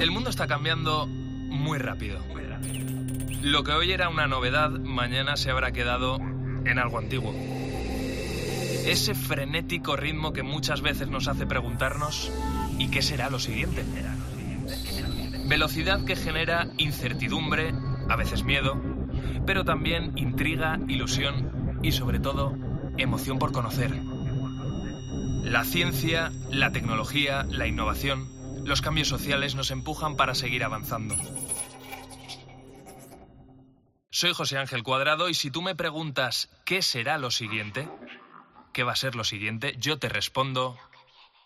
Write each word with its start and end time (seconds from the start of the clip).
El 0.00 0.10
mundo 0.10 0.30
está 0.30 0.46
cambiando 0.46 1.06
muy 1.06 1.78
rápido. 1.78 2.18
Lo 3.42 3.64
que 3.64 3.72
hoy 3.72 3.92
era 3.92 4.08
una 4.08 4.26
novedad, 4.26 4.70
mañana 4.70 5.36
se 5.36 5.50
habrá 5.50 5.72
quedado 5.72 6.16
en 6.16 6.78
algo 6.78 6.98
antiguo. 6.98 7.34
Ese 8.84 9.14
frenético 9.14 9.96
ritmo 9.96 10.32
que 10.32 10.42
muchas 10.42 10.82
veces 10.82 11.08
nos 11.08 11.28
hace 11.28 11.46
preguntarnos 11.46 12.30
¿y 12.78 12.88
qué 12.88 13.02
será 13.02 13.30
lo 13.30 13.38
siguiente? 13.38 13.84
Velocidad 15.48 16.04
que 16.04 16.16
genera 16.16 16.68
incertidumbre, 16.76 17.72
a 18.08 18.16
veces 18.16 18.44
miedo, 18.44 18.80
pero 19.46 19.64
también 19.64 20.12
intriga, 20.16 20.78
ilusión 20.88 21.80
y 21.82 21.92
sobre 21.92 22.18
todo 22.18 22.54
emoción 22.98 23.38
por 23.38 23.52
conocer. 23.52 23.92
La 25.42 25.64
ciencia, 25.64 26.32
la 26.50 26.72
tecnología, 26.72 27.44
la 27.44 27.66
innovación, 27.66 28.35
los 28.66 28.82
cambios 28.82 29.08
sociales 29.08 29.54
nos 29.54 29.70
empujan 29.70 30.16
para 30.16 30.34
seguir 30.34 30.64
avanzando. 30.64 31.14
Soy 34.10 34.32
José 34.32 34.58
Ángel 34.58 34.82
Cuadrado 34.82 35.28
y 35.28 35.34
si 35.34 35.50
tú 35.50 35.62
me 35.62 35.76
preguntas 35.76 36.50
qué 36.64 36.82
será 36.82 37.16
lo 37.16 37.30
siguiente, 37.30 37.88
qué 38.72 38.82
va 38.82 38.92
a 38.92 38.96
ser 38.96 39.14
lo 39.14 39.24
siguiente, 39.24 39.76
yo 39.78 39.98
te 39.98 40.08
respondo, 40.08 40.76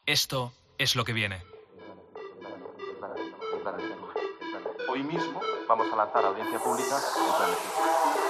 esto 0.06 0.54
es 0.78 0.96
lo 0.96 1.04
que 1.04 1.12
viene. 1.12 1.42
Hoy 4.88 5.02
mismo 5.02 5.40
vamos 5.68 5.92
a 5.92 5.96
lanzar 5.96 6.24
a 6.24 6.28
audiencia 6.28 6.58
pública 6.58 6.96
el 6.96 7.36
plan 7.36 8.29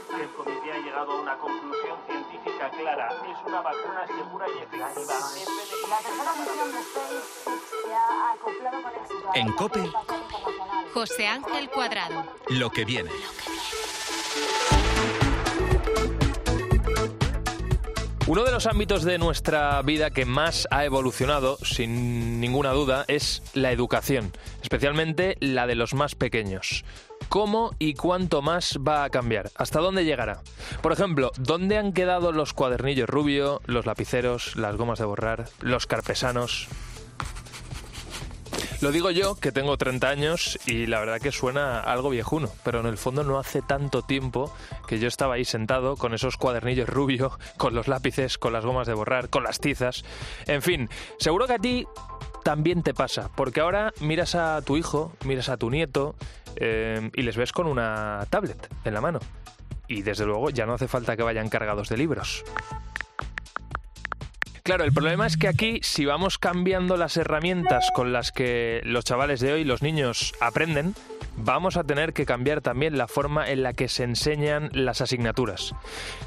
el 0.21 0.29
comité 0.29 0.71
ha 0.71 0.77
llegado 0.77 1.11
a 1.11 1.21
una 1.21 1.37
conclusión 1.37 1.97
científica 2.05 2.69
clara. 2.69 3.09
Es 3.09 3.47
una 3.47 3.61
vacuna 3.61 4.05
segura 4.05 4.45
y 4.47 4.57
efectiva. 4.59 4.89
La 5.89 5.97
tercera 5.97 6.33
misión 6.39 6.71
de 6.71 6.83
SpaceX 6.83 7.25
se 7.85 7.93
ha 7.93 8.31
acoplado 8.33 8.81
con 8.83 8.91
éxito. 8.93 9.31
En 9.33 9.51
COPE. 9.53 9.91
José 10.93 11.27
Ángel 11.27 11.69
Cuadrado. 11.69 12.25
Lo 12.49 12.69
que 12.69 12.85
viene. 12.85 13.09
Uno 18.27 18.43
de 18.43 18.51
los 18.51 18.65
ámbitos 18.67 19.03
de 19.03 19.17
nuestra 19.17 19.81
vida 19.81 20.11
que 20.11 20.25
más 20.25 20.67
ha 20.71 20.85
evolucionado, 20.85 21.57
sin 21.57 22.39
ninguna 22.39 22.71
duda, 22.71 23.03
es 23.07 23.41
la 23.53 23.71
educación, 23.71 24.31
especialmente 24.61 25.35
la 25.41 25.67
de 25.67 25.75
los 25.75 25.93
más 25.93 26.15
pequeños. 26.15 26.85
¿Cómo 27.31 27.73
y 27.79 27.93
cuánto 27.93 28.41
más 28.41 28.77
va 28.85 29.05
a 29.05 29.09
cambiar? 29.09 29.51
¿Hasta 29.55 29.79
dónde 29.79 30.03
llegará? 30.03 30.41
Por 30.81 30.91
ejemplo, 30.91 31.31
¿dónde 31.37 31.77
han 31.77 31.93
quedado 31.93 32.33
los 32.33 32.51
cuadernillos 32.51 33.09
rubio, 33.09 33.61
los 33.67 33.85
lapiceros, 33.85 34.57
las 34.57 34.75
gomas 34.75 34.99
de 34.99 35.05
borrar, 35.05 35.47
los 35.61 35.87
carpesanos? 35.87 36.67
Lo 38.81 38.91
digo 38.91 39.11
yo, 39.11 39.35
que 39.35 39.53
tengo 39.53 39.77
30 39.77 40.09
años 40.09 40.59
y 40.65 40.87
la 40.87 40.99
verdad 40.99 41.21
que 41.21 41.31
suena 41.31 41.79
algo 41.79 42.09
viejuno, 42.09 42.49
pero 42.65 42.81
en 42.81 42.87
el 42.87 42.97
fondo 42.97 43.23
no 43.23 43.39
hace 43.39 43.61
tanto 43.61 44.01
tiempo 44.01 44.53
que 44.85 44.99
yo 44.99 45.07
estaba 45.07 45.35
ahí 45.35 45.45
sentado 45.45 45.95
con 45.95 46.13
esos 46.13 46.35
cuadernillos 46.35 46.89
rubio, 46.89 47.39
con 47.55 47.73
los 47.73 47.87
lápices, 47.87 48.37
con 48.37 48.51
las 48.51 48.65
gomas 48.65 48.87
de 48.87 48.93
borrar, 48.93 49.29
con 49.29 49.43
las 49.43 49.61
tizas. 49.61 50.03
En 50.47 50.61
fin, 50.61 50.89
seguro 51.17 51.47
que 51.47 51.53
a 51.53 51.59
ti 51.59 51.87
también 52.43 52.83
te 52.83 52.93
pasa, 52.93 53.29
porque 53.35 53.61
ahora 53.61 53.93
miras 54.01 54.35
a 54.35 54.61
tu 54.63 54.75
hijo, 54.75 55.13
miras 55.23 55.47
a 55.47 55.57
tu 55.57 55.69
nieto 55.69 56.15
eh, 56.55 57.09
y 57.13 57.21
les 57.21 57.37
ves 57.37 57.51
con 57.51 57.67
una 57.67 58.25
tablet 58.29 58.69
en 58.85 58.93
la 58.93 59.01
mano. 59.01 59.19
Y 59.87 60.03
desde 60.03 60.25
luego 60.25 60.49
ya 60.49 60.65
no 60.65 60.73
hace 60.73 60.87
falta 60.87 61.17
que 61.17 61.23
vayan 61.23 61.49
cargados 61.49 61.89
de 61.89 61.97
libros. 61.97 62.43
Claro, 64.63 64.83
el 64.83 64.93
problema 64.93 65.25
es 65.25 65.37
que 65.37 65.47
aquí, 65.47 65.79
si 65.81 66.05
vamos 66.05 66.37
cambiando 66.37 66.95
las 66.95 67.17
herramientas 67.17 67.89
con 67.95 68.13
las 68.13 68.31
que 68.31 68.81
los 68.83 69.03
chavales 69.03 69.39
de 69.39 69.53
hoy, 69.53 69.63
los 69.63 69.81
niños, 69.81 70.33
aprenden, 70.39 70.93
vamos 71.43 71.77
a 71.77 71.83
tener 71.83 72.13
que 72.13 72.25
cambiar 72.25 72.61
también 72.61 72.97
la 72.97 73.07
forma 73.07 73.49
en 73.49 73.63
la 73.63 73.73
que 73.73 73.87
se 73.87 74.03
enseñan 74.03 74.69
las 74.73 75.01
asignaturas. 75.01 75.75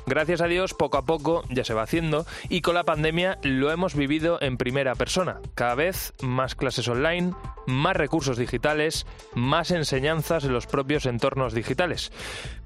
Gracias 0.06 0.40
a 0.40 0.46
Dios, 0.46 0.74
poco 0.74 0.98
a 0.98 1.04
poco 1.04 1.42
ya 1.50 1.64
se 1.64 1.74
va 1.74 1.82
haciendo 1.82 2.26
y 2.48 2.60
con 2.60 2.74
la 2.74 2.84
pandemia 2.84 3.38
lo 3.42 3.70
hemos 3.70 3.94
vivido 3.94 4.38
en 4.40 4.56
primera 4.56 4.94
persona. 4.94 5.40
Cada 5.54 5.74
vez 5.74 6.12
más 6.20 6.54
clases 6.54 6.88
online, 6.88 7.32
más 7.66 7.96
recursos 7.96 8.36
digitales, 8.36 9.06
más 9.34 9.70
enseñanzas 9.70 10.44
en 10.44 10.52
los 10.52 10.66
propios 10.66 11.06
entornos 11.06 11.54
digitales. 11.54 12.12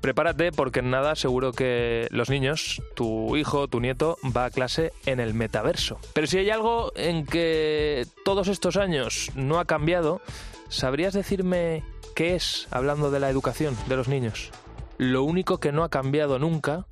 Prepárate 0.01 0.53
porque 0.53 0.81
en 0.81 0.91
nada 0.91 1.17
seguro 1.17 1.53
que 1.53 2.09
los 2.11 2.31
niños, 2.31 2.83
tu 2.95 3.37
hijo, 3.37 3.69
tu 3.69 3.81
nieto, 3.81 4.17
va 4.37 4.47
a 4.47 4.51
clase 4.51 4.93
en 5.07 5.21
el 5.21 5.35
metaverso. 5.35 5.99
Pero 6.15 6.27
si 6.27 6.39
hay 6.39 6.51
algo 6.51 6.93
en 6.97 7.27
que 7.27 8.07
todos 8.25 8.49
estos 8.49 8.77
años 8.77 9.31
no 9.35 9.59
ha 9.59 9.65
cambiado, 9.65 10.21
¿sabrías 10.69 11.15
decirme 11.15 11.83
¿Qué 12.19 12.35
es, 12.35 12.67
hablando 12.73 13.13
de 13.13 13.21
la 13.21 13.31
educación 13.31 13.77
de 13.89 13.95
los 13.95 14.09
niños? 14.09 14.51
Lo 14.97 15.23
único 15.23 15.61
que 15.61 15.71
no 15.71 15.85
ha 15.85 15.89
cambiado 15.89 16.41
nunca, 16.41 16.85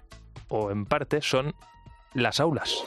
o 0.46 0.70
en 0.70 0.84
parte, 0.86 1.20
son 1.20 1.52
las 2.14 2.38
aulas. 2.38 2.84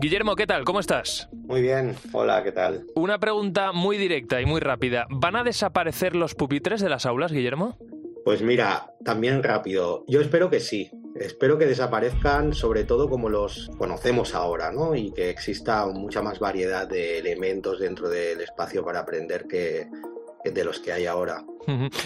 Guillermo, 0.00 0.34
¿qué 0.34 0.48
tal? 0.48 0.64
¿Cómo 0.64 0.80
estás? 0.80 1.28
Muy 1.32 1.62
bien, 1.62 1.94
hola, 2.12 2.42
¿qué 2.42 2.50
tal? 2.50 2.86
Una 2.96 3.20
pregunta 3.20 3.70
muy 3.70 3.98
directa 3.98 4.40
y 4.40 4.46
muy 4.46 4.60
rápida. 4.60 5.06
¿Van 5.10 5.36
a 5.36 5.44
desaparecer 5.44 6.16
los 6.16 6.34
pupitres 6.34 6.80
de 6.80 6.88
las 6.88 7.06
aulas, 7.06 7.30
Guillermo? 7.30 7.78
Pues 8.24 8.42
mira, 8.42 8.94
también 9.04 9.44
rápido. 9.44 10.04
Yo 10.08 10.22
espero 10.22 10.50
que 10.50 10.58
sí. 10.58 10.90
Espero 11.14 11.56
que 11.56 11.66
desaparezcan 11.66 12.52
sobre 12.54 12.82
todo 12.84 13.08
como 13.08 13.28
los 13.28 13.70
conocemos 13.78 14.34
ahora, 14.34 14.72
¿no? 14.72 14.96
Y 14.96 15.12
que 15.12 15.30
exista 15.30 15.86
mucha 15.86 16.22
más 16.22 16.40
variedad 16.40 16.88
de 16.88 17.18
elementos 17.18 17.78
dentro 17.78 18.08
del 18.08 18.40
espacio 18.40 18.84
para 18.84 19.00
aprender 19.00 19.46
que, 19.46 19.88
de 20.44 20.64
los 20.64 20.80
que 20.80 20.92
hay 20.92 21.06
ahora. 21.06 21.44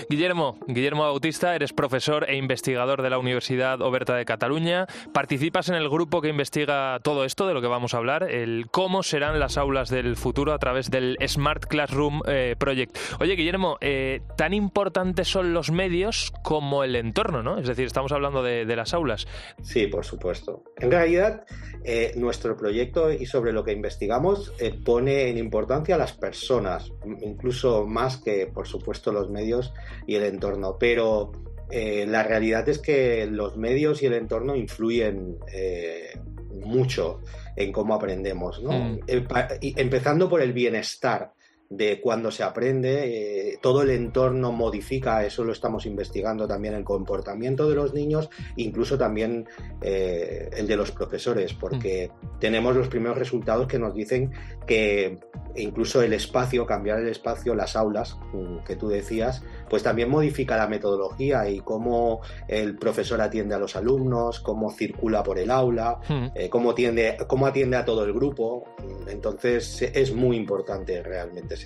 Guillermo, 0.09 0.59
Guillermo 0.67 1.03
Bautista, 1.03 1.55
eres 1.55 1.73
profesor 1.73 2.29
e 2.29 2.37
investigador 2.37 3.03
de 3.03 3.11
la 3.11 3.19
Universidad 3.19 3.81
Oberta 3.81 4.15
de 4.15 4.25
Cataluña. 4.25 4.87
Participas 5.13 5.69
en 5.69 5.75
el 5.75 5.89
grupo 5.89 6.21
que 6.21 6.29
investiga 6.29 7.01
todo 7.03 7.25
esto 7.25 7.47
de 7.47 7.55
lo 7.55 7.61
que 7.61 7.67
vamos 7.67 7.95
a 7.95 7.99
hablar, 7.99 8.25
el 8.25 8.67
cómo 8.71 9.03
serán 9.03 9.41
las 9.41 9.57
aulas 9.57 9.89
del 9.89 10.17
futuro 10.17 10.53
a 10.53 10.59
través 10.59 10.91
del 10.91 11.17
Smart 11.27 11.65
Classroom 11.67 12.23
eh, 12.27 12.55
Project. 12.59 12.97
Oye, 13.21 13.35
Guillermo, 13.35 13.79
eh, 13.81 14.21
tan 14.37 14.55
importantes 14.55 15.29
son 15.29 15.53
los 15.53 15.71
medios 15.71 16.33
como 16.43 16.85
el 16.85 16.97
entorno, 16.97 17.43
¿no? 17.43 17.59
Es 17.59 17.69
decir, 17.69 17.87
estamos 17.87 18.13
hablando 18.13 18.43
de, 18.43 18.79
las 18.79 18.95
aulas. 18.95 19.27
Sí, 19.63 19.89
por 19.89 20.05
supuesto. 20.05 20.63
En 20.77 20.91
realidad, 20.93 21.45
eh, 21.85 22.13
nuestro 22.17 22.57
proyecto 22.57 23.11
y 23.11 23.27
sobre 23.27 23.53
lo 23.53 23.65
que 23.65 23.73
investigamos 23.73 24.53
pone 24.85 25.31
en 25.31 25.39
importancia 25.39 25.97
a 25.97 25.99
las 25.99 26.13
personas, 26.13 26.93
incluso 27.23 27.87
más 27.87 28.19
que, 28.19 28.47
por 28.47 28.69
supuesto, 28.69 29.11
los 29.11 29.31
medios 29.31 29.48
y 30.07 30.15
el 30.15 30.25
entorno. 30.25 30.77
Pero 30.79 31.33
eh, 31.71 32.07
la 32.07 32.23
realidad 32.23 32.69
es 32.69 32.79
que 32.79 33.27
los 33.27 33.57
medios 33.57 34.03
y 34.03 34.07
el 34.07 34.15
entorno 34.15 34.57
influyen 34.57 35.39
eh, 35.53 36.19
mucho 36.65 37.21
en 37.57 37.73
cómo 37.73 37.95
aprendemos, 37.95 38.63
mm. 38.63 39.01
empezando 39.77 40.29
por 40.29 40.41
el 40.41 40.53
bienestar 40.53 41.33
de 41.71 42.01
cuando 42.01 42.31
se 42.31 42.43
aprende, 42.43 43.53
eh, 43.53 43.59
todo 43.61 43.83
el 43.83 43.91
entorno 43.91 44.53
modifica, 44.53 45.25
eso 45.25 45.45
lo 45.45 45.53
estamos 45.53 45.87
investigando 45.87 46.47
también, 46.47 46.75
el 46.75 46.85
comportamiento 46.85 47.69
de 47.69 47.75
los 47.75 47.95
niños, 47.95 48.31
incluso 48.57 48.97
también 48.97 49.47
el 49.81 50.67
de 50.67 50.77
los 50.77 50.91
profesores, 50.93 51.55
porque 51.55 52.11
mm. 52.11 52.39
tenemos 52.39 52.75
los 52.75 52.89
primeros 52.89 53.19
resultados 53.19 53.67
que 53.67 53.79
nos 53.79 53.95
dicen 53.95 54.33
que 54.67 55.19
incluso 55.57 56.03
el 56.03 56.13
espacio, 56.13 56.67
cambiar 56.67 57.01
el 57.01 57.09
espacio, 57.09 57.55
las 57.55 57.77
aulas 57.77 58.17
mm, 58.33 58.59
que 58.65 58.77
tú 58.77 58.89
decías, 58.89 59.43
pues 59.69 59.83
también 59.83 60.11
modifica 60.11 60.57
la 60.57 60.69
metodología 60.69 61.49
y 61.49 61.61
cómo 61.61 62.21
el 62.47 62.77
profesor 62.77 63.21
atiende 63.21 63.55
a 63.55 63.59
los 63.59 63.77
alumnos, 63.77 64.41
cómo 64.41 64.71
circula 64.71 65.23
por 65.23 65.39
el 65.39 65.51
aula, 65.51 65.99
hmm. 66.09 66.27
eh, 66.35 66.49
cómo 66.49 66.71
atiende 66.71 67.77
a 67.77 67.85
todo 67.85 68.05
el 68.05 68.13
grupo. 68.13 68.65
Entonces 69.09 69.83
es 69.83 70.15
muy 70.15 70.37
importante 70.37 71.03
realmente 71.03 71.57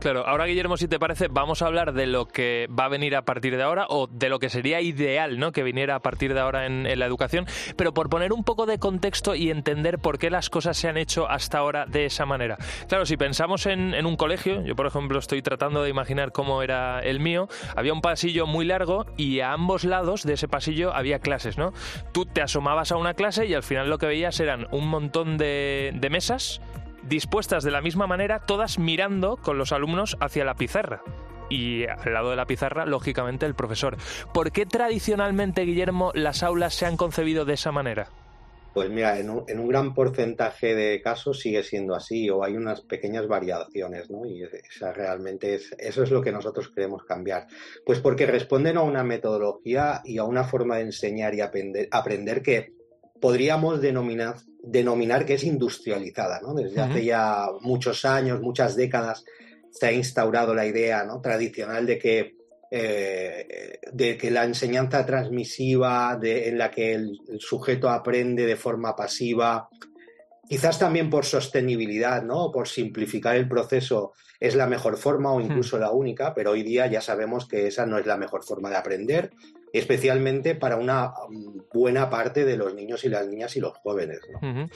Claro, 0.00 0.26
ahora 0.26 0.46
Guillermo, 0.46 0.76
si 0.76 0.88
te 0.88 0.98
parece, 0.98 1.28
vamos 1.28 1.62
a 1.62 1.66
hablar 1.66 1.92
de 1.92 2.06
lo 2.06 2.26
que 2.26 2.66
va 2.68 2.86
a 2.86 2.88
venir 2.88 3.14
a 3.16 3.22
partir 3.22 3.56
de 3.56 3.62
ahora 3.62 3.86
o 3.88 4.06
de 4.06 4.28
lo 4.28 4.38
que 4.38 4.48
sería 4.48 4.80
ideal 4.80 5.38
¿no? 5.38 5.52
que 5.52 5.62
viniera 5.62 5.94
a 5.96 6.00
partir 6.00 6.34
de 6.34 6.40
ahora 6.40 6.66
en, 6.66 6.98
la 6.98 7.06
educación, 7.06 7.46
pero 7.76 7.94
por 7.94 8.08
poner 8.08 8.32
un 8.32 8.44
poco 8.44 8.66
de 8.66 8.78
contexto 8.78 9.34
y 9.34 9.50
entender 9.50 9.98
por 9.98 10.18
qué 10.18 10.30
las 10.30 10.50
cosas 10.50 10.76
se 10.76 10.88
han 10.88 10.96
hecho 10.96 11.28
hasta 11.28 11.58
ahora 11.58 11.86
de 11.86 12.06
esa 12.06 12.26
manera. 12.26 12.56
Claro, 12.88 13.06
si 13.06 13.16
pensamos 13.16 13.66
en, 13.66 13.94
un 14.04 14.16
colegio, 14.16 14.62
yo 14.62 14.74
por 14.74 14.86
ejemplo 14.86 15.18
estoy 15.18 15.42
tratando 15.42 15.82
de 15.82 15.90
imaginar 15.90 16.32
cómo 16.32 16.62
era 16.62 17.00
el 17.00 17.20
mío, 17.20 17.48
había 17.76 17.92
un 17.92 18.00
pasillo 18.00 18.46
muy 18.46 18.64
largo 18.64 19.06
y 19.16 19.40
a 19.40 19.52
ambos 19.52 19.84
lados 19.84 20.24
de 20.24 20.34
ese 20.34 20.48
pasillo 20.48 20.94
había 20.94 21.20
clases, 21.20 21.58
¿no? 21.58 21.72
Tú 22.12 22.26
te 22.26 22.42
asomabas 22.42 22.92
a 22.92 22.96
una 22.96 23.14
clase 23.14 23.46
y 23.46 23.54
al 23.54 23.62
final 23.62 23.88
lo 23.88 23.98
que 23.98 24.06
veías 24.06 24.40
eran 24.40 24.66
un 24.72 24.88
montón 24.88 25.38
de 25.38 26.08
mesas 26.10 26.60
dispuestas 27.02 27.64
de 27.64 27.70
la 27.70 27.80
misma 27.80 28.06
manera, 28.06 28.40
todas 28.40 28.78
mirando 28.78 29.36
con 29.36 29.58
los 29.58 29.72
alumnos 29.72 30.16
hacia 30.20 30.44
la 30.44 30.54
pizarra 30.54 31.02
y 31.50 31.84
al 31.86 32.14
lado 32.14 32.30
de 32.30 32.36
la 32.36 32.46
pizarra, 32.46 32.86
lógicamente, 32.86 33.44
el 33.44 33.54
profesor. 33.54 33.96
¿Por 34.32 34.52
qué 34.52 34.64
tradicionalmente, 34.64 35.62
Guillermo, 35.62 36.12
las 36.14 36.42
aulas 36.42 36.74
se 36.74 36.86
han 36.86 36.96
concebido 36.96 37.44
de 37.44 37.54
esa 37.54 37.72
manera? 37.72 38.08
Pues 38.72 38.88
mira, 38.88 39.18
en 39.18 39.30
un, 39.30 39.44
en 39.48 39.58
un, 39.58 39.66
gran 39.66 39.94
porcentaje 39.94 40.76
de 40.76 41.02
casos 41.02 41.40
sigue 41.40 41.64
siendo 41.64 41.96
así 41.96 42.30
o 42.30 42.44
hay 42.44 42.56
unas 42.56 42.82
pequeñas 42.82 43.26
variaciones, 43.26 44.08
¿no? 44.10 44.24
Y 44.24 44.44
esa 44.44 44.92
realmente 44.92 45.54
es, 45.54 45.74
eso 45.76 46.04
es 46.04 46.12
lo 46.12 46.22
que 46.22 46.30
nosotros 46.30 46.70
queremos 46.72 47.02
cambiar. 47.02 47.48
Pues 47.84 47.98
porque 47.98 48.26
responden 48.26 48.76
a 48.76 48.82
una 48.82 49.02
metodología 49.02 50.02
y 50.04 50.18
a 50.18 50.24
una 50.24 50.44
forma 50.44 50.76
de 50.76 50.82
enseñar 50.82 51.34
y 51.34 51.40
aprender, 51.40 51.88
aprender 51.90 52.42
que 52.42 52.72
podríamos 53.20 53.80
denominar, 53.80 54.36
denominar 54.62 55.24
que 55.24 55.34
es 55.34 55.44
industrializada, 55.44 56.40
¿no? 56.40 56.54
Desde 56.54 56.80
uh 56.80 56.84
-huh. 56.84 56.90
hace 56.90 57.04
ya 57.04 57.46
muchos 57.60 58.04
años, 58.04 58.40
muchas 58.40 58.76
décadas, 58.76 59.24
se 59.70 59.86
ha 59.86 59.92
instaurado 59.92 60.54
la 60.54 60.66
idea 60.66 61.04
¿no? 61.04 61.20
tradicional 61.20 61.86
de 61.86 61.98
que, 61.98 62.36
eh, 62.70 63.78
de 63.92 64.16
que 64.16 64.30
la 64.30 64.44
enseñanza 64.44 65.06
transmisiva, 65.06 66.16
de, 66.20 66.48
en 66.48 66.58
la 66.58 66.70
que 66.70 66.92
el, 66.94 67.18
el, 67.28 67.40
sujeto 67.40 67.88
aprende 67.88 68.46
de 68.46 68.56
forma 68.56 68.96
pasiva, 68.96 69.68
quizás 70.48 70.78
también 70.78 71.08
por 71.08 71.24
sostenibilidad, 71.24 72.22
¿no? 72.22 72.50
por 72.52 72.68
simplificar 72.68 73.36
el 73.36 73.48
proceso, 73.48 74.12
es 74.40 74.54
la 74.54 74.66
mejor 74.66 74.96
forma 74.96 75.32
o 75.32 75.40
incluso 75.40 75.78
la 75.78 75.90
única, 75.90 76.34
pero 76.34 76.52
hoy 76.52 76.62
día 76.62 76.86
ya 76.86 77.00
sabemos 77.00 77.46
que 77.46 77.66
esa 77.66 77.86
no 77.86 77.98
es 77.98 78.06
la 78.06 78.16
mejor 78.16 78.42
forma 78.42 78.70
de 78.70 78.76
aprender, 78.76 79.30
especialmente 79.72 80.54
para 80.54 80.76
una 80.76 81.12
buena 81.72 82.10
parte 82.10 82.44
de 82.44 82.56
los 82.56 82.74
niños 82.74 83.04
y 83.04 83.08
las 83.08 83.26
niñas 83.26 83.56
y 83.56 83.60
los 83.60 83.76
jóvenes. 83.78 84.20
¿no? 84.30 84.38
Uh 84.48 84.52
-huh. 84.52 84.70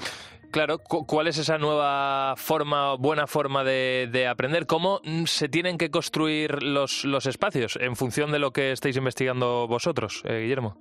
Claro, 0.55 0.79
¿cuál 0.79 1.27
es 1.27 1.37
esa 1.39 1.59
nueva 1.59 2.35
forma, 2.37 2.95
buena 2.95 3.27
forma 3.27 3.65
de, 3.65 4.09
de, 4.13 4.29
aprender? 4.29 4.67
¿Cómo 4.67 5.01
se 5.27 5.49
tienen 5.49 5.79
que 5.79 5.91
construir 5.91 6.63
los, 6.63 7.05
los, 7.05 7.27
espacios 7.27 7.77
en 7.81 7.97
función 7.97 8.31
de 8.31 8.39
lo 8.39 8.53
que 8.53 8.71
estáis 8.71 8.97
investigando 8.97 9.67
vosotros, 9.67 10.23
eh, 10.25 10.43
Guillermo? 10.43 10.81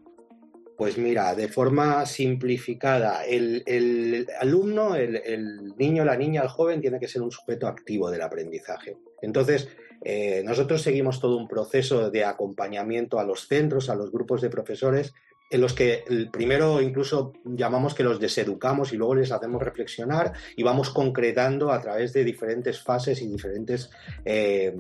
Pues 0.78 1.00
mira, 1.00 1.34
de 1.34 1.48
forma 1.48 2.06
simplificada, 2.06 3.26
el, 3.26 3.64
el 3.66 4.28
alumno, 4.40 4.96
el, 4.96 5.16
el, 5.16 5.76
niño, 5.76 6.06
la 6.06 6.18
niña, 6.18 6.44
el 6.44 6.50
joven 6.50 6.80
tiene 6.80 7.00
que 7.00 7.08
ser 7.08 7.24
un 7.24 7.32
sujeto 7.32 7.66
activo 7.66 8.12
del 8.12 8.22
aprendizaje. 8.22 8.96
Entonces, 9.24 9.70
eh, 10.04 10.42
nosotros 10.44 10.82
seguimos 10.82 11.20
todo 11.20 11.38
un 11.38 11.48
proceso 11.48 12.10
de 12.10 12.26
acompañamiento 12.26 13.20
a 13.20 13.24
los 13.24 13.48
centros, 13.48 13.90
a 13.90 13.96
los 13.96 14.12
grupos 14.12 14.42
de 14.42 14.50
profesores, 14.50 15.14
en 15.50 15.62
los 15.62 15.74
que 15.74 16.04
primero 16.32 16.82
incluso 16.82 17.34
llamamos 17.46 17.94
que 17.94 18.04
los 18.04 18.20
deseducamos 18.20 18.92
y 18.92 18.98
luego 18.98 19.16
les 19.16 19.32
hacemos 19.32 19.62
reflexionar 19.62 20.34
y 20.56 20.64
vamos 20.64 20.90
concretando 20.90 21.72
a 21.72 21.80
través 21.80 22.12
de 22.14 22.24
diferentes 22.24 22.82
fases 22.82 23.22
y 23.22 23.28
diferentes 23.28 23.92
eh, 24.26 24.76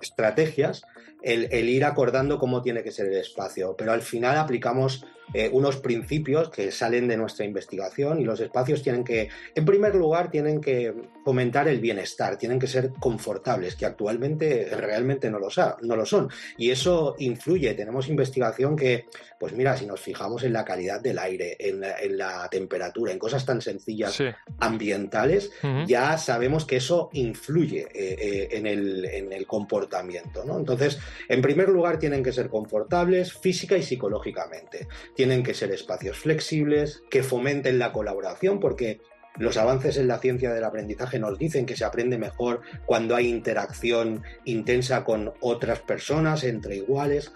estrategias 0.00 0.82
el, 1.22 1.48
el, 1.52 1.68
ir 1.68 1.84
acordando 1.84 2.38
cómo 2.38 2.62
tiene 2.62 2.82
que 2.82 2.90
ser 2.90 3.06
el 3.06 3.18
espacio. 3.18 3.76
Pero 3.76 3.92
al 3.92 4.02
final 4.02 4.36
aplicamos 4.36 5.04
eh, 5.34 5.50
unos 5.52 5.76
principios 5.76 6.50
que 6.50 6.70
salen 6.70 7.08
de 7.08 7.16
nuestra 7.16 7.44
investigación 7.44 8.20
y 8.20 8.24
los 8.24 8.40
espacios 8.40 8.82
tienen 8.82 9.04
que, 9.04 9.28
en 9.54 9.64
primer 9.64 9.94
lugar, 9.94 10.30
tienen 10.30 10.60
que 10.60 10.94
fomentar 11.24 11.68
el 11.68 11.80
bienestar, 11.80 12.38
tienen 12.38 12.58
que 12.58 12.66
ser 12.66 12.92
confortables, 12.98 13.76
que 13.76 13.86
actualmente 13.86 14.68
realmente 14.74 15.30
no 15.30 15.38
lo, 15.38 15.48
no 15.82 15.96
lo 15.96 16.06
son. 16.06 16.30
Y 16.56 16.70
eso 16.70 17.14
influye. 17.18 17.74
Tenemos 17.74 18.08
investigación 18.08 18.76
que, 18.76 19.06
pues 19.38 19.52
mira, 19.52 19.76
si 19.76 19.86
nos 19.86 20.00
fijamos 20.00 20.42
en 20.44 20.52
la 20.52 20.64
calidad 20.64 21.00
del 21.00 21.18
aire, 21.18 21.56
en 21.58 21.80
la, 21.80 21.98
en 21.98 22.16
la 22.16 22.48
temperatura, 22.50 23.12
en 23.12 23.18
cosas 23.18 23.44
tan 23.44 23.60
sencillas 23.60 24.14
sí. 24.14 24.24
ambientales, 24.60 25.50
uh 25.62 25.66
-huh. 25.66 25.86
ya 25.86 26.16
sabemos 26.16 26.64
que 26.64 26.76
eso 26.76 27.10
influye 27.12 27.86
eh, 27.92 28.16
eh, 28.18 28.48
en, 28.52 28.66
el, 28.66 29.04
en, 29.04 29.32
el, 29.32 29.46
comportamiento. 29.46 30.44
¿no? 30.44 30.58
Entonces, 30.58 30.98
en 31.28 31.42
primer 31.42 31.68
lugar, 31.68 31.98
tienen 31.98 32.22
que 32.22 32.32
ser 32.32 32.48
confortables 32.48 33.32
física 33.32 33.76
y 33.76 33.82
psicológicamente 33.82 34.86
tienen 35.18 35.42
que 35.42 35.52
ser 35.52 35.72
espacios 35.72 36.16
flexibles, 36.16 37.02
que 37.10 37.24
fomenten 37.24 37.80
la 37.80 37.92
colaboración, 37.92 38.60
porque 38.60 39.00
los 39.36 39.56
avances 39.56 39.96
en 39.96 40.06
la 40.06 40.20
ciencia 40.20 40.54
del 40.54 40.62
aprendizaje 40.62 41.18
nos 41.18 41.36
dicen 41.36 41.66
que 41.66 41.76
se 41.76 41.84
aprende 41.84 42.18
mejor 42.18 42.60
cuando 42.86 43.16
hay 43.16 43.26
interacción 43.26 44.22
intensa 44.44 45.02
con 45.02 45.32
otras 45.40 45.80
personas, 45.80 46.44
entre 46.44 46.76
iguales. 46.76 47.32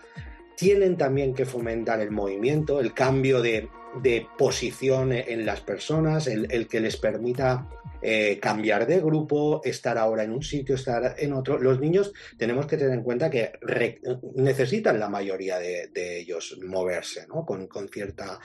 Tienen 0.57 0.97
también 0.97 1.35
que 1.35 1.45
fomentar 1.45 2.01
el 2.01 2.13
movimiento, 2.13 2.79
el 2.79 2.95
cambio 2.95 3.43
de, 3.43 3.69
de 4.01 4.29
posición 4.39 5.11
en 5.11 5.45
las 5.45 5.61
personas, 5.61 6.29
el, 6.29 6.47
el 6.53 6.69
que 6.69 6.79
les 6.79 6.97
permita 6.97 7.67
eh, 8.03 8.39
cambiar 8.41 8.87
de 8.87 9.01
grupo, 9.01 9.61
estar 9.65 9.97
ahora 9.97 10.25
en 10.25 10.33
un 10.33 10.43
sitio, 10.43 10.75
estar 10.75 11.15
en 11.19 11.33
otro. 11.33 11.59
Los 11.59 11.81
niños 11.81 12.13
tenemos 12.37 12.67
que 12.67 12.77
tener 12.77 12.95
en 12.95 13.03
cuenta 13.03 13.31
que 13.31 13.53
necesitan 14.35 14.99
la 14.99 15.09
mayoría 15.09 15.59
de, 15.59 15.89
de 15.89 16.21
ellos 16.21 16.59
moverse, 16.65 17.27
¿no? 17.29 17.45
Con, 17.47 17.69
con 17.69 17.89
cierta 17.89 18.39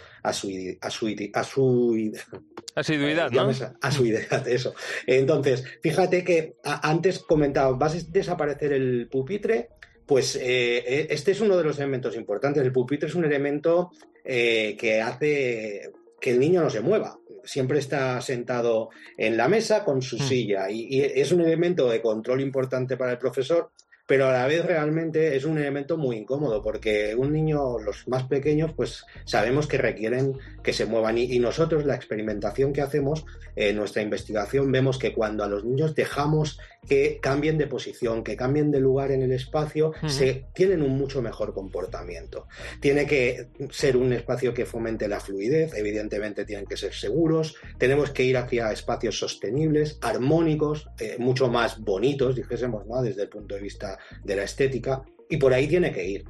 asiduidad, 2.75 3.31
¿no? 3.31 3.50
Asuidad, 3.81 4.48
eso. 4.48 4.74
Entonces, 5.06 5.63
fíjate 5.81 6.24
que 6.24 6.56
antes 6.63 7.19
comentaba, 7.19 7.71
vas 7.71 7.95
a 7.95 8.00
desaparecer 8.09 8.74
el 8.74 9.07
pupitre, 9.09 9.69
pues 10.06 10.38
eh, 10.42 11.07
este 11.09 11.31
es 11.31 11.42
uno 11.42 11.57
de 11.57 11.63
los 11.63 11.77
elementos 11.80 12.15
importantes. 12.15 12.63
El 12.63 12.71
pupitre 12.71 13.09
es 13.09 13.15
un 13.15 13.25
elemento 13.25 13.92
eh, 14.24 14.75
que 14.80 15.01
hace 15.01 15.92
que 16.19 16.31
el 16.31 16.39
niño 16.39 16.62
no 16.62 16.69
se 16.69 16.81
mueva 16.81 17.19
siempre 17.43 17.79
está 17.79 18.19
sentado 18.21 18.89
en 19.17 19.37
la 19.37 19.47
mesa 19.47 19.83
con 19.83 20.01
su 20.01 20.17
mm. 20.17 20.19
silla 20.19 20.69
y, 20.69 20.97
y, 20.97 21.01
es 21.01 21.31
un 21.31 21.41
elemento 21.41 21.89
de 21.89 22.01
control 22.01 22.41
importante 22.41 22.97
para 22.97 23.11
el 23.13 23.17
profesor, 23.17 23.71
pero 24.07 24.27
a 24.27 24.33
la 24.33 24.48
vez 24.48 24.65
realmente 24.65 25.36
es 25.36 25.45
un 25.45 25.57
elemento 25.57 25.98
muy 25.98 26.15
incómodo 26.15 26.63
porque 26.63 27.13
un 27.15 27.33
niño, 27.33 27.77
los 27.80 28.07
más 28.07 28.24
pequeños, 28.24 28.71
pues 28.74 29.06
sabemos 29.25 29.68
que 29.68 29.77
requieren 29.77 30.33
que 30.63 30.74
se 30.74 30.86
muevan 30.86 31.18
y, 31.18 31.24
y 31.25 31.39
nosotros 31.39 31.86
la 31.86 31.95
experimentación 31.95 32.74
que 32.74 32.81
hacemos 32.81 33.25
en 33.56 33.75
nuestra 33.75 34.01
investigación 34.01 34.71
vemos 34.71 34.98
que 34.98 35.13
cuando 35.13 35.44
a 35.44 35.48
los 35.48 35.65
niños 35.65 35.94
dejamos 35.94 36.57
que 36.88 37.19
cambien 37.21 37.57
de 37.57 37.68
posición, 37.68 38.24
que 38.24 38.38
cambien 38.38 38.71
de 38.71 38.80
lugar 38.80 39.12
en 39.12 39.21
el 39.21 39.31
espacio, 39.31 39.89
uh 39.89 39.94
-huh. 40.06 40.09
se 40.09 40.45
tienen 40.54 40.81
un 40.81 40.98
mucho 40.98 41.21
mejor 41.21 41.54
comportamiento. 41.54 42.48
Tiene 42.80 43.06
que 43.06 43.50
ser 43.71 43.98
un 43.98 44.13
espacio 44.13 44.54
que 44.54 44.65
fomente 44.65 45.07
la 45.07 45.19
fluidez, 45.19 45.74
evidentemente 45.75 46.45
tienen 46.45 46.65
que 46.65 46.77
ser 46.77 46.94
seguros, 46.94 47.56
tenemos 47.77 48.12
que 48.12 48.24
ir 48.24 48.38
hacia 48.38 48.71
espacios 48.71 49.19
sostenibles, 49.19 49.97
armónicos, 50.02 50.87
eh, 50.99 51.18
mucho 51.19 51.49
más 51.49 51.80
bonitos, 51.80 52.35
dijésemos, 52.35 52.85
¿no? 52.87 53.02
desde 53.02 53.23
el 53.23 53.30
punto 53.30 53.56
de 53.56 53.61
vista 53.61 53.96
de 54.23 54.35
la 54.35 54.44
estética, 54.44 55.04
y 55.30 55.37
por 55.37 55.54
ahí 55.54 55.68
tiene 55.68 55.92
que 55.92 56.06
ir. 56.06 56.25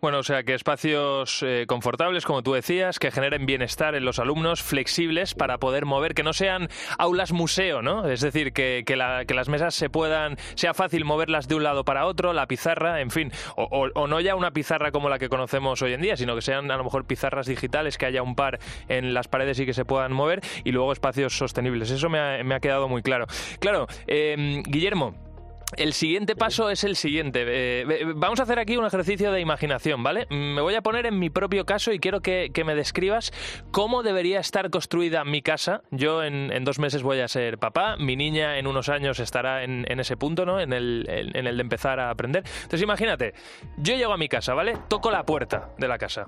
Bueno, 0.00 0.18
o 0.18 0.22
sea, 0.22 0.42
que 0.42 0.54
espacios 0.54 1.42
eh, 1.42 1.64
confortables, 1.66 2.24
como 2.24 2.42
tú 2.42 2.52
decías, 2.54 2.98
que 2.98 3.10
generen 3.10 3.46
bienestar 3.46 3.94
en 3.94 4.04
los 4.04 4.18
alumnos, 4.18 4.62
flexibles 4.62 5.34
para 5.34 5.58
poder 5.58 5.86
mover, 5.86 6.14
que 6.14 6.22
no 6.22 6.32
sean 6.32 6.68
aulas 6.98 7.32
museo, 7.32 7.82
¿no? 7.82 8.08
Es 8.08 8.20
decir, 8.20 8.52
que, 8.52 8.82
que, 8.86 8.96
la, 8.96 9.24
que 9.24 9.34
las 9.34 9.48
mesas 9.48 9.74
se 9.74 9.90
puedan, 9.90 10.36
sea 10.54 10.74
fácil 10.74 11.04
moverlas 11.04 11.48
de 11.48 11.54
un 11.54 11.64
lado 11.64 11.84
para 11.84 12.06
otro, 12.06 12.32
la 12.32 12.46
pizarra, 12.46 13.00
en 13.00 13.10
fin, 13.10 13.32
o, 13.56 14.08
no 14.08 14.20
ya 14.20 14.34
una 14.34 14.52
pizarra 14.52 14.90
como 14.90 15.08
la 15.08 15.18
que 15.18 15.28
conocemos 15.28 15.80
hoy 15.82 15.92
en 15.92 16.00
día, 16.00 16.16
sino 16.16 16.34
que 16.34 16.42
sean 16.42 16.70
a 16.70 16.76
lo 16.76 16.84
mejor 16.84 17.06
pizarras 17.06 17.46
digitales, 17.46 17.98
que 17.98 18.06
haya 18.06 18.22
un 18.22 18.34
par 18.34 18.58
en 18.88 19.14
las 19.14 19.28
paredes 19.28 19.58
y 19.60 19.66
que 19.66 19.74
se 19.74 19.84
puedan 19.84 20.12
mover, 20.12 20.40
y 20.64 20.72
luego 20.72 20.92
espacios 20.92 21.36
sostenibles. 21.36 21.90
Eso 21.90 22.08
me 22.08 22.18
ha, 22.18 22.42
me 22.42 22.54
ha 22.54 22.60
quedado 22.60 22.88
muy 22.88 23.02
claro. 23.02 23.26
Claro, 23.60 23.86
eh, 24.06 24.62
Guillermo. 24.66 25.29
El 25.76 25.92
siguiente 25.92 26.34
paso 26.34 26.70
es 26.70 26.84
el 26.84 26.96
siguiente. 26.96 27.44
Eh, 27.46 28.04
vamos 28.16 28.40
a 28.40 28.42
hacer 28.42 28.58
aquí 28.58 28.76
un 28.76 28.84
ejercicio 28.84 29.30
de 29.32 29.40
imaginación, 29.40 30.02
¿vale? 30.02 30.26
Me 30.30 30.60
voy 30.60 30.74
a 30.74 30.82
poner 30.82 31.06
en 31.06 31.18
mi 31.18 31.30
propio 31.30 31.64
caso 31.64 31.92
y 31.92 31.98
quiero 31.98 32.20
que, 32.20 32.50
que 32.52 32.64
me 32.64 32.74
describas 32.74 33.32
cómo 33.70 34.02
debería 34.02 34.40
estar 34.40 34.70
construida 34.70 35.24
mi 35.24 35.42
casa. 35.42 35.82
Yo 35.90 36.24
en, 36.24 36.52
en, 36.52 36.64
dos 36.64 36.78
meses 36.78 37.02
voy 37.02 37.20
a 37.20 37.28
ser 37.28 37.58
papá, 37.58 37.96
mi 37.96 38.16
niña 38.16 38.58
en 38.58 38.66
unos 38.66 38.88
años 38.88 39.20
estará 39.20 39.62
en, 39.62 39.84
en 39.88 40.00
ese 40.00 40.16
punto, 40.16 40.44
¿no? 40.44 40.60
En 40.60 40.72
el, 40.72 41.06
en 41.08 41.46
el 41.46 41.56
de 41.56 41.62
empezar 41.62 42.00
a 42.00 42.10
aprender. 42.10 42.42
Entonces 42.46 42.82
imagínate, 42.82 43.34
yo 43.78 43.94
llego 43.94 44.12
a 44.12 44.18
mi 44.18 44.28
casa, 44.28 44.54
¿vale? 44.54 44.76
Toco 44.88 45.10
la 45.10 45.24
puerta 45.24 45.70
de 45.78 45.88
la 45.88 45.98
casa. 45.98 46.24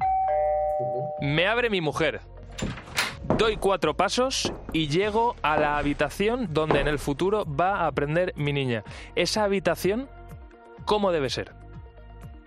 Me 1.20 1.46
abre 1.46 1.68
mi 1.68 1.80
mujer. 1.80 2.20
Doy 3.38 3.56
cuatro 3.56 3.96
pasos 3.96 4.52
y 4.72 4.88
llego 4.88 5.36
a 5.42 5.56
la 5.56 5.78
habitación 5.78 6.48
donde 6.52 6.80
en 6.80 6.88
el 6.88 6.98
futuro 6.98 7.44
va 7.46 7.80
a 7.80 7.86
aprender 7.86 8.32
mi 8.36 8.52
niña. 8.52 8.84
Esa 9.14 9.44
habitación, 9.44 10.08
¿cómo 10.84 11.12
debe 11.12 11.30
ser? 11.30 11.52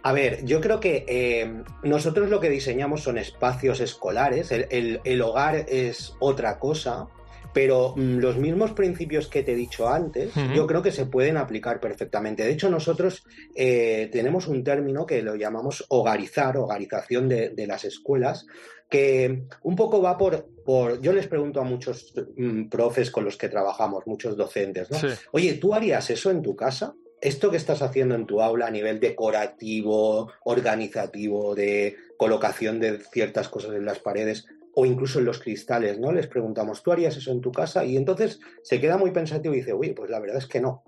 A 0.04 0.14
ver, 0.14 0.46
yo 0.46 0.62
creo 0.62 0.80
que 0.80 1.04
eh, 1.08 1.64
nosotros 1.82 2.30
lo 2.30 2.40
que 2.40 2.50
diseñamos 2.50 3.02
son 3.02 3.18
espacios 3.18 3.80
escolares, 3.80 4.52
el, 4.52 5.22
hogar 5.22 5.66
es 5.68 6.16
otra 6.20 6.60
cosa, 6.60 7.08
pero 7.56 7.94
mm, 7.96 8.18
los 8.18 8.36
mismos 8.36 8.74
principios 8.74 9.30
que 9.30 9.42
te 9.42 9.54
he 9.54 9.56
dicho 9.56 9.88
antes, 9.88 10.34
yo 10.54 10.68
creo 10.68 10.82
que 10.82 10.92
se 10.92 11.06
pueden 11.06 11.38
aplicar 11.38 11.80
perfectamente. 11.80 12.44
De 12.44 12.52
hecho, 12.52 12.70
nosotros 12.70 13.24
eh, 13.56 14.10
tenemos 14.12 14.50
un 14.50 14.62
término 14.62 15.06
que 15.06 15.22
lo 15.22 15.36
llamamos 15.36 15.86
hogarizar, 15.88 16.58
hogarización 16.58 17.30
de, 17.30 17.66
las 17.66 17.86
escuelas, 17.86 18.46
que 18.90 19.46
un 19.64 19.76
poco 19.78 20.02
va 20.02 20.18
por, 20.18 20.50
por, 20.66 21.00
yo 21.00 21.14
les 21.14 21.28
pregunto 21.28 21.62
a 21.62 21.64
muchos 21.64 22.14
mm, 22.36 22.68
profes 22.68 23.10
con 23.10 23.24
los 23.24 23.38
que 23.38 23.48
trabajamos, 23.48 24.06
muchos 24.06 24.36
docentes, 24.36 24.92
¿no? 24.92 24.98
Oye, 25.32 25.54
¿tú 25.54 25.74
harías 25.74 26.10
eso 26.10 26.32
en 26.32 26.42
tu 26.42 26.58
casa? 26.58 26.94
esto 27.22 27.50
que 27.50 27.58
estás 27.58 27.82
haciendo 27.82 28.14
en 28.14 28.26
tu 28.26 28.42
aula 28.42 28.68
a 28.68 28.72
nivel 28.72 29.00
decorativo, 29.00 30.32
organizativo, 30.44 31.56
de 31.56 31.96
colocación 32.18 32.80
de 32.80 33.00
ciertas 33.00 33.50
cosas 33.50 33.74
en 33.74 33.86
las 33.86 34.00
paredes 34.00 34.46
o 34.76 34.86
incluso 34.86 35.20
en 35.20 35.26
los 35.26 35.40
cristales, 35.40 36.00
¿no? 36.00 36.12
Les 36.12 36.28
preguntamos, 36.28 36.84
¿tú 36.84 36.92
harías 36.92 37.16
eso 37.16 37.32
en 37.32 37.42
tu 37.42 37.52
casa? 37.52 37.86
Y 37.86 37.96
entonces 37.98 38.40
se 38.62 38.80
queda 38.80 38.98
muy 38.98 39.12
pensativo 39.12 39.54
y 39.54 39.60
dice, 39.60 39.74
oye, 39.74 39.94
pues 39.94 40.10
la 40.10 40.20
verdad 40.20 40.38
es 40.38 40.48
que 40.48 40.60
no. 40.60 40.84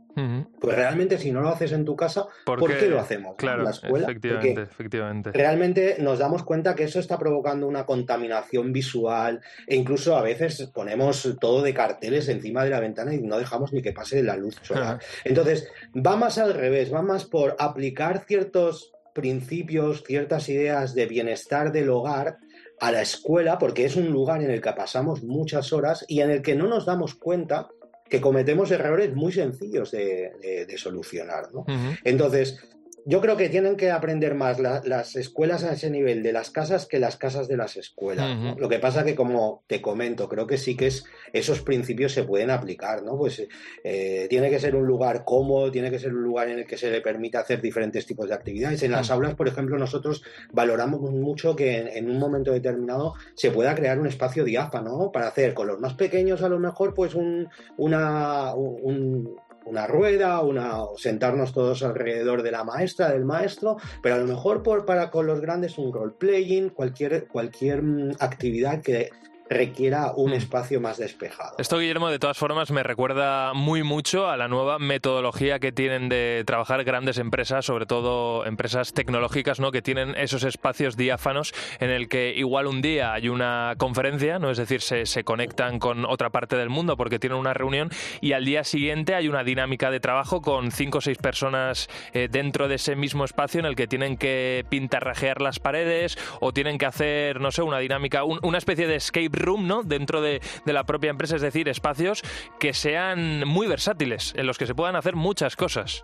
Pues 0.60 0.76
realmente 0.76 1.20
si 1.20 1.32
no 1.32 1.42
lo 1.42 1.50
haces 1.50 1.72
en 1.74 1.86
tu 1.86 1.96
casa, 1.96 2.26
¿por, 2.44 2.76
qué 2.76 2.88
lo 2.88 3.00
hacemos 3.00 3.36
claro, 3.38 3.60
en 3.60 3.66
la 3.66 3.70
escuela? 3.70 4.08
Efectivamente, 4.08 4.62
efectivamente. 4.64 5.32
Realmente 5.32 5.98
nos 6.00 6.18
damos 6.18 6.42
cuenta 6.42 6.74
que 6.74 6.86
eso 6.86 7.00
está 7.00 7.20
provocando 7.20 7.68
una 7.68 7.86
contaminación 7.86 8.74
visual 8.74 9.42
e 9.68 9.76
incluso 9.76 10.18
a 10.18 10.24
veces 10.24 10.72
ponemos 10.74 11.38
todo 11.40 11.62
de 11.62 11.72
carteles 11.72 12.30
encima 12.30 12.64
de 12.64 12.72
la 12.72 12.80
ventana 12.80 13.14
y 13.14 13.22
no 13.22 13.38
dejamos 13.38 13.74
ni 13.74 13.84
que 13.84 13.94
pase 13.94 14.24
la 14.24 14.36
luz 14.36 14.56
solar. 14.64 15.00
Entonces, 15.24 15.70
va 15.96 16.16
más 16.16 16.40
al 16.40 16.56
revés, 16.56 16.92
va 16.92 17.04
más 17.04 17.26
por 17.26 17.56
aplicar 17.60 18.26
ciertos 18.26 18.92
principios, 19.14 20.04
ciertas 20.04 20.50
ideas 20.50 20.96
de 20.96 21.06
bienestar 21.06 21.72
del 21.72 21.92
hogar 21.92 22.40
a 22.80 22.92
la 22.92 23.02
escuela, 23.02 23.58
porque 23.58 23.86
es 23.86 23.96
un 23.96 24.10
lugar 24.10 24.42
en 24.44 24.52
el 24.52 24.62
que 24.62 24.72
pasamos 24.74 25.24
muchas 25.24 25.74
horas 25.74 26.06
y 26.08 26.22
en 26.22 26.30
el 26.30 26.42
que 26.42 26.56
no 26.56 26.68
nos 26.68 26.86
damos 26.86 27.16
cuenta 27.16 27.70
que 28.10 28.22
cometemos 28.22 28.72
errores 28.72 29.14
muy 29.14 29.32
sencillos 29.32 29.92
de, 29.92 30.76
solucionar. 30.78 31.52
¿no? 31.54 31.66
Entonces, 32.04 32.60
yo 33.10 33.22
creo 33.22 33.38
que 33.38 33.48
tienen 33.48 33.78
que 33.78 33.90
aprender 33.90 34.36
más 34.36 34.60
las 34.60 35.16
escuelas 35.16 35.64
a 35.64 35.72
ese 35.72 35.90
nivel 35.90 36.22
de 36.24 36.34
las 36.34 36.52
casas 36.52 36.86
que 36.86 37.00
las 37.00 37.16
casas 37.16 37.48
de 37.48 37.56
las 37.56 37.78
escuelas. 37.78 38.58
Lo 38.58 38.68
que 38.68 38.80
pasa 38.80 39.06
que, 39.06 39.16
como 39.16 39.64
te 39.66 39.82
comento, 39.82 40.28
creo 40.28 40.46
que 40.46 40.58
sí 40.58 40.76
que 40.76 40.88
es, 40.88 41.06
esos 41.32 41.62
principios 41.62 42.12
se 42.12 42.26
pueden 42.26 42.52
aplicar, 42.52 43.04
¿no? 43.04 43.18
Pues 43.18 43.48
eh, 43.82 44.28
tiene 44.30 44.50
que 44.50 44.60
ser 44.60 44.76
un 44.76 44.86
lugar 44.86 45.24
cómodo, 45.24 45.72
tiene 45.72 45.90
que 45.90 46.00
ser 46.00 46.14
un 46.14 46.22
lugar 46.22 46.50
en 46.50 46.60
el 46.60 46.68
que 46.68 46.76
se 46.76 46.92
le 46.92 47.00
permita 47.00 47.40
hacer 47.40 47.62
diferentes 47.62 48.06
tipos 48.06 48.28
de 48.28 48.36
actividades. 48.36 48.84
En 48.84 48.92
las 48.92 49.10
aulas, 49.10 49.36
por 49.36 49.48
ejemplo, 49.48 49.78
nosotros 49.78 50.22
valoramos 50.52 51.00
mucho 51.00 51.56
que 51.56 51.78
en, 51.78 52.12
un 52.12 52.20
momento 52.20 52.52
determinado 52.52 53.14
se 53.36 53.52
pueda 53.52 53.74
crear 53.74 53.98
un 54.00 54.08
espacio 54.08 54.44
diáfano 54.44 55.12
para 55.14 55.30
hacer 55.30 55.54
con 55.54 55.68
los 55.68 55.80
más 55.80 55.94
pequeños, 55.94 56.42
a 56.42 56.50
lo 56.50 56.60
mejor, 56.60 56.94
pues 56.94 57.16
un, 57.16 57.48
una, 57.78 58.54
un 58.54 59.38
una 59.68 59.88
rueda, 59.88 60.42
una, 60.42 60.80
sentarnos 60.98 61.54
todos 61.54 61.84
alrededor 61.84 62.44
de 62.44 62.52
la 62.52 62.64
maestra, 62.64 63.12
del 63.12 63.26
maestro, 63.26 63.78
pero 64.02 64.16
a 64.16 64.20
lo 64.20 64.26
mejor 64.26 64.64
por, 64.64 64.86
para 64.86 65.12
con 65.12 65.28
los 65.28 65.42
grandes 65.42 65.78
un 65.78 65.94
role 65.94 66.14
playing, 66.18 66.70
cualquier, 66.70 67.28
cualquier 67.28 67.82
mm, 67.82 68.12
actividad 68.20 68.82
que 68.82 69.10
requiera 69.50 70.12
un 70.16 70.32
mm. 70.32 70.36
espacio 70.36 70.82
más 70.82 70.98
despejado. 70.98 71.56
Esto, 71.58 71.80
Guillermo, 71.80 72.10
de 72.10 72.20
todas 72.20 72.38
formas, 72.38 72.72
me 72.72 72.84
recuerda 72.84 73.54
muy 73.54 73.84
mucho 73.84 74.30
a 74.30 74.38
la 74.38 74.48
nueva 74.48 74.80
metodología 74.80 75.60
que 75.60 75.72
tienen 75.72 76.10
de 76.10 76.44
trabajar 76.46 76.84
grandes 76.84 77.18
empresas, 77.18 77.66
sobre 77.66 77.86
todo 77.86 78.46
empresas 78.46 78.94
tecnológicas, 78.94 79.60
¿no? 79.60 79.72
que 79.72 79.82
tienen 79.82 80.16
esos 80.16 80.44
espacios 80.44 80.98
diáfanos 80.98 81.54
en 81.80 81.90
el 81.90 82.08
que 82.10 82.34
igual 82.36 82.68
un 82.68 82.82
día 82.82 83.14
hay 83.14 83.30
una 83.30 83.76
conferencia, 83.78 84.40
¿no? 84.40 84.52
es 84.52 84.58
decir, 84.58 84.82
se, 84.82 85.06
se 85.06 85.24
conectan 85.24 85.80
con 85.80 86.06
otra 86.06 86.30
parte 86.30 86.56
del 86.56 86.70
mundo 86.70 86.98
porque 86.98 87.20
tienen 87.20 87.38
una 87.38 87.54
reunión 87.54 87.90
y 88.22 88.34
al 88.34 88.46
día 88.46 88.64
siguiente 88.64 89.16
hay 89.16 89.28
una 89.28 89.44
dinámica 89.44 89.92
de 89.92 90.00
trabajo 90.00 90.42
con 90.42 90.72
cinco 90.72 91.00
o 91.00 91.02
seis 91.02 91.18
personas 91.18 91.90
eh, 92.14 92.28
dentro 92.30 92.68
de 92.68 92.76
ese 92.76 92.96
mismo 92.96 93.26
espacio 93.26 93.60
en 93.60 93.66
el 93.66 93.76
que 93.76 93.88
tienen 93.88 94.18
que 94.18 94.66
pintarrajear 94.70 95.42
las 95.42 95.60
paredes 95.60 96.18
o 96.40 96.54
tienen 96.54 96.78
que 96.78 96.86
hacer, 96.86 97.42
no 97.42 97.52
sé, 97.52 97.62
una 97.62 97.80
dinámica, 97.80 98.24
una 98.24 98.58
especie 98.58 98.88
de 98.88 98.96
escape 98.96 99.37
room, 99.40 99.68
¿no? 99.68 99.84
Dentro 99.84 100.22
de, 100.22 100.42
la 100.66 100.86
propia 100.86 101.10
empresa, 101.10 101.36
es 101.36 101.42
decir, 101.42 101.70
espacios 101.70 102.24
que 102.60 102.74
sean 102.74 103.48
muy 103.48 103.68
versátiles, 103.68 104.34
en 104.36 104.48
los 104.48 104.58
que 104.58 104.68
se 104.68 104.76
puedan 104.76 104.96
hacer 104.96 105.16
muchas 105.16 105.56
cosas. 105.56 106.04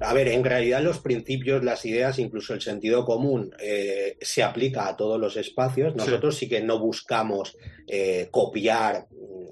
A 0.00 0.14
ver, 0.14 0.28
en 0.28 0.44
realidad 0.44 0.80
los 0.80 1.00
principios, 1.00 1.64
las 1.64 1.84
ideas, 1.84 2.20
incluso 2.20 2.54
el 2.54 2.60
sentido 2.60 3.04
común 3.04 3.52
eh, 3.58 4.16
se 4.20 4.44
aplica 4.44 4.86
a 4.86 4.96
todos 4.96 5.18
los 5.18 5.36
espacios. 5.36 5.96
Nosotros 5.96 6.36
sí, 6.36 6.48
que 6.48 6.60
no 6.60 6.78
buscamos 6.78 7.56
eh, 7.88 8.28
copiar 8.30 9.06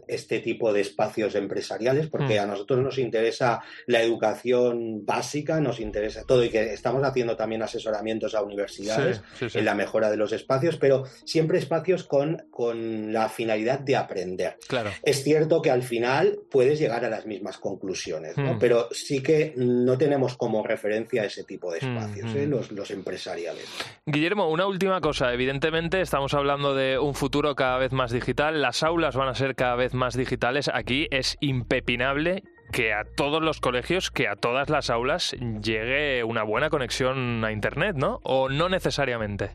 este 0.08 0.40
tipo 0.40 0.72
de 0.72 0.80
espacios 0.80 1.34
empresariales, 1.34 2.06
porque 2.08 2.38
mm. 2.38 2.42
a 2.42 2.46
nosotros 2.46 2.80
nos 2.80 2.98
interesa 2.98 3.62
la 3.86 4.02
educación 4.02 5.04
básica, 5.04 5.60
nos 5.60 5.80
interesa 5.80 6.24
todo 6.24 6.44
y 6.44 6.50
que 6.50 6.72
estamos 6.72 7.02
haciendo 7.04 7.36
también 7.36 7.62
asesoramientos 7.62 8.34
a 8.34 8.42
universidades 8.42 9.22
en 9.40 9.64
la 9.64 9.74
mejora 9.74 10.10
de 10.10 10.16
los 10.16 10.32
espacios, 10.32 10.76
pero 10.76 11.04
siempre 11.24 11.58
espacios 11.58 12.04
con, 12.04 12.46
con 12.50 13.12
la 13.12 13.28
finalidad 13.28 13.80
de 13.80 13.96
aprender. 13.96 14.56
Claro. 14.68 14.90
Es 15.02 15.22
cierto 15.24 15.60
que 15.60 15.70
al 15.70 15.82
final 15.82 16.38
puedes 16.50 16.78
llegar 16.78 17.04
a 17.04 17.10
las 17.10 17.26
mismas 17.26 17.58
conclusiones, 17.58 18.36
mm. 18.36 18.58
pero 18.58 18.88
sí 18.92 19.22
que 19.22 19.54
no 19.56 19.98
tenemos 19.98 20.36
como 20.36 20.64
referencia 20.64 21.24
ese 21.24 21.44
tipo 21.44 21.72
de 21.72 21.80
mm, 21.80 21.96
espacios, 21.96 22.34
¿eh? 22.34 22.46
los, 22.46 22.70
los 22.72 22.90
empresariales. 22.90 23.66
Guillermo, 24.04 24.50
una 24.50 24.66
última 24.66 25.00
cosa. 25.00 25.32
Evidentemente 25.32 26.00
estamos 26.00 26.34
hablando 26.34 26.74
de 26.74 26.98
un 26.98 27.14
futuro 27.14 27.54
cada 27.56 27.78
vez 27.78 27.92
más 27.92 28.12
digital, 28.12 28.25
las 28.34 28.82
aulas 28.82 29.16
van 29.16 29.28
a 29.28 29.34
ser 29.34 29.54
cada 29.54 29.76
vez 29.76 29.94
más 29.94 30.16
digitales, 30.16 30.70
aquí 30.72 31.08
es 31.10 31.36
impepinable 31.40 32.42
que 32.72 32.92
a 32.92 33.04
todos 33.04 33.42
los 33.42 33.60
colegios, 33.60 34.10
que 34.10 34.28
a 34.28 34.36
todas 34.36 34.68
las 34.68 34.90
aulas 34.90 35.36
llegue 35.62 36.24
una 36.24 36.42
buena 36.42 36.70
conexión 36.70 37.44
a 37.44 37.52
Internet, 37.52 37.96
¿no? 37.96 38.20
¿O 38.24 38.48
no 38.48 38.68
necesariamente? 38.68 39.50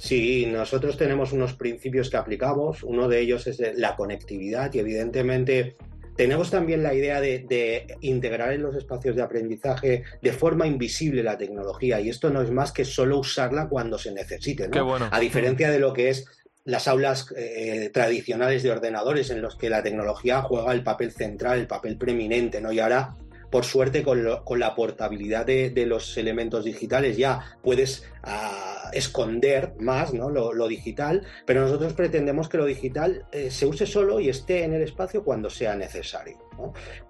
Sí, 0.00 0.46
nosotros 0.46 0.96
tenemos 0.96 1.32
unos 1.32 1.52
principios 1.54 2.10
que 2.10 2.16
aplicamos. 2.16 2.82
Uno 2.82 3.08
de 3.08 3.20
ellos 3.20 3.46
es 3.46 3.60
la 3.76 3.94
conectividad 3.94 4.72
y 4.74 4.80
evidentemente 4.80 5.76
tenemos 6.16 6.50
también 6.50 6.82
la 6.82 6.94
idea 6.94 7.20
de, 7.20 7.86
integrar 8.00 8.52
en 8.52 8.62
los 8.62 8.74
espacios 8.74 9.16
de 9.16 9.22
aprendizaje 9.22 10.02
de 10.20 10.32
forma 10.32 10.66
invisible 10.66 11.22
la 11.22 11.38
tecnología 11.38 12.00
y 12.00 12.08
esto 12.08 12.30
no 12.30 12.42
es 12.42 12.50
más 12.50 12.72
que 12.72 12.84
solo 12.84 13.18
usarla 13.18 13.68
cuando 13.68 13.98
se 13.98 14.12
necesite. 14.12 14.68
¿no? 14.68 14.96
A 15.10 15.20
diferencia 15.20 15.70
de 15.70 15.78
lo 15.78 15.92
que 15.92 16.10
es 16.10 16.26
las 16.64 16.86
aulas 16.86 17.26
eh, 17.36 17.90
tradicionales 17.92 18.62
de 18.62 18.70
ordenadores 18.70 19.30
en 19.30 19.42
los 19.42 19.56
que 19.56 19.70
la 19.70 19.82
tecnología 19.82 20.42
juega 20.42 20.72
el 20.72 20.82
papel 20.82 21.12
central, 21.12 21.58
el 21.58 21.66
papel 21.66 21.96
preeminente, 21.96 22.60
¿no? 22.60 22.72
Y 22.72 22.78
ahora, 22.78 23.16
por 23.52 23.66
suerte, 23.66 24.02
con, 24.02 24.24
la 24.24 24.74
portabilidad 24.74 25.44
de, 25.44 25.84
los 25.86 26.16
elementos 26.16 26.64
digitales 26.64 27.18
ya 27.18 27.58
puedes 27.62 28.02
ah, 28.22 28.90
esconder 28.94 29.74
más 29.78 30.14
lo, 30.14 30.68
digital, 30.68 31.26
pero 31.44 31.60
nosotros 31.60 31.92
pretendemos 31.92 32.48
que 32.48 32.56
lo 32.56 32.64
digital 32.64 33.26
eh, 33.30 33.50
se 33.50 33.66
use 33.66 33.84
solo 33.84 34.20
y 34.20 34.30
esté 34.30 34.64
en 34.64 34.72
el 34.72 34.80
espacio 34.80 35.22
cuando 35.22 35.50
sea 35.50 35.76
necesario. 35.76 36.38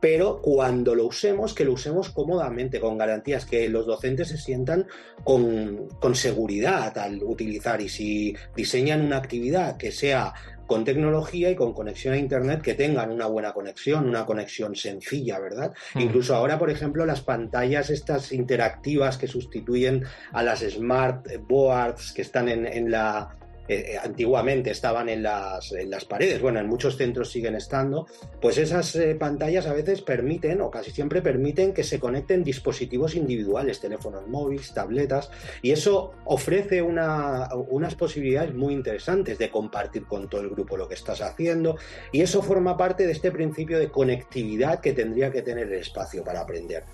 Pero 0.01 0.41
cuando 0.41 0.95
lo 0.95 1.07
usemos, 1.07 1.55
que 1.55 1.65
lo 1.65 1.75
usemos 1.75 2.11
cómodamente, 2.11 2.81
con 2.81 2.99
garantías, 2.99 3.45
que 3.45 3.69
los 3.69 3.87
docentes 3.87 4.29
se 4.29 4.39
sientan 4.39 4.87
con 5.25 6.15
seguridad 6.15 6.97
al 6.99 7.23
utilizar 7.23 7.81
y 7.81 7.89
si 7.89 8.35
diseñan 8.57 9.03
una 9.03 9.19
actividad 9.19 9.77
que 9.77 9.93
sea 9.93 10.33
con 10.67 10.85
tecnología 10.85 11.51
y 11.51 11.55
con 11.55 11.73
conexión 11.73 12.15
a 12.15 12.19
Internet 12.19 12.63
que 12.63 12.75
tengan 12.75 13.11
una 13.11 13.27
buena 13.27 13.53
conexión, 13.53 14.09
una 14.09 14.25
conexión 14.25 14.75
sencilla, 14.77 15.39
¿verdad? 15.39 15.73
Mm. 15.95 16.01
Incluso 16.01 16.35
ahora, 16.35 16.59
por 16.59 16.71
ejemplo, 16.71 17.05
las 17.07 17.21
pantallas 17.21 17.91
estas 17.91 18.33
interactivas 18.33 19.19
que 19.19 19.27
sustituyen 19.27 20.05
a 20.33 20.43
las 20.43 20.61
smart 20.61 21.27
boards 21.47 22.13
que 22.13 22.23
están 22.23 22.49
en, 22.49 22.67
en 22.67 22.91
la 22.91 23.37
eh, 23.69 23.97
antiguamente 24.03 24.71
estaban 24.71 25.09
en 25.09 25.23
las, 25.23 25.73
en 25.73 25.91
las, 25.91 26.05
paredes, 26.05 26.41
bueno, 26.41 26.59
en 26.59 26.67
muchos 26.67 26.97
centros 26.97 27.31
siguen 27.31 27.55
estando, 27.55 28.07
pues 28.41 28.59
esas 28.59 28.95
eh, 28.97 29.15
pantallas 29.15 29.67
a 29.67 29.73
veces 29.73 30.03
permiten, 30.03 30.61
o 30.61 30.71
casi 30.71 30.91
siempre 30.91 31.23
permiten, 31.23 31.73
que 31.73 31.85
se 31.85 32.01
conecten 32.01 32.43
dispositivos 32.43 33.15
individuales, 33.15 33.81
teléfonos 33.81 34.27
móviles, 34.27 34.75
tabletas, 34.75 35.31
y 35.63 35.71
eso 35.71 36.13
ofrece 36.25 36.83
unas 36.83 37.95
posibilidades 37.95 38.55
muy 38.55 38.75
interesantes 38.75 39.39
de 39.39 39.51
compartir 39.51 40.07
con 40.07 40.29
todo 40.29 40.41
el 40.41 40.51
grupo 40.51 40.77
lo 40.77 40.89
que 40.89 40.95
estás 40.95 41.21
haciendo, 41.21 41.77
y 42.11 42.21
eso 42.23 42.43
forma 42.43 42.77
parte 42.77 43.07
de 43.07 43.13
este 43.13 43.31
principio 43.31 43.79
de 43.79 43.91
conectividad 43.91 44.81
que 44.81 44.93
tendría 44.93 45.31
que 45.31 45.43
tener 45.43 45.69
el 45.69 45.81
espacio 45.81 46.25
para 46.25 46.41
aprender. 46.41 46.85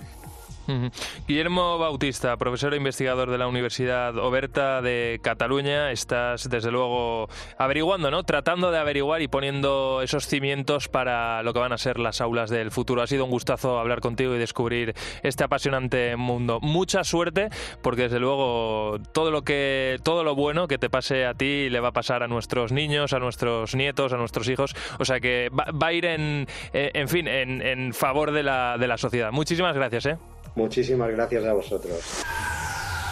Guillermo 1.27 1.79
Bautista, 1.79 2.37
profesor 2.37 2.75
e 2.75 2.77
investigador 2.77 3.31
de 3.31 3.39
la 3.39 3.47
Universidad 3.49 4.17
Oberta 4.19 4.83
de 4.83 5.19
Cataluña, 5.23 5.93
estás 5.93 6.51
desde 6.51 6.71
luego 6.71 7.29
averiguando, 7.57 8.11
¿no? 8.11 8.23
Tratando 8.23 8.71
de 8.71 8.79
averiguar 8.79 9.23
y 9.23 9.29
poniendo 9.29 10.03
esos 10.03 10.27
cimientos 10.27 10.89
para 10.89 11.43
lo 11.43 11.55
que 11.55 11.61
van 11.61 11.73
a 11.73 11.79
ser 11.79 11.99
las 11.99 12.21
aulas 12.21 12.51
del 12.51 12.71
futuro. 12.71 13.03
Ha 13.03 13.07
sido 13.07 13.25
un 13.25 13.31
gustazo 13.31 13.79
hablar 13.79 14.01
contigo 14.01 14.35
y 14.35 14.39
descubrir 14.39 14.95
este 15.23 15.45
apasionante 15.45 16.17
mundo. 16.17 16.59
Mucha 16.61 17.03
suerte, 17.03 17.49
porque 17.83 18.03
desde 18.03 18.21
luego 18.21 18.99
todo 19.13 19.31
lo 19.31 19.43
que 19.43 19.99
todo 20.03 20.23
lo 20.23 20.35
bueno 20.35 20.69
que 20.69 20.79
te 20.79 20.91
pase 20.91 21.25
a 21.25 21.35
ti 21.35 21.71
le 21.71 21.81
va 21.81 21.89
a 21.89 21.93
pasar 21.93 22.23
a 22.23 22.29
nuestros 22.29 22.73
niños, 22.73 23.13
a 23.13 23.19
nuestros 23.19 23.75
nietos, 23.75 24.13
a 24.13 24.17
nuestros 24.17 24.49
hijos. 24.49 24.75
O 24.99 25.05
sea 25.05 25.19
que 25.21 25.49
va, 25.51 25.87
a 25.87 25.93
ir 25.93 26.05
en, 26.05 26.47
en 26.73 27.09
fin, 27.09 27.27
en 27.27 27.95
favor 27.95 28.33
de 28.33 28.43
la, 28.43 28.77
de 28.79 28.87
la 28.87 28.99
sociedad. 28.99 29.33
Muchísimas 29.33 29.75
gracias, 29.75 30.07
¿eh? 30.07 30.19
Muchísimas 30.59 31.09
gracias 31.12 31.45
a 31.45 31.53
vosotros. 31.53 32.00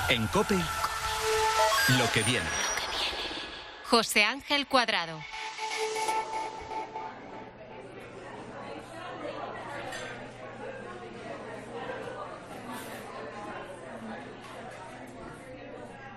En 0.09 0.27
COPE, 0.27 0.57
lo 0.57 2.11
que 2.13 2.23
viene. 2.25 2.45
José 3.85 4.25
Ángel 4.25 4.67
Cuadrado. 4.67 5.17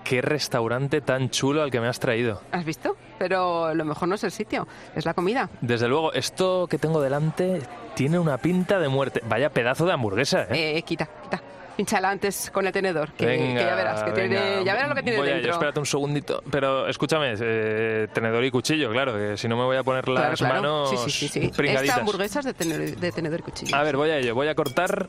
Qué 0.09 0.23
restaurante 0.23 1.01
tan 1.01 1.29
chulo 1.29 1.61
al 1.61 1.69
que 1.69 1.79
me 1.79 1.87
has 1.87 1.99
traído. 1.99 2.41
¿Has 2.51 2.65
visto? 2.65 2.97
Pero 3.19 3.75
lo 3.75 3.85
mejor 3.85 4.07
no 4.07 4.15
es 4.15 4.23
el 4.23 4.31
sitio, 4.31 4.67
es 4.95 5.05
la 5.05 5.13
comida. 5.13 5.51
Desde 5.61 5.87
luego, 5.87 6.13
esto 6.13 6.65
que 6.67 6.79
tengo 6.79 6.99
delante 6.99 7.61
tiene 7.93 8.17
una 8.17 8.39
pinta 8.39 8.79
de 8.79 8.87
muerte. 8.87 9.21
Vaya 9.29 9.51
pedazo 9.51 9.85
de 9.85 9.93
hamburguesa, 9.93 10.47
¿eh? 10.49 10.77
eh 10.77 10.81
quita, 10.81 11.07
quita. 11.21 11.39
Pinchala 11.77 12.09
antes 12.09 12.49
con 12.49 12.65
el 12.65 12.73
tenedor, 12.73 13.13
que, 13.13 13.53
ya 13.53 13.75
verás, 13.75 14.03
que 14.03 14.11
tiene, 14.11 14.63
ya 14.65 14.73
verás 14.73 14.89
lo 14.89 14.95
que 14.95 15.03
tiene 15.03 15.19
voy 15.19 15.27
dentro. 15.29 15.51
espérate 15.51 15.79
un 15.79 15.85
segundito. 15.85 16.41
Pero 16.49 16.87
escúchame, 16.87 17.35
eh, 17.39 18.07
tenedor 18.11 18.43
y 18.43 18.49
cuchillo, 18.49 18.89
claro, 18.89 19.13
que 19.13 19.37
si 19.37 19.47
no 19.47 19.55
me 19.57 19.63
voy 19.63 19.77
a 19.77 19.83
poner 19.83 20.07
las 20.07 20.41
manos 20.41 20.89
sí, 20.89 20.97
sí, 20.97 21.11
sí, 21.11 21.51
sí. 21.53 21.63
Esta 21.65 21.97
hamburguesa 21.97 22.39
es 22.39 22.45
de 22.47 22.53
tenedor, 22.55 22.97
de 22.97 23.11
tenedor 23.11 23.39
y 23.41 23.43
cuchillo. 23.43 23.75
A 23.75 23.83
ver, 23.83 23.95
voy 23.95 24.09
a 24.09 24.17
ello. 24.17 24.33
Voy 24.33 24.47
a 24.47 24.55
cortar 24.55 25.07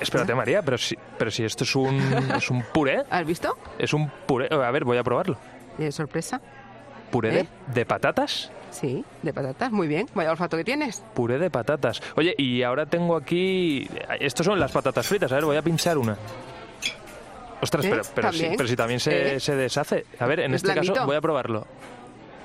Espérate, 0.00 0.34
María, 0.34 0.62
pero 0.62 0.78
si, 0.78 0.96
pero 1.18 1.30
si 1.30 1.44
esto 1.44 1.64
es 1.64 1.74
un, 1.76 2.00
es 2.36 2.50
un 2.50 2.62
puré. 2.62 3.02
¿Has 3.10 3.26
visto? 3.26 3.56
Es 3.78 3.92
un 3.92 4.08
puré. 4.26 4.48
A 4.50 4.70
ver, 4.70 4.84
voy 4.84 4.98
a 4.98 5.02
probarlo. 5.02 5.36
¿De 5.78 5.92
sorpresa? 5.92 6.40
¿Puré 7.10 7.30
de, 7.30 7.40
¿Eh? 7.40 7.48
de, 7.74 7.86
patatas? 7.86 8.50
Sí, 8.70 9.04
de 9.22 9.32
patatas, 9.32 9.72
muy 9.72 9.88
bien. 9.88 10.06
Vaya 10.14 10.30
olfato 10.30 10.56
que 10.56 10.64
tienes. 10.64 11.02
Puré 11.14 11.38
de 11.38 11.50
patatas. 11.50 12.00
Oye, 12.16 12.34
y 12.38 12.62
ahora 12.62 12.86
tengo 12.86 13.16
aquí. 13.16 13.88
Estos 14.20 14.46
son 14.46 14.60
las 14.60 14.70
patatas 14.70 15.06
fritas. 15.06 15.30
A 15.32 15.36
ver, 15.36 15.44
voy 15.44 15.56
a 15.56 15.62
pinchar 15.62 15.98
una. 15.98 16.16
Ostras, 17.62 17.84
pero, 17.84 18.02
pero, 18.14 18.32
si, 18.32 18.46
pero, 18.56 18.68
si, 18.68 18.76
también 18.76 19.00
se, 19.00 19.36
¿Eh? 19.36 19.40
se, 19.40 19.54
deshace. 19.54 20.06
A 20.18 20.26
ver, 20.26 20.40
en 20.40 20.54
este 20.54 20.72
caso 20.74 20.94
voy 21.04 21.16
a 21.16 21.20
probarlo. 21.20 21.66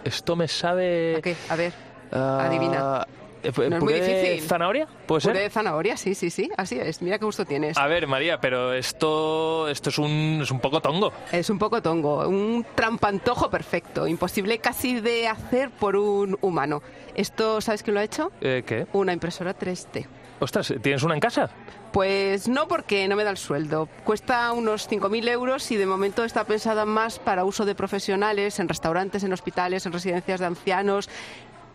Esto 0.04 0.36
me 0.36 0.48
sabe. 0.48 1.16
¿A 1.18 1.22
qué? 1.22 1.36
A 1.50 1.56
ver. 1.56 1.74
adivina. 2.12 3.06
Eh, 3.46 3.70
no 3.70 3.78
es 3.78 3.84
muy 3.84 3.94
difícil. 3.94 4.42
zanahoria? 4.42 4.88
¿Puede 5.06 5.22
ser? 5.22 5.34
de 5.38 5.50
zanahoria, 5.50 5.98
sí, 5.98 6.16
sí, 6.16 6.30
sí. 6.30 6.50
Así 6.58 6.80
es. 6.80 7.02
Mira 7.02 7.20
qué 7.20 7.26
gusto 7.26 7.46
tienes. 7.46 7.78
A 7.78 7.88
ver, 7.88 8.08
María, 8.08 8.40
pero 8.40 8.74
esto, 8.74 9.68
esto 9.68 9.90
es, 9.90 9.98
un, 9.98 10.40
es 10.42 10.52
un 10.52 10.60
poco 10.60 10.82
tongo. 10.82 11.12
Es 11.32 11.50
un 11.50 11.60
poco 11.60 11.82
tongo. 11.82 12.28
Un 12.28 12.66
trampantojo 12.76 13.50
perfecto. 13.50 14.08
Imposible 14.08 14.60
casi 14.60 15.00
de 15.00 15.28
hacer 15.28 15.70
por 15.70 15.96
un 15.96 16.38
humano. 16.42 16.82
¿Esto 17.16 17.62
sabes 17.62 17.84
quién 17.84 17.94
lo 17.94 18.00
ha 18.00 18.04
hecho? 18.04 18.32
Eh, 18.42 18.64
¿Qué? 18.66 18.88
Una 18.94 19.14
impresora 19.14 19.58
3D. 19.58 20.06
Ostras, 20.40 20.74
¿tienes 20.82 21.02
una 21.04 21.14
en 21.14 21.22
casa? 21.22 21.50
Pues 21.94 22.50
no, 22.50 22.68
porque 22.68 23.08
no 23.08 23.16
me 23.16 23.24
da 23.24 23.30
el 23.32 23.38
sueldo. 23.38 23.88
Cuesta 24.04 24.52
unos 24.52 24.90
5.000 24.90 25.30
euros 25.30 25.72
y 25.72 25.78
de 25.78 25.86
momento 25.86 26.26
está 26.26 26.44
pensada 26.44 26.84
más 26.84 27.20
para 27.20 27.46
uso 27.46 27.64
de 27.64 27.74
profesionales 27.74 28.60
en 28.60 28.68
restaurantes, 28.68 29.24
en 29.24 29.32
hospitales, 29.32 29.86
en 29.86 29.94
residencias 29.94 30.42
de 30.42 30.46
ancianos 30.46 31.10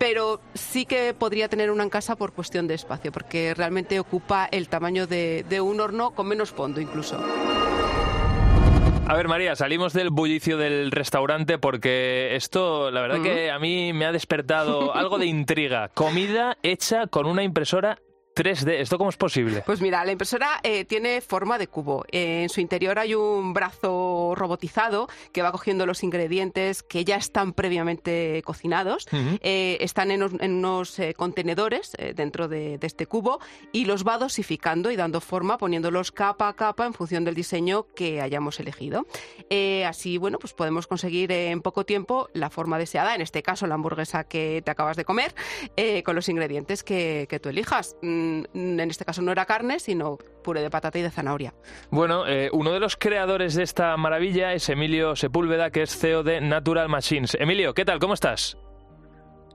pero 0.01 0.41
sí 0.55 0.87
que 0.87 1.13
podría 1.13 1.51
tener 1.51 1.71
una 1.71 1.83
en 1.83 1.91
casa 1.91 2.17
por 2.17 2.33
cuestión 2.33 2.67
de 2.67 2.73
espacio, 2.73 3.13
porque 3.13 3.53
realmente 3.53 4.01
ocupa 4.01 4.49
el 4.51 4.71
tamaño 4.71 5.07
de, 5.07 5.45
un 5.63 5.79
horno 5.79 6.13
con 6.13 6.27
menos 6.27 6.53
fondo 6.53 6.81
incluso. 6.81 7.23
A 9.07 9.15
ver, 9.15 9.29
María, 9.29 9.55
salimos 9.57 9.93
del 9.93 10.09
bullicio 10.09 10.57
del 10.57 10.91
restaurante 10.91 11.59
porque 11.59 12.35
esto, 12.35 12.91
la 12.91 13.03
verdad 13.03 13.21
que 13.23 13.51
a 13.51 13.59
mí 13.59 13.93
me 13.93 14.07
ha 14.07 14.13
despertado 14.13 14.95
algo 14.95 15.19
de 15.19 15.27
intriga. 15.27 15.91
Comida 15.91 16.57
hecha 16.63 17.07
con 17.07 17.27
una 17.27 17.43
impresora 17.43 17.99
3D. 18.41 18.81
¿Esto 18.81 18.97
cómo 18.97 19.11
es 19.11 19.19
posible? 19.19 19.63
Pues 19.67 19.83
mira, 19.83 20.03
la 20.03 20.13
impresora 20.13 20.61
eh, 20.63 20.87
tiene 20.87 21.21
forma 21.21 21.59
de 21.59 21.67
cubo. 21.67 22.07
en 22.11 22.49
su 22.49 22.63
interior 22.63 22.99
hay 22.99 23.15
un 23.15 23.53
brazo 23.53 24.33
robotizado 24.35 25.09
que 25.33 25.43
va 25.43 25.53
cogiendo 25.53 25.85
los 25.85 26.03
ingredientes 26.03 26.83
que 26.83 27.05
ya 27.05 27.17
están 27.17 27.53
previamente 27.53 28.43
cocinados. 28.47 29.07
Eh, 29.13 29.77
están 29.81 30.11
en, 30.11 30.23
unos 30.23 30.99
eh, 30.99 31.13
contenedores 31.13 31.93
dentro 32.15 32.49
de, 32.49 32.79
este 32.81 33.07
cubo 33.07 33.41
y 33.73 33.85
los 33.85 34.07
va 34.07 34.17
dosificando 34.17 34.91
y 34.91 34.97
dando 34.97 35.21
forma, 35.21 35.59
poniéndolos 35.59 36.11
capa 36.11 36.49
a 36.49 36.55
capa 36.55 36.87
en 36.87 36.95
función 36.95 37.25
del 37.25 37.35
diseño 37.35 37.87
que 37.95 38.23
hayamos 38.23 38.59
elegido. 38.59 39.07
así, 39.87 40.17
bueno, 40.17 40.39
pues 40.39 40.55
podemos 40.55 40.87
conseguir 40.87 41.31
en 41.31 41.61
poco 41.61 41.85
tiempo 41.85 42.31
la 42.33 42.49
forma 42.49 42.79
deseada, 42.79 43.15
en 43.15 43.21
este 43.21 43.43
caso 43.43 43.67
la 43.67 43.75
hamburguesa 43.75 44.25
que 44.25 44.63
te 44.65 44.71
acabas 44.71 44.97
de 44.97 45.05
comer, 45.05 45.35
con 46.05 46.15
los 46.15 46.29
ingredientes 46.31 46.83
que, 46.83 47.27
que 47.29 47.39
tú 47.39 47.51
elijas 47.51 47.97
mm, 48.01 48.30
en 48.55 48.81
este 48.81 49.05
caso 49.05 49.23
no 49.23 49.33
era 49.33 49.45
carne, 49.45 49.79
sino 49.79 50.19
puré 50.43 50.63
de 50.63 50.71
patata 50.71 50.99
y 50.99 51.03
de 51.03 51.11
zanahoria. 51.11 51.55
Bueno, 51.91 52.27
eh, 52.27 52.51
uno 52.53 52.73
de 52.73 52.81
los 52.81 52.97
creadores 52.97 53.55
de 53.55 53.63
esta 53.63 53.97
maravilla 53.97 54.53
es 54.53 54.69
Emilio 54.69 55.17
Sepúlveda, 55.17 55.71
que 55.71 55.83
es 55.83 55.97
CEO 55.97 56.23
de 56.23 56.41
Natural 56.41 56.89
Machines. 56.89 57.37
Emilio, 57.39 57.75
¿qué 57.75 57.85
tal? 57.85 57.99
¿Cómo 57.99 58.15
estás? 58.15 58.57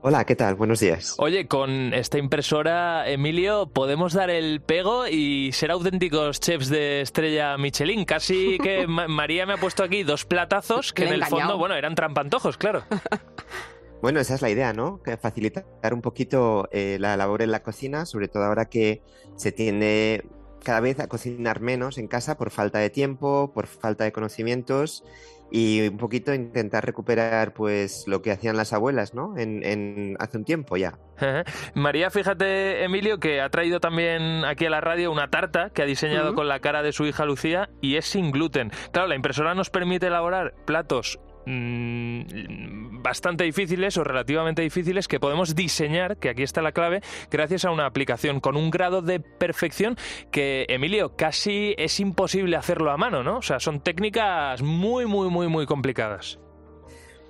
Hola, 0.02 0.24
¿qué 0.24 0.36
tal? 0.36 0.54
Buenos 0.54 0.78
días. 0.78 1.16
Oye, 1.18 1.48
con 1.48 1.92
esta 1.92 2.18
impresora, 2.18 3.08
Emilio, 3.08 3.66
podemos 3.66 4.12
dar 4.12 4.30
el 4.30 4.60
pego 4.60 5.08
y 5.08 5.50
ser 5.52 5.72
auténticos 5.72 6.38
chefs 6.38 6.68
de 6.68 7.00
estrella 7.00 7.56
Michelin. 7.58 8.04
Casi 8.04 8.58
que 8.58 8.86
María 8.86 9.46
me 9.46 9.54
ha 9.54 9.56
puesto 9.56 9.82
aquí 9.82 10.04
dos 10.04 10.24
platazos 10.24 10.92
que 10.92 11.06
en 11.06 11.14
el 11.14 11.24
fondo, 11.24 11.58
bueno, 11.58 11.74
eran 11.74 11.96
trampantojos, 11.96 12.56
claro. 12.56 12.84
Bueno, 14.02 14.20
esa 14.20 14.34
es 14.34 14.42
la 14.42 14.50
idea, 14.50 14.72
¿no? 14.72 15.02
Que 15.02 15.16
facilitar 15.16 15.64
un 15.92 16.02
poquito 16.02 16.68
eh, 16.70 16.98
la 17.00 17.16
labor 17.16 17.42
en 17.42 17.50
la 17.50 17.62
cocina, 17.62 18.06
sobre 18.06 18.28
todo 18.28 18.44
ahora 18.44 18.66
que 18.66 19.02
se 19.36 19.52
tiende 19.52 20.24
cada 20.62 20.80
vez 20.80 20.98
a 21.00 21.06
cocinar 21.06 21.60
menos 21.60 21.96
en 21.96 22.08
casa 22.08 22.36
por 22.36 22.50
falta 22.50 22.78
de 22.78 22.90
tiempo, 22.90 23.52
por 23.54 23.66
falta 23.66 24.04
de 24.04 24.12
conocimientos 24.12 25.04
y 25.50 25.86
un 25.88 25.96
poquito 25.96 26.34
intentar 26.34 26.84
recuperar 26.84 27.54
pues 27.54 28.04
lo 28.08 28.20
que 28.20 28.32
hacían 28.32 28.56
las 28.56 28.72
abuelas, 28.72 29.14
¿no? 29.14 29.38
En, 29.38 30.16
hace 30.18 30.38
un 30.38 30.44
tiempo 30.44 30.76
ya. 30.76 30.98
María, 31.74 32.10
fíjate, 32.10 32.84
Emilio, 32.84 33.20
que 33.20 33.40
ha 33.40 33.48
traído 33.48 33.78
también 33.78 34.44
aquí 34.44 34.66
a 34.66 34.70
la 34.70 34.80
radio 34.80 35.12
una 35.12 35.30
tarta 35.30 35.70
que 35.70 35.82
ha 35.82 35.86
diseñado 35.86 36.34
con 36.34 36.48
la 36.48 36.60
cara 36.60 36.82
de 36.82 36.92
su 36.92 37.06
hija 37.06 37.24
Lucía 37.24 37.70
y 37.80 37.96
es 37.96 38.06
sin 38.06 38.32
gluten. 38.32 38.70
Claro, 38.92 39.08
la 39.08 39.14
impresora 39.14 39.54
nos 39.54 39.70
permite 39.70 40.08
elaborar 40.08 40.54
platos 40.64 41.20
Mm, 41.46 43.02
bastante 43.02 43.44
difíciles 43.44 43.96
o 43.98 44.02
relativamente 44.02 44.62
difíciles 44.62 45.06
que 45.06 45.20
podemos 45.20 45.54
diseñar, 45.54 46.16
que 46.16 46.28
aquí 46.28 46.42
está 46.42 46.60
la 46.60 46.72
clave, 46.72 47.02
gracias 47.30 47.64
a 47.64 47.70
una 47.70 47.86
aplicación 47.86 48.40
con 48.40 48.56
un 48.56 48.68
grado 48.68 49.00
de 49.00 49.20
perfección 49.20 49.96
que, 50.32 50.66
Emilio, 50.68 51.14
casi 51.14 51.76
es 51.78 52.00
imposible 52.00 52.56
hacerlo 52.56 52.90
a 52.90 52.96
mano, 52.96 53.22
¿no? 53.22 53.38
O 53.38 53.42
sea, 53.42 53.60
son 53.60 53.80
técnicas 53.80 54.60
muy, 54.60 55.06
muy, 55.06 55.30
muy, 55.30 55.46
muy 55.46 55.66
complicadas. 55.66 56.40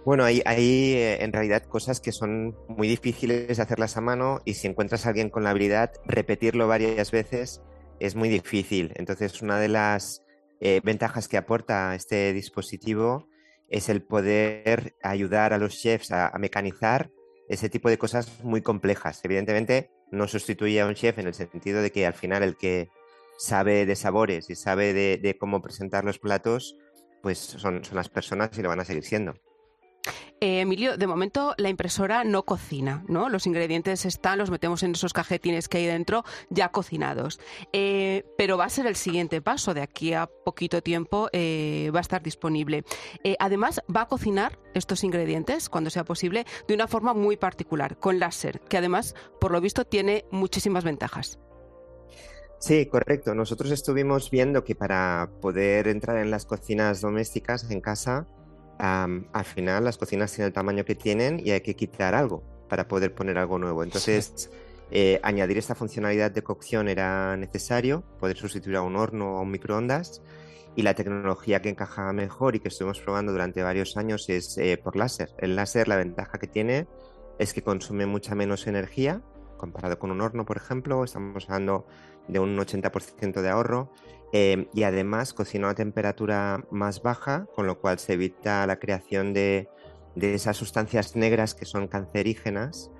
Bueno, 0.07 0.25
hay, 0.25 0.41
eh, 0.47 1.23
en 1.23 1.33
realidad 1.33 1.65
cosas 1.65 2.01
que 2.01 2.13
son 2.13 2.57
muy 2.69 2.89
difíciles 2.89 3.55
de 3.55 3.63
hacerlas 3.63 3.99
a 3.99 4.01
mano 4.01 4.41
y 4.47 4.55
si 4.55 4.67
encuentras 4.67 5.05
a 5.05 5.11
alguien 5.11 5.29
con 5.29 5.45
la 5.45 5.51
habilidad, 5.51 5.91
repetirlo 6.07 6.67
varias 6.69 7.11
veces 7.11 7.61
es 8.01 8.15
muy 8.15 8.31
difícil. 8.31 8.93
Entonces, 8.95 9.43
una 9.43 9.59
de 9.59 9.69
las 9.69 10.25
eh, 10.61 10.81
ventajas 10.83 11.29
que 11.29 11.37
aporta 11.37 11.95
este 11.95 12.33
dispositivo 12.33 13.29
es 13.69 13.89
el 13.89 14.03
poder 14.03 14.95
ayudar 15.03 15.53
a 15.53 15.59
los 15.59 15.77
chefs 15.77 16.13
a, 16.13 16.33
mecanizar 16.39 17.11
ese 17.49 17.69
tipo 17.69 17.89
de 17.89 17.99
cosas 17.99 18.43
muy 18.43 18.63
complejas. 18.63 19.21
Evidentemente, 19.25 19.91
no 20.11 20.29
sustituye 20.29 20.81
a 20.81 20.87
un 20.87 20.95
chef 20.95 21.19
en 21.19 21.27
el 21.27 21.35
sentido 21.35 21.83
de 21.83 21.91
que 21.91 22.07
al 22.07 22.15
final 22.15 22.43
el 22.43 22.57
que 22.57 22.89
sabe 23.39 23.87
de 23.87 23.97
sabores 23.97 24.51
y 24.51 24.57
sabe 24.57 24.93
de, 24.95 25.37
cómo 25.39 25.63
presentar 25.63 26.05
los 26.05 26.19
platos, 26.19 26.77
pues 27.23 27.39
son, 27.39 27.85
son 27.85 27.97
las 27.97 28.09
personas 28.09 28.57
y 28.59 28.63
lo 28.63 28.69
van 28.69 28.81
a 28.81 28.85
seguir 28.85 29.05
siendo. 29.05 29.35
Eh, 30.41 30.61
Emilio, 30.61 30.97
de 30.97 31.07
momento 31.07 31.55
la 31.57 31.69
impresora 31.69 32.25
no 32.25 32.45
cocina, 32.45 33.05
¿no? 33.09 33.29
Los 33.29 33.47
ingredientes 33.47 34.05
están, 34.05 34.39
los 34.39 34.51
metemos 34.51 34.83
en 34.83 34.93
esos 34.93 35.13
cajetines 35.13 35.69
que 35.69 35.79
hay 35.79 35.87
dentro 35.87 36.25
ya 36.51 36.69
cocinados. 36.71 37.41
Eh, 37.73 38.25
pero 38.37 38.59
va 38.59 38.67
a 38.67 38.71
ser 38.71 38.87
el 38.87 38.97
siguiente 38.97 39.41
paso, 39.41 39.75
de 39.75 39.83
aquí 39.83 40.13
a 40.13 40.27
poquito 40.27 40.83
tiempo 40.83 41.29
eh, 41.33 41.91
va 41.95 42.01
a 42.01 42.03
estar 42.03 42.23
disponible. 42.23 42.85
además, 43.39 43.81
va 43.95 44.03
a 44.03 44.09
cocinar 44.09 44.59
estos 44.75 45.05
ingredientes, 45.05 45.69
cuando 45.69 45.91
sea 45.91 46.05
posible, 46.05 46.45
de 46.69 46.75
una 46.75 46.87
forma 46.87 47.15
muy 47.15 47.37
particular, 47.37 47.99
con 47.99 48.19
láser, 48.19 48.61
que 48.61 48.77
además, 48.77 49.15
por 49.41 49.53
lo 49.53 49.61
visto, 49.61 49.85
tiene 49.85 50.25
muchísimas 50.31 50.85
ventajas. 50.85 51.39
Sí, 52.59 52.87
correcto. 52.87 53.35
Nosotros 53.35 53.71
estuvimos 53.71 54.31
viendo 54.31 54.65
que 54.65 54.75
para 54.75 55.31
poder 55.41 55.89
entrar 55.89 56.17
en 56.19 56.31
las 56.31 56.47
cocinas 56.47 57.01
domésticas 57.01 57.71
en 57.71 57.81
casa, 57.81 58.27
al 58.79 59.45
final 59.45 59.85
las 59.85 59.97
cocinas 59.97 60.33
tienen 60.33 60.49
el 60.49 60.53
tamaño 60.53 60.85
que 60.85 60.95
tienen 60.95 61.41
y 61.45 61.51
hay 61.51 61.61
que 61.61 61.75
quitar 61.75 62.15
algo 62.15 62.43
para 62.69 62.89
poder 62.89 63.15
poner 63.15 63.39
algo 63.39 63.59
nuevo. 63.59 63.83
Entonces, 63.83 64.51
eh, 64.91 65.21
añadir 65.23 65.59
esta 65.59 65.75
funcionalidad 65.75 66.31
de 66.31 66.43
cocción 66.43 66.89
era 66.89 67.37
necesario, 67.37 68.05
poder 68.21 68.37
sustituir 68.37 68.77
a 68.77 68.83
un 68.83 68.97
horno 68.97 69.35
o 69.35 69.39
a 69.39 69.41
un 69.43 69.51
microondas. 69.51 70.23
Y 70.75 70.83
la 70.83 70.95
tecnología 70.95 71.63
que 71.63 71.71
encaja 71.71 72.13
mejor 72.13 72.55
y 72.55 72.61
que 72.61 72.69
estuvimos 72.69 73.01
probando 73.01 73.33
durante 73.33 73.63
varios 73.63 73.97
años 73.97 74.29
es 74.29 74.59
eh, 74.59 74.79
por 74.83 74.95
láser. 74.95 75.31
El 75.39 75.57
láser, 75.57 75.89
la 75.89 75.97
ventaja 75.97 76.39
que 76.39 76.47
tiene 76.47 76.87
es 77.39 77.55
que 77.55 77.63
consume 77.63 78.05
mucha 78.05 78.35
menos 78.35 78.67
energía 78.67 79.23
comparado 79.57 79.99
con 79.99 80.11
un 80.11 80.21
horno, 80.21 80.45
por 80.45 80.59
ejemplo. 80.59 81.03
Estamos 81.03 81.45
hablando 81.49 81.87
de 82.29 82.39
un 82.39 82.57
80% 82.57 83.41
de 83.41 83.49
ahorro. 83.49 83.91
Eh, 84.33 84.69
y 84.75 84.83
además 84.83 85.33
cocina 85.33 85.71
a 85.71 85.75
temperatura 85.75 86.65
más 86.71 87.03
baja, 87.03 87.47
con 87.55 87.67
lo 87.67 87.81
cual 87.81 87.99
se 87.99 88.15
evita 88.15 88.67
la 88.67 88.79
creación 88.79 89.33
de, 89.33 89.69
de 90.15 90.35
esas 90.35 90.57
sustancias 90.57 91.15
negras 91.15 91.55
que 91.55 91.65
son 91.65 91.87
cancerígenas 91.87 92.91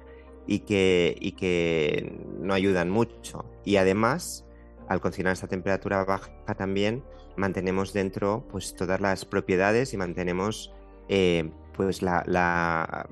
y 0.47 0.61
que, 0.61 1.17
y 1.21 1.33
que 1.33 2.17
no 2.41 2.55
ayudan 2.55 2.91
mucho. 2.91 3.45
Y 3.65 3.77
además, 3.77 4.47
al 4.89 5.01
cocinar 5.01 5.31
a 5.31 5.33
esta 5.33 5.49
temperatura 5.49 6.05
baja 6.05 6.31
también, 6.57 7.03
mantenemos 7.37 7.93
dentro 7.93 8.47
pues 8.49 8.75
todas 8.75 9.01
las 9.01 9.25
propiedades 9.25 9.93
y 9.93 9.97
mantenemos 9.97 10.73
eh, 11.09 11.51
pues 11.75 12.03
la 12.03 13.07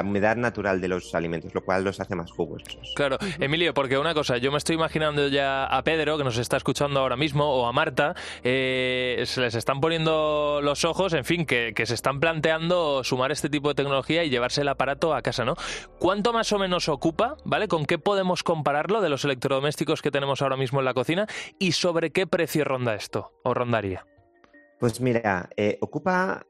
humedad 0.00 0.36
natural 0.36 0.80
de 0.80 0.88
los 0.88 1.14
alimentos, 1.14 1.54
lo 1.54 1.62
cual 1.62 1.84
los 1.84 2.00
hace 2.00 2.14
más 2.14 2.30
jugosos. 2.30 2.78
Claro, 2.96 3.18
Emilio, 3.38 3.74
porque 3.74 3.98
una 3.98 4.14
cosa, 4.14 4.38
yo 4.38 4.50
me 4.50 4.58
estoy 4.58 4.76
imaginando 4.76 5.28
ya 5.28 5.66
a 5.66 5.82
Pedro, 5.84 6.16
que 6.16 6.24
nos 6.24 6.38
está 6.38 6.56
escuchando 6.56 7.00
ahora 7.00 7.16
mismo, 7.16 7.44
o 7.44 7.66
a 7.66 7.72
Marta, 7.72 8.14
eh, 8.42 9.22
se 9.26 9.40
les 9.40 9.54
están 9.54 9.80
poniendo 9.80 10.60
los 10.62 10.84
ojos, 10.84 11.12
en 11.12 11.24
fin, 11.24 11.44
que, 11.44 11.72
se 11.82 11.94
están 11.94 12.20
planteando 12.20 13.02
sumar 13.02 13.32
este 13.32 13.50
tipo 13.50 13.68
de 13.68 13.74
tecnología 13.74 14.24
y 14.24 14.30
llevarse 14.30 14.60
el 14.60 14.68
aparato 14.68 15.14
a 15.14 15.22
casa, 15.22 15.44
¿no? 15.44 15.56
¿Cuánto 15.98 16.32
más 16.32 16.52
o 16.52 16.58
menos 16.58 16.88
ocupa, 16.88 17.36
¿vale? 17.44 17.66
¿Con 17.66 17.86
qué 17.86 17.98
podemos 17.98 18.42
compararlo 18.42 19.00
de 19.00 19.08
los 19.08 19.24
electrodomésticos 19.24 20.00
que 20.00 20.12
tenemos 20.12 20.42
ahora 20.42 20.56
mismo 20.56 20.78
en 20.78 20.84
la 20.84 20.94
cocina 20.94 21.26
y 21.58 21.72
sobre 21.72 22.10
qué 22.10 22.26
precio 22.26 22.64
ronda 22.64 22.94
esto 22.94 23.32
o 23.42 23.52
rondaría? 23.52 24.06
Pues 24.78 25.00
mira, 25.00 25.48
eh, 25.56 25.78
ocupa 25.80 26.46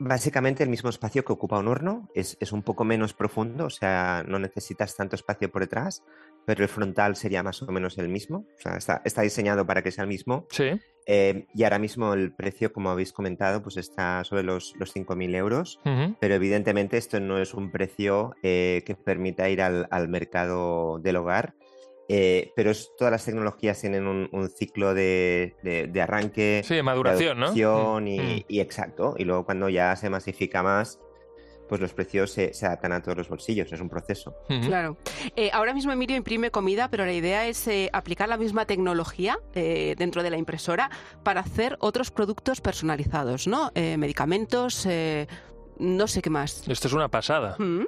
Básicamente 0.00 0.62
el 0.62 0.68
mismo 0.68 0.90
espacio 0.90 1.24
que 1.24 1.32
ocupa 1.32 1.58
un 1.58 1.68
horno, 1.68 2.08
es, 2.14 2.36
un 2.52 2.62
poco 2.62 2.84
menos 2.84 3.14
profundo, 3.14 3.66
o 3.66 3.70
sea, 3.70 4.24
no 4.26 4.38
necesitas 4.38 4.96
tanto 4.96 5.16
espacio 5.16 5.50
por 5.50 5.62
detrás, 5.62 6.04
pero 6.44 6.62
el 6.62 6.68
frontal 6.68 7.16
sería 7.16 7.42
más 7.42 7.62
o 7.62 7.72
menos 7.72 7.98
el 7.98 8.08
mismo, 8.08 8.46
o 8.56 8.78
sea, 8.78 9.02
está, 9.04 9.22
diseñado 9.22 9.66
para 9.66 9.82
que 9.82 9.90
sea 9.90 10.04
el 10.04 10.08
mismo. 10.08 10.46
Sí. 10.50 10.70
Eh, 11.06 11.46
y 11.54 11.64
ahora 11.64 11.78
mismo 11.78 12.12
el 12.12 12.32
precio, 12.32 12.72
como 12.72 12.90
habéis 12.90 13.12
comentado, 13.12 13.62
pues 13.62 13.76
está 13.76 14.22
sobre 14.24 14.42
los, 14.42 14.74
los 14.78 14.94
5.000 14.94 15.34
euros, 15.34 15.80
pero 16.20 16.34
evidentemente 16.34 16.96
esto 16.96 17.18
no 17.18 17.38
es 17.38 17.54
un 17.54 17.70
precio 17.72 18.34
eh, 18.42 18.82
que 18.86 18.94
permita 18.94 19.48
ir 19.48 19.62
al, 19.62 19.88
al 19.90 20.08
mercado 20.08 20.98
del 21.00 21.16
hogar, 21.16 21.54
eh, 22.10 22.52
pero 22.56 22.72
todas 22.96 23.12
las 23.12 23.24
tecnologías 23.24 23.78
tienen 23.80 24.06
un, 24.06 24.48
ciclo 24.48 24.94
de, 24.94 25.54
arranque, 26.02 26.62
sí, 26.64 26.74
de 26.74 26.82
maduración, 26.82 27.38
¿no? 27.38 27.52
Mm, 27.52 28.06
y, 28.48 28.60
exacto. 28.60 29.14
Y 29.18 29.24
luego 29.24 29.44
cuando 29.44 29.68
ya 29.68 29.94
se 29.94 30.08
masifica 30.08 30.62
más, 30.62 30.98
pues 31.68 31.82
los 31.82 31.92
precios 31.92 32.30
se, 32.30 32.50
adaptan 32.62 32.92
a 32.92 33.02
todos 33.02 33.18
los 33.18 33.28
bolsillos, 33.28 33.70
es 33.70 33.80
un 33.82 33.90
proceso. 33.90 34.34
Claro. 34.46 34.96
Eh, 35.36 35.50
ahora 35.52 35.74
mismo 35.74 35.92
Emilio 35.92 36.16
imprime 36.16 36.50
comida, 36.50 36.88
pero 36.88 37.04
la 37.04 37.12
idea 37.12 37.46
es 37.46 37.68
eh, 37.68 37.90
aplicar 37.92 38.30
la 38.30 38.38
misma 38.38 38.64
tecnología 38.64 39.38
dentro 39.52 40.22
de 40.22 40.30
la 40.30 40.38
impresora 40.38 40.90
para 41.24 41.42
hacer 41.42 41.76
otros 41.80 42.10
productos 42.10 42.62
personalizados, 42.62 43.46
¿no? 43.46 43.70
medicamentos, 43.74 44.88
no 45.78 46.06
sé 46.06 46.22
qué 46.22 46.30
más. 46.30 46.66
Esto 46.66 46.88
es 46.88 46.94
una 46.94 47.08
pasada. 47.08 47.56
¿Mm? 47.58 47.84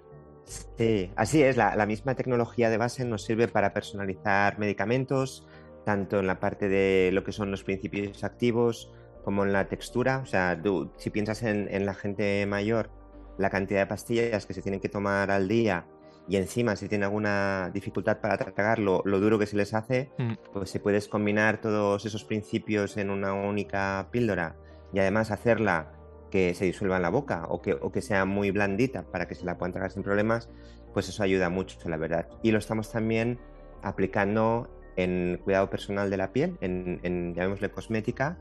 Sí, 0.50 1.12
así 1.14 1.42
es. 1.42 1.56
La, 1.56 1.86
misma 1.86 2.14
tecnología 2.14 2.70
de 2.70 2.76
base 2.76 3.04
nos 3.04 3.22
sirve 3.22 3.46
para 3.46 3.72
personalizar 3.72 4.58
medicamentos, 4.58 5.46
tanto 5.84 6.18
en 6.18 6.26
la 6.26 6.40
parte 6.40 6.68
de 6.68 7.10
lo 7.12 7.22
que 7.22 7.32
son 7.32 7.50
los 7.50 7.62
principios 7.62 8.24
activos 8.24 8.92
como 9.24 9.44
en 9.44 9.52
la 9.52 9.68
textura. 9.68 10.18
O 10.18 10.26
sea, 10.26 10.60
si 10.96 11.10
piensas 11.10 11.44
en, 11.44 11.86
la 11.86 11.94
gente 11.94 12.44
mayor, 12.46 12.90
la 13.38 13.50
cantidad 13.50 13.80
de 13.80 13.86
pastillas 13.86 14.44
que 14.46 14.54
se 14.54 14.62
tienen 14.62 14.80
que 14.80 14.88
tomar 14.88 15.30
al 15.30 15.46
día 15.46 15.86
y 16.28 16.36
encima 16.36 16.76
si 16.76 16.88
tiene 16.88 17.04
alguna 17.04 17.70
dificultad 17.72 18.20
para 18.20 18.36
tragar 18.36 18.78
lo, 18.78 19.02
duro 19.02 19.38
que 19.38 19.46
se 19.46 19.56
les 19.56 19.72
hace, 19.72 20.10
mm. 20.18 20.32
pues 20.52 20.70
si 20.70 20.78
puedes 20.78 21.08
combinar 21.08 21.60
todos 21.60 22.04
esos 22.06 22.24
principios 22.24 22.96
en 22.96 23.10
una 23.10 23.34
única 23.34 24.08
píldora 24.10 24.56
y 24.92 24.98
además 24.98 25.30
hacerla 25.30 25.92
que 26.30 26.54
se 26.54 26.64
disuelva 26.64 26.96
en 26.96 27.02
la 27.02 27.10
boca 27.10 27.46
o 27.48 27.60
que, 27.60 27.74
o 27.74 27.90
que 27.92 28.02
sea 28.02 28.24
muy 28.24 28.50
blandita 28.50 29.02
para 29.02 29.26
que 29.26 29.34
se 29.34 29.44
la 29.44 29.58
puedan 29.58 29.72
tragar 29.72 29.90
sin 29.90 30.02
problemas, 30.02 30.48
pues 30.92 31.08
eso 31.08 31.22
ayuda 31.22 31.50
mucho, 31.50 31.76
la 31.88 31.96
verdad. 31.96 32.28
Y 32.42 32.50
lo 32.52 32.58
estamos 32.58 32.90
también 32.90 33.38
aplicando 33.82 34.68
en 34.96 35.40
cuidado 35.44 35.70
personal 35.70 36.10
de 36.10 36.16
la 36.16 36.32
piel, 36.32 36.56
en, 36.60 37.00
en 37.02 37.34
llamémosle 37.34 37.70
cosmética, 37.70 38.38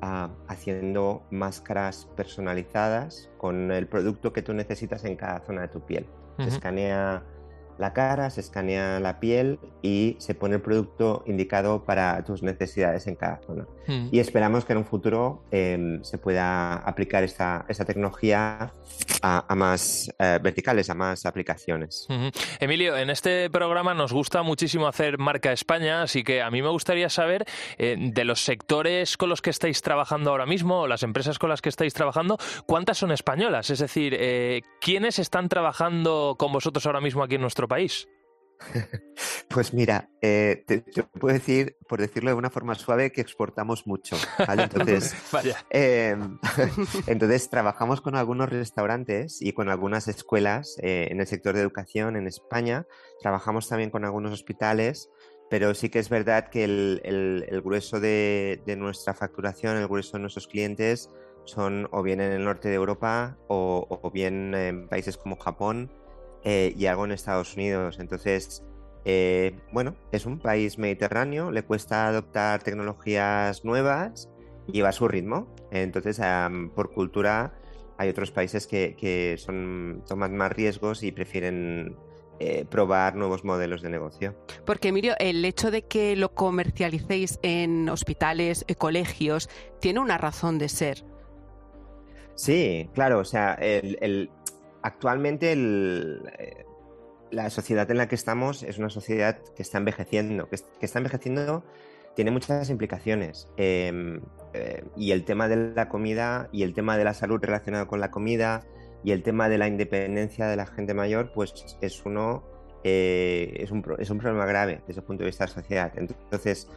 ah, 0.00 0.30
haciendo 0.48 1.22
máscaras 1.30 2.08
personalizadas 2.16 3.30
con 3.38 3.70
el 3.72 3.86
producto 3.86 4.32
que 4.32 4.42
tú 4.42 4.52
necesitas 4.52 5.04
en 5.04 5.16
cada 5.16 5.40
zona 5.40 5.62
de 5.62 5.68
tu 5.68 5.80
piel. 5.80 6.06
Se 6.38 6.48
escanea 6.48 7.22
la 7.78 7.92
cara, 7.92 8.30
se 8.30 8.40
escanea 8.40 9.00
la 9.00 9.20
piel 9.20 9.58
y 9.82 10.16
se 10.18 10.34
pone 10.34 10.56
el 10.56 10.62
producto 10.62 11.24
indicado 11.26 11.84
para 11.84 12.22
tus 12.24 12.42
necesidades 12.42 13.06
en 13.06 13.16
cada 13.16 13.40
zona. 13.46 13.66
Hmm. 13.86 14.08
Y 14.10 14.20
esperamos 14.20 14.64
que 14.64 14.72
en 14.72 14.78
un 14.78 14.84
futuro 14.84 15.42
em, 15.50 16.02
se 16.02 16.18
pueda 16.18 16.74
aplicar 16.74 17.24
esta, 17.24 17.64
esta 17.68 17.84
tecnología 17.84 18.72
a, 19.22 19.54
más 19.54 20.10
eh, 20.18 20.38
verticales, 20.42 20.90
a 20.90 20.94
más 20.94 21.26
aplicaciones. 21.26 22.06
Emilio, 22.60 22.96
en 22.96 23.10
este 23.10 23.50
programa 23.50 23.94
nos 23.94 24.12
gusta 24.12 24.42
muchísimo 24.42 24.86
hacer 24.86 25.18
marca 25.18 25.52
España, 25.52 26.02
así 26.02 26.24
que 26.24 26.42
a 26.42 26.50
mí 26.50 26.62
me 26.62 26.68
gustaría 26.68 27.08
saber 27.08 27.44
eh, 27.78 27.96
de 27.98 28.24
los 28.24 28.40
sectores 28.44 29.16
con 29.16 29.28
los 29.28 29.40
que 29.40 29.50
estáis 29.50 29.82
trabajando 29.82 30.30
ahora 30.30 30.46
mismo, 30.46 30.80
o 30.80 30.86
las 30.86 31.02
empresas 31.02 31.38
con 31.38 31.50
las 31.50 31.62
que 31.62 31.68
estáis 31.68 31.94
trabajando, 31.94 32.38
¿cuántas 32.66 32.98
son 32.98 33.12
españolas? 33.12 33.70
Es 33.70 33.78
decir, 33.78 34.16
eh, 34.18 34.62
¿quiénes 34.80 35.18
están 35.18 35.48
trabajando 35.48 36.36
con 36.38 36.52
vosotros 36.52 36.84
ahora 36.86 37.00
mismo 37.00 37.22
aquí 37.22 37.36
en 37.36 37.42
nuestro 37.42 37.61
país? 37.68 38.08
Pues 39.48 39.74
mira, 39.74 40.08
eh, 40.22 40.64
yo 40.94 41.06
puedo 41.08 41.34
decir, 41.34 41.76
por 41.86 42.00
decirlo 42.00 42.30
de 42.30 42.36
una 42.36 42.48
forma 42.48 42.74
suave, 42.74 43.12
que 43.12 43.20
exportamos 43.20 43.86
mucho. 43.86 44.16
Entonces, 44.48 45.14
em, 45.68 46.38
entonces, 47.06 47.50
trabajamos 47.50 48.00
con 48.00 48.16
algunos 48.16 48.48
restaurantes 48.48 49.42
y 49.42 49.52
con 49.52 49.68
algunas 49.68 50.08
escuelas 50.08 50.78
eh, 50.82 51.08
en 51.10 51.20
el 51.20 51.26
sector 51.26 51.54
de 51.54 51.60
educación 51.60 52.16
en 52.16 52.26
España. 52.26 52.86
Trabajamos 53.20 53.68
también 53.68 53.90
con 53.90 54.06
algunos 54.06 54.32
hospitales, 54.32 55.10
pero 55.50 55.74
sí 55.74 55.90
que 55.90 55.98
es 55.98 56.08
verdad 56.08 56.48
que 56.48 56.64
el, 56.64 57.60
grueso 57.62 58.00
de, 58.00 58.62
nuestra 58.78 59.12
facturación, 59.12 59.76
el 59.76 59.86
grueso 59.86 60.12
de 60.14 60.20
nuestros 60.20 60.46
clientes 60.46 61.10
son 61.44 61.88
o 61.90 62.02
bien 62.02 62.22
en 62.22 62.32
el 62.32 62.44
norte 62.44 62.70
de 62.70 62.76
Europa 62.76 63.36
o 63.48 64.10
bien 64.14 64.54
en 64.54 64.88
países 64.88 65.18
como 65.18 65.36
Japón 65.36 65.90
eh, 66.44 66.74
y 66.76 66.86
algo 66.86 67.04
en 67.04 67.12
Estados 67.12 67.54
Unidos. 67.54 67.98
Entonces, 68.00 68.64
eh, 69.04 69.56
bueno, 69.72 69.96
es 70.12 70.26
un 70.26 70.38
país 70.38 70.78
mediterráneo, 70.78 71.50
le 71.50 71.62
cuesta 71.62 72.08
adoptar 72.08 72.62
tecnologías 72.62 73.64
nuevas 73.64 74.28
y 74.66 74.80
va 74.80 74.90
a 74.90 74.92
su 74.92 75.08
ritmo. 75.08 75.54
Entonces, 75.70 76.20
por 76.74 76.92
cultura, 76.92 77.54
hay 77.98 78.08
otros 78.08 78.30
países 78.30 78.66
que, 78.66 79.36
son, 79.38 80.02
toman 80.06 80.36
más 80.36 80.52
riesgos 80.52 81.02
y 81.02 81.12
prefieren 81.12 81.96
eh, 82.38 82.64
probar 82.68 83.14
nuevos 83.14 83.44
modelos 83.44 83.82
de 83.82 83.90
negocio. 83.90 84.36
Porque, 84.64 84.88
Emilio, 84.88 85.14
el 85.18 85.44
hecho 85.44 85.70
de 85.70 85.82
que 85.82 86.16
lo 86.16 86.34
comercialicéis 86.34 87.38
en 87.42 87.88
hospitales, 87.88 88.64
colegios, 88.78 89.48
tiene 89.80 90.00
una 90.00 90.18
razón 90.18 90.58
de 90.58 90.68
ser. 90.68 91.04
Sí, 92.34 92.88
claro, 92.94 93.18
o 93.20 93.24
sea, 93.24 93.54
el, 93.54 94.30
actualmente 94.82 95.52
eh, 95.52 96.66
la 97.30 97.50
sociedad 97.50 97.90
en 97.90 97.98
la 97.98 98.08
que 98.08 98.14
estamos 98.14 98.62
es 98.62 98.78
una 98.78 98.90
sociedad 98.90 99.38
que 99.56 99.62
está 99.62 99.78
envejeciendo, 99.78 100.48
que, 100.48 100.56
está 100.80 100.98
envejeciendo 100.98 101.64
tiene 102.14 102.30
muchas 102.30 102.68
implicaciones. 102.68 103.48
Em, 103.56 104.20
eh, 104.52 104.84
y 104.96 105.12
el 105.12 105.24
tema 105.24 105.48
de 105.48 105.72
la 105.74 105.88
comida 105.88 106.50
y 106.52 106.62
el 106.62 106.74
tema 106.74 106.98
de 106.98 107.04
la 107.04 107.14
salud 107.14 107.40
relacionado 107.40 107.86
con 107.86 108.00
la 108.00 108.10
comida 108.10 108.66
y 109.02 109.12
el 109.12 109.22
tema 109.22 109.48
de 109.48 109.56
la 109.56 109.66
independencia 109.66 110.46
de 110.46 110.56
la 110.56 110.66
gente 110.66 110.92
mayor, 110.92 111.32
pues 111.32 111.76
es 111.80 112.04
uno 112.04 112.44
eh, 112.84 113.54
es, 113.60 113.70
un, 113.70 113.82
es 113.98 114.10
un 114.10 114.18
problema 114.18 114.44
grave 114.44 114.82
desde 114.86 115.00
el 115.00 115.06
punto 115.06 115.22
de 115.22 115.30
vista 115.30 115.46
de 115.46 115.52
la 115.52 115.54
sociedad. 115.54 115.92
Entonces, 115.96 116.68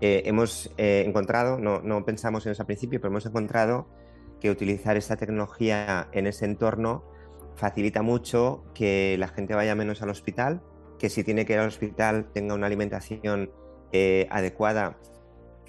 hemos 0.00 0.72
encontrado, 0.78 1.58
no, 1.58 1.82
no 1.82 2.04
pensamos 2.04 2.46
en 2.46 2.52
eso 2.52 2.62
al 2.62 2.66
principio, 2.66 3.00
pero 3.00 3.10
hemos 3.10 3.26
encontrado 3.26 3.86
que 4.40 4.50
utilizar 4.50 4.96
esta 4.96 5.16
tecnología 5.16 6.08
en 6.12 6.26
ese 6.26 6.46
entorno 6.46 7.04
facilita 7.60 8.02
mucho 8.02 8.64
que 8.74 9.16
la 9.18 9.28
gente 9.28 9.54
vaya 9.54 9.74
menos 9.74 10.02
al 10.02 10.08
hospital, 10.08 10.62
que 10.98 11.08
si 11.08 11.22
tiene 11.22 11.44
que 11.44 11.52
ir 11.52 11.58
al 11.60 11.68
hospital 11.68 12.26
tenga 12.32 12.54
una 12.54 12.66
alimentación 12.66 13.50
eh, 13.92 14.26
adecuada 14.30 14.96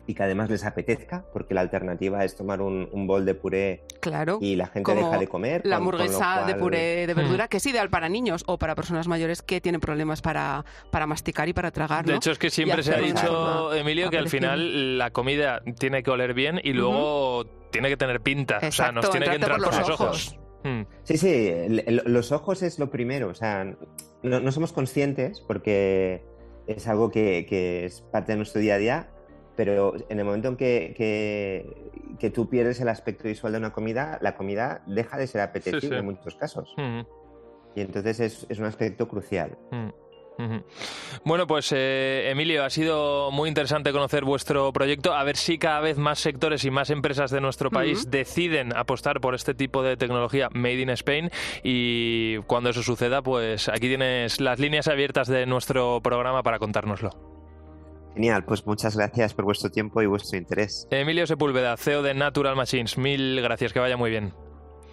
y 0.07 0.15
que 0.15 0.23
además 0.23 0.49
les 0.49 0.65
apetezca, 0.65 1.25
porque 1.31 1.53
la 1.53 1.61
alternativa 1.61 2.23
es 2.25 2.35
tomar 2.35 2.61
un, 2.61 2.89
bol 3.05 3.25
de 3.25 3.35
puré 3.35 3.83
claro, 3.99 4.39
y 4.41 4.55
la 4.55 4.67
gente 4.67 4.95
deja 4.95 5.17
de 5.17 5.27
comer. 5.27 5.61
La 5.63 5.77
hamburguesa 5.77 6.43
de 6.47 6.55
puré 6.55 7.05
de 7.05 7.13
verdura, 7.13 7.45
mm. 7.45 7.47
que 7.49 7.57
es 7.57 7.65
ideal 7.67 7.89
para 7.89 8.09
niños 8.09 8.43
o 8.47 8.57
para 8.57 8.73
personas 8.73 9.07
mayores 9.07 9.41
que 9.41 9.61
tienen 9.61 9.79
problemas 9.79 10.21
para, 10.21 10.65
para 10.89 11.05
masticar 11.05 11.47
y 11.49 11.53
para 11.53 11.71
tragar. 11.71 12.05
De 12.05 12.15
hecho, 12.15 12.31
es 12.31 12.39
que 12.39 12.49
siempre 12.49 12.83
se 12.83 12.95
ha 12.95 12.99
dicho, 12.99 13.73
Emilio, 13.73 14.09
que 14.09 14.17
al 14.17 14.29
final 14.29 14.97
la 14.97 15.11
comida 15.11 15.61
tiene 15.77 16.03
que 16.03 16.09
oler 16.09 16.33
bien 16.33 16.59
y 16.63 16.73
luego 16.73 17.45
tiene 17.69 17.89
que 17.89 17.97
tener 17.97 18.21
pinta. 18.21 18.59
o 18.61 18.71
sea, 18.71 18.91
nos 18.91 19.09
tiene 19.09 19.27
que 19.27 19.35
entrar 19.35 19.59
por 19.59 19.77
los, 19.77 19.89
ojos. 19.89 20.40
Mm. 20.63 20.81
Sí, 21.03 21.17
sí, 21.17 21.53
los 21.87 22.31
ojos 22.31 22.61
es 22.63 22.79
lo 22.79 22.89
primero. 22.89 23.29
O 23.29 23.33
sea, 23.33 23.75
no, 24.23 24.51
somos 24.51 24.73
conscientes 24.73 25.41
porque 25.41 26.23
es 26.67 26.87
algo 26.87 27.11
que, 27.11 27.45
que 27.47 27.85
es 27.85 28.01
parte 28.01 28.33
de 28.33 28.37
nuestro 28.37 28.61
día 28.61 28.75
a 28.75 28.77
día 28.77 29.09
pero 29.55 29.93
en 30.09 30.17
el 30.17 30.25
momento 30.25 30.47
en 30.47 30.57
que, 30.57 30.95
que, 32.19 32.29
tú 32.29 32.49
pierdes 32.49 32.79
el 32.81 32.89
aspecto 32.89 33.25
visual 33.25 33.53
de 33.53 33.59
una 33.59 33.71
comida, 33.73 34.17
la 34.21 34.35
comida 34.35 34.81
deja 34.87 35.17
de 35.17 35.27
ser 35.27 35.41
apetecible 35.41 35.99
en 35.99 36.05
muchos 36.05 36.35
casos. 36.35 36.73
Y 37.75 37.81
entonces 37.81 38.19
es, 38.19 38.45
es, 38.49 38.59
un 38.59 38.65
aspecto 38.65 39.07
crucial. 39.07 39.57
Bueno, 41.23 41.47
pues 41.47 41.71
eh, 41.75 42.29
Emilio, 42.29 42.63
ha 42.63 42.69
sido 42.69 43.31
muy 43.31 43.49
interesante 43.49 43.91
conocer 43.91 44.23
vuestro 44.25 44.71
proyecto. 44.73 45.13
A 45.13 45.23
ver 45.23 45.37
si 45.37 45.57
cada 45.57 45.79
vez 45.81 45.97
más 45.97 46.19
sectores 46.19 46.65
y 46.65 46.71
más 46.71 46.89
empresas 46.89 47.31
de 47.31 47.41
nuestro 47.41 47.69
país 47.69 48.09
deciden 48.09 48.75
apostar 48.75 49.21
por 49.21 49.35
este 49.35 49.53
tipo 49.53 49.83
de 49.83 49.97
tecnología 49.97 50.49
Made 50.53 50.81
in 50.81 50.89
Spain. 50.91 51.29
Y 51.63 52.37
cuando 52.47 52.69
eso 52.69 52.83
suceda, 52.83 53.21
pues 53.21 53.69
aquí 53.69 53.87
tienes 53.87 54.41
las 54.41 54.59
líneas 54.59 54.87
abiertas 54.87 55.27
de 55.27 55.45
nuestro 55.45 56.01
programa 56.01 56.43
para 56.43 56.59
contárnoslo. 56.59 57.11
Genial, 58.13 58.43
pues 58.43 58.65
muchas 58.65 58.97
gracias 58.97 59.33
por 59.33 59.45
vuestro 59.45 59.69
tiempo 59.69 60.01
y 60.01 60.05
vuestro 60.05 60.37
interés. 60.37 60.87
Emilio 60.91 61.25
Sepúlveda, 61.25 61.77
CEO 61.77 62.01
de 62.01 62.13
Natural 62.13 62.55
Machines, 62.55 62.97
mil 62.97 63.41
gracias, 63.41 63.71
que 63.71 63.79
vaya 63.79 63.95
muy 63.95 64.09
bien. 64.09 64.33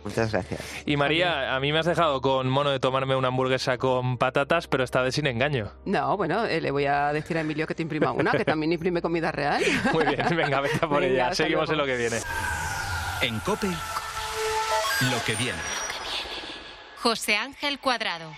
Muchas 0.08 0.32
gracias. 0.32 0.60
Y 0.86 0.96
María, 0.96 1.54
a 1.54 1.60
mí 1.60 1.72
me 1.72 1.78
has 1.78 1.86
dejado 1.86 2.20
con 2.20 2.48
mono 2.48 2.70
de 2.70 2.80
tomarme 2.80 3.16
una 3.16 3.28
hamburguesa 3.28 3.78
con 3.78 4.18
patatas, 4.18 4.66
pero 4.66 4.84
esta 4.84 5.02
vez 5.02 5.14
sin 5.14 5.26
engaño. 5.26 5.72
No, 5.84 6.16
bueno, 6.16 6.44
eh, 6.44 6.60
le 6.60 6.70
voy 6.70 6.86
a 6.86 7.12
decir 7.12 7.36
a 7.36 7.40
Emilio 7.40 7.66
que 7.66 7.74
te 7.74 7.82
imprima 7.82 8.12
una, 8.12 8.32
que 8.32 8.44
también 8.44 8.72
imprime 8.72 9.02
comida 9.02 9.32
real. 9.32 9.62
Muy 9.92 10.04
bien, 10.06 10.26
venga, 10.36 10.60
venga 10.60 10.88
por 10.88 11.02
ella. 11.02 11.34
Seguimos 11.34 11.70
en 11.70 11.78
lo 11.78 11.86
que 11.86 11.96
viene. 11.96 12.18
En 13.22 13.38
COPE, 13.40 13.68
lo 13.68 15.24
que 15.26 15.34
viene. 15.34 15.58
José 17.02 17.36
Ángel 17.36 17.78
Cuadrado. 17.78 18.30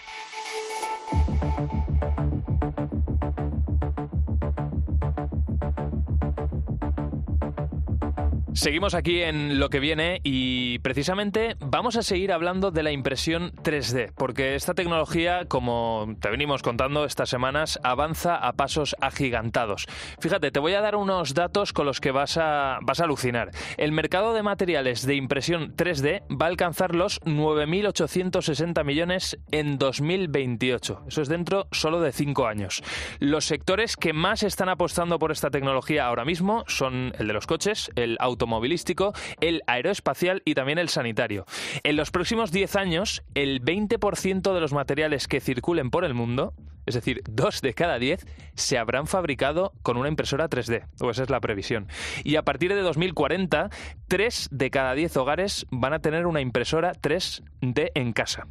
Seguimos 8.52 8.94
aquí 8.94 9.22
en 9.22 9.60
lo 9.60 9.70
que 9.70 9.78
viene 9.78 10.20
y 10.24 10.80
precisamente 10.80 11.56
vamos 11.60 11.96
a 11.96 12.02
seguir 12.02 12.32
hablando 12.32 12.72
de 12.72 12.82
la 12.82 12.90
impresión 12.90 13.52
3D, 13.62 14.12
porque 14.16 14.56
esta 14.56 14.74
tecnología, 14.74 15.44
como 15.46 16.16
te 16.20 16.30
venimos 16.30 16.62
contando 16.62 17.04
estas 17.04 17.28
semanas, 17.28 17.78
avanza 17.84 18.34
a 18.34 18.52
pasos 18.54 18.96
agigantados. 19.00 19.86
Fíjate, 20.18 20.50
te 20.50 20.58
voy 20.58 20.74
a 20.74 20.80
dar 20.80 20.96
unos 20.96 21.34
datos 21.34 21.72
con 21.72 21.86
los 21.86 22.00
que 22.00 22.10
vas 22.10 22.38
a, 22.38 22.78
vas 22.82 22.98
a 23.00 23.04
alucinar. 23.04 23.52
El 23.76 23.92
mercado 23.92 24.34
de 24.34 24.42
materiales 24.42 25.06
de 25.06 25.14
impresión 25.14 25.76
3D 25.76 26.22
va 26.30 26.46
a 26.46 26.48
alcanzar 26.48 26.96
los 26.96 27.20
9.860 27.20 28.84
millones 28.84 29.38
en 29.52 29.78
2028. 29.78 31.04
Eso 31.06 31.22
es 31.22 31.28
dentro 31.28 31.68
solo 31.70 32.00
de 32.00 32.10
cinco 32.10 32.48
años. 32.48 32.82
Los 33.20 33.44
sectores 33.44 33.96
que 33.96 34.12
más 34.12 34.42
están 34.42 34.68
apostando 34.68 35.20
por 35.20 35.30
esta 35.30 35.50
tecnología 35.50 36.06
ahora 36.06 36.24
mismo 36.24 36.64
son 36.66 37.12
el 37.16 37.28
de 37.28 37.32
los 37.32 37.46
coches, 37.46 37.92
el 37.94 38.16
automóvil, 38.18 38.39
automovilístico, 38.40 39.12
el 39.40 39.62
aeroespacial 39.66 40.42
y 40.44 40.55
también 40.55 40.79
el 40.79 40.88
sanitario. 40.88 41.44
En 41.83 41.96
los 41.96 42.11
próximos 42.11 42.50
10 42.50 42.76
años, 42.76 43.22
el 43.35 43.62
20% 43.62 44.55
de 44.55 44.61
los 44.61 44.72
materiales 44.72 45.29
que 45.29 45.40
circulen 45.40 45.90
por 45.90 46.05
el 46.05 46.14
mundo, 46.14 46.55
es 46.87 46.94
decir, 46.94 47.22
2 47.29 47.61
de 47.61 47.74
cada 47.74 47.98
10, 47.98 48.26
se 48.55 48.79
habrán 48.79 49.07
fabricado 49.07 49.72
con 49.83 49.98
una 49.98 50.09
impresora 50.09 50.48
3D, 50.48 50.87
o 51.00 51.11
esa 51.11 51.22
es 51.22 51.31
la 51.31 51.40
previsión. 51.40 51.88
Y 52.24 52.37
a 52.37 52.42
partir 52.42 52.74
de 52.74 52.81
2040, 52.81 53.68
3 54.09 54.48
de 54.50 54.70
cada 54.70 54.94
10 54.94 55.16
hogares 55.18 55.66
van 55.70 55.92
a 55.92 56.00
tener 56.00 56.26
una 56.26 56.40
impresora 56.40 56.92
3D 56.92 57.90
en 57.94 58.12
casa. 58.12 58.46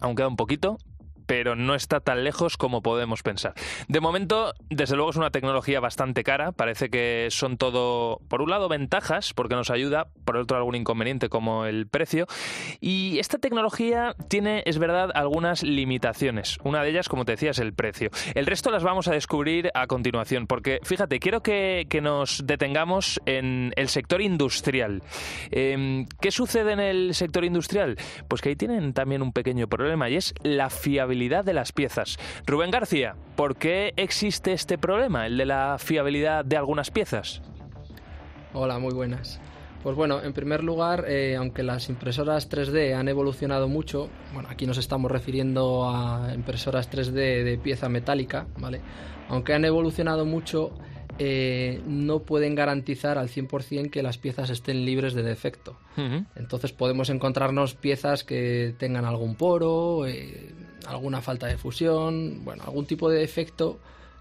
Aún 0.00 0.14
queda 0.14 0.28
un 0.28 0.36
poquito, 0.36 0.78
pero 1.28 1.54
no 1.54 1.74
está 1.74 2.00
tan 2.00 2.24
lejos 2.24 2.56
como 2.56 2.80
podemos 2.82 3.22
pensar. 3.22 3.52
De 3.86 4.00
momento, 4.00 4.54
desde 4.70 4.96
luego 4.96 5.10
es 5.10 5.16
una 5.16 5.30
tecnología 5.30 5.78
bastante 5.78 6.24
cara, 6.24 6.52
parece 6.52 6.88
que 6.88 7.28
son 7.30 7.58
todo, 7.58 8.22
por 8.28 8.40
un 8.40 8.48
lado, 8.48 8.68
ventajas, 8.68 9.34
porque 9.34 9.54
nos 9.54 9.70
ayuda, 9.70 10.08
por 10.24 10.38
otro 10.38 10.56
algún 10.56 10.74
inconveniente 10.74 11.28
como 11.28 11.66
el 11.66 11.86
precio, 11.86 12.26
y 12.80 13.18
esta 13.18 13.36
tecnología 13.36 14.16
tiene, 14.28 14.62
es 14.64 14.78
verdad, 14.78 15.10
algunas 15.14 15.62
limitaciones. 15.62 16.56
Una 16.64 16.82
de 16.82 16.90
ellas, 16.90 17.10
como 17.10 17.26
te 17.26 17.32
decía, 17.32 17.50
es 17.50 17.58
el 17.58 17.74
precio. 17.74 18.08
El 18.34 18.46
resto 18.46 18.70
las 18.70 18.82
vamos 18.82 19.06
a 19.06 19.12
descubrir 19.12 19.70
a 19.74 19.86
continuación, 19.86 20.46
porque 20.46 20.80
fíjate, 20.82 21.20
quiero 21.20 21.42
que, 21.42 21.86
nos 21.98 22.46
detengamos 22.46 23.20
en 23.26 23.72
el 23.76 23.88
sector 23.88 24.22
industrial. 24.22 25.02
Em, 25.50 26.06
¿Qué 26.20 26.30
sucede 26.30 26.72
en 26.72 26.80
el 26.80 27.14
sector 27.14 27.44
industrial? 27.44 27.96
Pues 28.28 28.40
que 28.40 28.50
ahí 28.50 28.56
tienen 28.56 28.94
también 28.94 29.20
un 29.20 29.32
pequeño 29.32 29.66
problema 29.66 30.08
y 30.08 30.14
es 30.14 30.32
la 30.42 30.70
fiabilidad 30.70 31.17
de 31.18 31.52
las 31.52 31.72
piezas. 31.72 32.16
Rubén 32.46 32.70
García, 32.70 33.16
¿por 33.34 33.56
qué 33.56 33.92
existe 33.96 34.52
este 34.52 34.78
problema, 34.78 35.26
el 35.26 35.36
de 35.36 35.46
la 35.46 35.76
fiabilidad 35.78 36.44
de 36.44 36.56
algunas 36.56 36.92
piezas? 36.92 37.42
Hola, 38.54 38.78
muy 38.78 38.94
buenas. 38.94 39.40
Pues 39.82 39.96
bueno, 39.96 40.22
en 40.22 40.32
primer 40.32 40.62
lugar, 40.62 41.06
eh, 41.08 41.34
aunque 41.36 41.64
las 41.64 41.88
impresoras 41.88 42.48
3D 42.48 42.94
han 42.94 43.08
evolucionado 43.08 43.66
mucho, 43.66 44.08
bueno, 44.32 44.48
aquí 44.48 44.64
nos 44.66 44.78
estamos 44.78 45.10
refiriendo 45.10 45.90
a 45.90 46.32
impresoras 46.34 46.88
3D 46.88 47.42
de 47.42 47.58
pieza 47.58 47.88
metálica, 47.88 48.46
¿vale? 48.58 48.80
Aunque 49.28 49.54
han 49.54 49.64
evolucionado 49.64 50.24
mucho, 50.24 50.70
eh, 51.18 51.80
no 51.86 52.20
pueden 52.20 52.54
garantizar 52.54 53.18
al 53.18 53.28
100% 53.28 53.90
que 53.90 54.02
las 54.02 54.18
piezas 54.18 54.50
estén 54.50 54.84
libres 54.84 55.14
de 55.14 55.22
defecto. 55.22 55.76
Entonces 56.36 56.72
podemos 56.72 57.10
encontrarnos 57.10 57.74
piezas 57.74 58.22
que 58.22 58.74
tengan 58.78 59.04
algún 59.04 59.34
poro, 59.34 60.06
eh, 60.06 60.52
alguna 60.86 61.20
falta 61.20 61.46
de 61.46 61.58
fusión, 61.58 62.44
bueno, 62.44 62.62
algún 62.64 62.86
tipo 62.86 63.10
de 63.10 63.18
defecto 63.18 63.78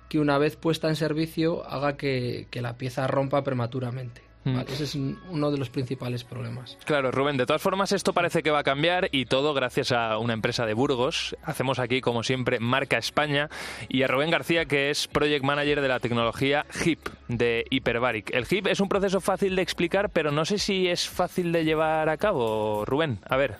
que 0.09 0.19
una 0.19 0.37
vez 0.37 0.55
puesta 0.55 0.87
en 0.87 0.95
servicio 0.95 1.65
haga 1.67 1.97
que 1.97 2.47
la 2.53 2.77
pieza 2.77 3.05
rompa 3.07 3.43
prematuramente. 3.43 4.26
Mm. 4.47 4.59
ese 4.59 4.83
es 4.83 4.95
uno 4.95 5.51
de 5.51 5.57
los 5.57 5.69
principales 5.69 6.23
problemas. 6.23 6.77
Claro, 6.85 7.11
Rubén, 7.11 7.37
de 7.37 7.45
todas 7.45 7.61
formas 7.61 7.91
esto 7.91 8.13
parece 8.13 8.43
que 8.43 8.51
va 8.51 8.59
a 8.59 8.63
cambiar 8.63 9.09
y 9.11 9.25
todo 9.25 9.53
gracias 9.53 9.91
a 9.91 10.17
una 10.17 10.33
empresa 10.33 10.65
de 10.65 10.73
Burgos. 10.73 11.35
Hacemos 11.43 11.79
aquí, 11.79 12.01
como 12.01 12.23
siempre, 12.23 12.59
Marca 12.59 12.97
España 12.97 13.49
y 13.89 14.03
a 14.03 14.07
Rubén 14.07 14.31
García, 14.31 14.65
que 14.65 14.89
es 14.89 15.07
Project 15.07 15.43
Manager 15.43 15.81
de 15.81 15.87
la 15.87 15.99
tecnología 15.99 16.65
HIP 16.83 16.99
de 17.27 17.65
Hyperbaric. 17.69 18.33
El 18.33 18.45
HIP 18.49 18.67
es 18.67 18.79
un 18.79 18.89
proceso 18.89 19.21
fácil 19.21 19.55
de 19.55 19.61
explicar, 19.61 20.09
pero 20.09 20.31
no 20.31 20.45
sé 20.45 20.57
si 20.57 20.87
es 20.87 21.07
fácil 21.07 21.51
de 21.51 21.65
llevar 21.65 22.09
a 22.09 22.17
cabo. 22.17 22.85
Rubén, 22.85 23.19
a 23.27 23.37
ver. 23.37 23.57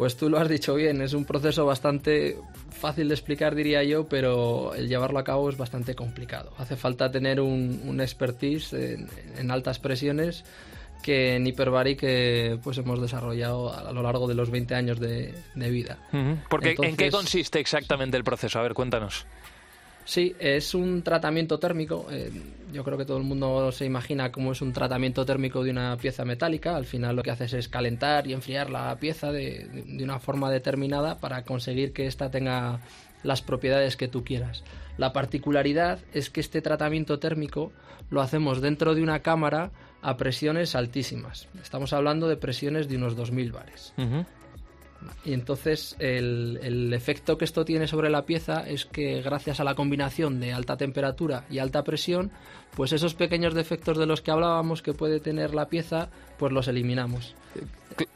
Pues 0.00 0.16
tú 0.16 0.30
lo 0.30 0.38
has 0.38 0.48
dicho 0.48 0.74
bien, 0.74 1.02
es 1.02 1.12
un 1.12 1.26
proceso 1.26 1.66
bastante 1.66 2.38
fácil 2.70 3.08
de 3.08 3.14
explicar, 3.14 3.54
diría 3.54 3.84
yo, 3.84 4.08
pero 4.08 4.74
el 4.74 4.88
llevarlo 4.88 5.18
a 5.18 5.24
cabo 5.24 5.50
es 5.50 5.58
bastante 5.58 5.94
complicado. 5.94 6.54
Hace 6.56 6.74
falta 6.74 7.10
tener 7.10 7.38
un, 7.38 8.00
expertise 8.00 8.72
en, 8.72 9.50
altas 9.50 9.78
presiones 9.78 10.42
que 11.02 11.36
en 11.36 11.46
Hyperbaric 11.46 12.00
pues 12.62 12.78
hemos 12.78 12.98
desarrollado 12.98 13.74
a 13.74 13.92
lo 13.92 14.00
largo 14.00 14.26
de 14.26 14.34
los 14.34 14.50
20 14.50 14.74
años 14.74 14.98
de, 14.98 15.34
vida. 15.54 15.98
Porque 16.48 16.76
¿en 16.80 16.96
qué 16.96 17.10
consiste 17.10 17.60
exactamente 17.60 18.16
el 18.16 18.24
proceso? 18.24 18.58
A 18.58 18.62
ver, 18.62 18.72
cuéntanos. 18.72 19.26
Sí, 20.10 20.34
es 20.40 20.74
un 20.74 21.02
tratamiento 21.02 21.60
térmico. 21.60 22.08
Eh, 22.10 22.32
yo 22.72 22.82
creo 22.82 22.98
que 22.98 23.04
todo 23.04 23.18
el 23.18 23.22
mundo 23.22 23.70
se 23.70 23.84
imagina 23.84 24.32
cómo 24.32 24.50
es 24.50 24.60
un 24.60 24.72
tratamiento 24.72 25.24
térmico 25.24 25.62
de 25.62 25.70
una 25.70 25.96
pieza 25.98 26.24
metálica. 26.24 26.74
Al 26.74 26.84
final 26.84 27.14
lo 27.14 27.22
que 27.22 27.30
haces 27.30 27.52
es 27.52 27.68
calentar 27.68 28.26
y 28.26 28.32
enfriar 28.32 28.70
la 28.70 28.98
pieza 28.98 29.30
de, 29.30 29.84
una 30.02 30.18
forma 30.18 30.50
determinada 30.50 31.20
para 31.20 31.44
conseguir 31.44 31.92
que 31.92 32.08
ésta 32.08 32.28
tenga 32.28 32.80
las 33.22 33.40
propiedades 33.40 33.96
que 33.96 34.08
tú 34.08 34.24
quieras. 34.24 34.64
La 34.98 35.12
particularidad 35.12 36.00
es 36.12 36.28
que 36.28 36.40
este 36.40 36.60
tratamiento 36.60 37.20
térmico 37.20 37.70
lo 38.10 38.20
hacemos 38.20 38.60
dentro 38.60 38.96
de 38.96 39.04
una 39.04 39.20
cámara 39.20 39.70
a 40.02 40.16
presiones 40.16 40.74
altísimas. 40.74 41.46
Estamos 41.62 41.92
hablando 41.92 42.26
de 42.26 42.36
presiones 42.36 42.88
de 42.88 42.96
unos 42.96 43.14
2000 43.14 43.52
bares. 43.52 43.94
Y 45.24 45.32
entonces 45.32 45.96
el, 45.98 46.92
efecto 46.92 47.38
que 47.38 47.44
esto 47.44 47.64
tiene 47.64 47.86
sobre 47.86 48.10
la 48.10 48.26
pieza 48.26 48.66
es 48.66 48.84
que 48.84 49.22
gracias 49.22 49.60
a 49.60 49.64
la 49.64 49.74
combinación 49.74 50.40
de 50.40 50.52
alta 50.52 50.76
temperatura 50.76 51.44
y 51.50 51.58
alta 51.58 51.82
presión, 51.84 52.30
pues 52.74 52.92
esos 52.92 53.14
pequeños 53.14 53.54
defectos 53.54 53.98
de 53.98 54.06
los 54.06 54.20
que 54.20 54.30
hablábamos 54.30 54.82
que 54.82 54.92
puede 54.92 55.20
tener 55.20 55.54
la 55.54 55.68
pieza, 55.68 56.08
pues 56.38 56.52
los 56.52 56.68
eliminamos. 56.68 57.34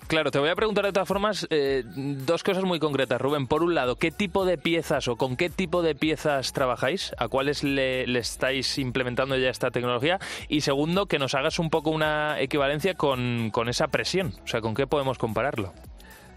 Claro, 0.06 0.30
te 0.30 0.38
voy 0.38 0.48
a 0.48 0.54
preguntar 0.54 0.84
de 0.84 0.92
todas 0.92 1.08
formas 1.08 1.46
eh, 1.50 1.82
dos 1.84 2.44
cosas 2.44 2.62
muy 2.64 2.78
concretas, 2.78 3.20
Rubén. 3.20 3.46
Por 3.46 3.62
un 3.62 3.74
lado, 3.74 3.96
¿qué 3.96 4.10
tipo 4.10 4.44
de 4.44 4.58
piezas 4.58 5.08
o 5.08 5.16
con 5.16 5.36
qué 5.36 5.50
tipo 5.50 5.82
de 5.82 5.94
piezas 5.94 6.52
trabajáis? 6.52 7.12
¿A 7.18 7.28
cuáles 7.28 7.64
le, 7.64 8.04
estáis 8.18 8.78
implementando 8.78 9.36
ya 9.36 9.50
esta 9.50 9.70
tecnología? 9.70 10.20
Y 10.48 10.60
segundo, 10.60 11.06
que 11.06 11.18
nos 11.18 11.34
hagas 11.34 11.58
un 11.58 11.70
poco 11.70 11.90
una 11.90 12.40
equivalencia 12.40 12.94
con, 12.94 13.50
con 13.50 13.68
esa 13.68 13.88
presión. 13.88 14.34
O 14.44 14.46
sea, 14.46 14.60
¿con 14.60 14.74
qué 14.74 14.86
podemos 14.86 15.18
compararlo? 15.18 15.72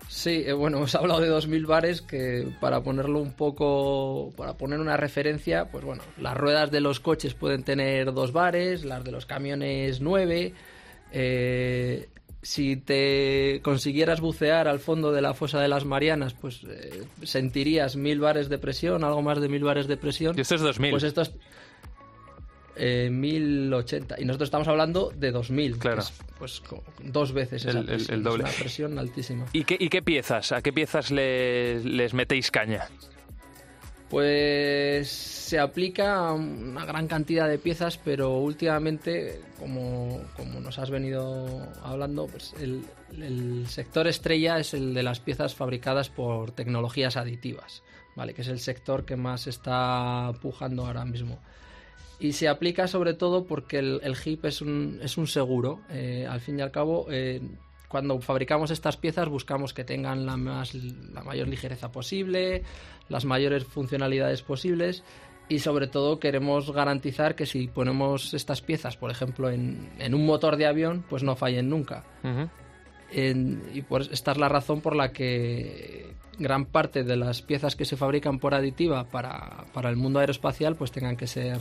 Sí, 0.07 0.43
eh, 0.45 0.53
bueno, 0.53 0.77
hemos 0.77 0.95
hablado 0.95 1.21
de 1.21 1.29
2.000 1.29 1.65
bares 1.65 2.01
que 2.01 2.47
para 2.59 2.81
ponerlo 2.81 3.19
un 3.19 3.33
poco, 3.33 4.33
para 4.35 4.57
poner 4.57 4.79
una 4.79 4.97
referencia, 4.97 5.65
pues 5.65 5.83
bueno, 5.83 6.01
las 6.19 6.35
ruedas 6.35 6.71
de 6.71 6.81
los 6.81 6.99
coches 6.99 7.33
pueden 7.33 7.63
tener 7.63 8.13
dos 8.13 8.31
bares, 8.31 8.85
las 8.85 9.03
de 9.03 9.11
los 9.11 9.25
camiones 9.25 10.01
nueve. 10.01 10.53
Eh, 11.11 12.07
si 12.41 12.77
te 12.77 13.61
consiguieras 13.63 14.21
bucear 14.21 14.67
al 14.67 14.79
fondo 14.79 15.11
de 15.11 15.21
la 15.21 15.33
fosa 15.33 15.59
de 15.59 15.67
las 15.67 15.83
Marianas, 15.83 16.33
pues 16.33 16.61
eh, 16.63 17.03
sentirías 17.23 17.95
mil 17.97 18.19
bares 18.19 18.47
de 18.47 18.57
presión, 18.57 19.03
algo 19.03 19.21
más 19.21 19.41
de 19.41 19.49
mil 19.49 19.63
bares 19.63 19.87
de 19.87 19.97
presión. 19.97 20.37
Y 20.37 20.41
esto 20.41 20.55
es 20.55 20.61
2000. 20.61 20.91
Pues 20.91 21.03
esto 21.03 21.21
es 21.23 21.31
eh, 22.77 23.09
1080. 23.09 24.15
Y 24.19 24.25
nosotros 24.25 24.47
estamos 24.47 24.67
hablando 24.67 25.11
de 25.15 25.31
2000. 25.31 25.79
Claro. 25.79 26.03
pues 26.37 26.61
dos 27.03 27.33
veces 27.33 27.65
esa 27.65 27.79
el, 27.79 28.23
doble. 28.23 28.43
una 28.43 28.53
presión 28.53 28.97
altísima. 28.99 29.45
¿Y 29.53 29.63
qué, 29.63 29.77
¿Y 29.79 29.89
qué 29.89 30.01
piezas? 30.01 30.51
¿A 30.51 30.61
qué 30.61 30.71
piezas 30.71 31.11
les 31.11 32.13
metéis 32.13 32.51
caña? 32.51 32.87
Pues 34.09 35.09
se 35.09 35.59
aplica 35.59 36.15
a 36.15 36.33
una 36.33 36.85
gran 36.85 37.07
cantidad 37.07 37.49
de 37.49 37.57
piezas, 37.57 37.97
pero 37.97 38.37
últimamente, 38.37 39.41
como, 39.59 40.21
nos 40.61 40.79
has 40.79 40.89
venido 40.89 41.67
hablando, 41.83 42.27
pues 42.27 42.53
el, 42.61 42.85
el, 43.21 43.67
sector 43.67 44.07
estrella 44.07 44.59
es 44.59 44.73
el 44.73 44.93
de 44.93 45.03
las 45.03 45.19
piezas 45.19 45.55
fabricadas 45.55 46.09
por 46.09 46.51
tecnologías 46.51 47.17
aditivas, 47.17 47.83
¿vale? 48.15 48.33
que 48.33 48.43
es 48.43 48.47
el 48.47 48.59
sector 48.59 49.03
que 49.03 49.17
más 49.17 49.45
está 49.47 50.31
pujando 50.41 50.85
ahora 50.85 51.03
mismo. 51.03 51.39
Y 52.19 52.32
se 52.32 52.47
aplica 52.47 52.88
sobre 52.88 53.13
todo 53.13 53.45
porque 53.45 53.80
el, 53.80 53.99
el 54.03 54.15
HIP 54.15 54.45
es 54.45 54.62
un, 54.62 54.99
es 55.01 55.17
un 55.17 55.27
seguro. 55.27 55.82
Eh, 55.89 56.25
al 56.27 56.41
fin 56.41 56.58
y 56.60 56.62
al 56.62 56.71
cabo, 56.71 57.06
eh, 57.12 57.41
cuando 57.88 58.19
fabricamos 58.19 58.71
estas 58.71 58.97
piezas 58.97 59.30
buscamos 59.30 59.73
que 59.73 59.84
tengan 59.84 60.25
la, 60.25 60.36
más, 60.36 60.73
la 60.73 61.23
mayor 61.23 61.47
ligereza 61.47 61.91
posible, 61.91 62.63
las 63.08 63.25
mayores 63.25 63.65
funcionalidades 63.65 64.41
posibles 64.41 65.03
y 65.49 65.60
sobre 65.60 65.88
todo 65.88 66.19
queremos 66.19 66.71
garantizar 66.71 67.36
que 67.36 67.45
si 67.45 67.67
ponemos 67.67 68.34
estas 68.34 68.62
piezas, 68.62 68.97
por 68.97 69.12
ejemplo, 69.12 69.49
en, 69.49 69.89
en 69.99 70.13
un 70.13 70.25
motor 70.25 70.58
de 70.58 70.67
avión, 70.67 71.06
pues 71.10 71.23
no 71.23 71.36
fallen 71.36 71.69
nunca. 71.69 72.03
y 73.13 73.82
por, 73.84 74.01
esta 74.01 74.32
es 74.34 74.38
la 74.38 74.49
razón 74.49 74.82
por 74.82 74.95
la 74.95 75.13
que 75.13 76.13
gran 76.39 76.65
parte 76.65 77.04
de 77.04 77.15
las 77.15 77.41
piezas 77.41 77.76
que 77.76 77.86
se 77.86 77.97
fabrican 77.97 78.39
por 78.39 78.54
aditiva 78.54 79.06
para, 79.06 79.65
para, 79.73 79.89
el 79.89 79.95
mundo 79.95 80.19
aeroespacial 80.19 80.76
pues 80.76 80.91
tengan 80.91 81.17
que 81.17 81.28
ser 81.28 81.60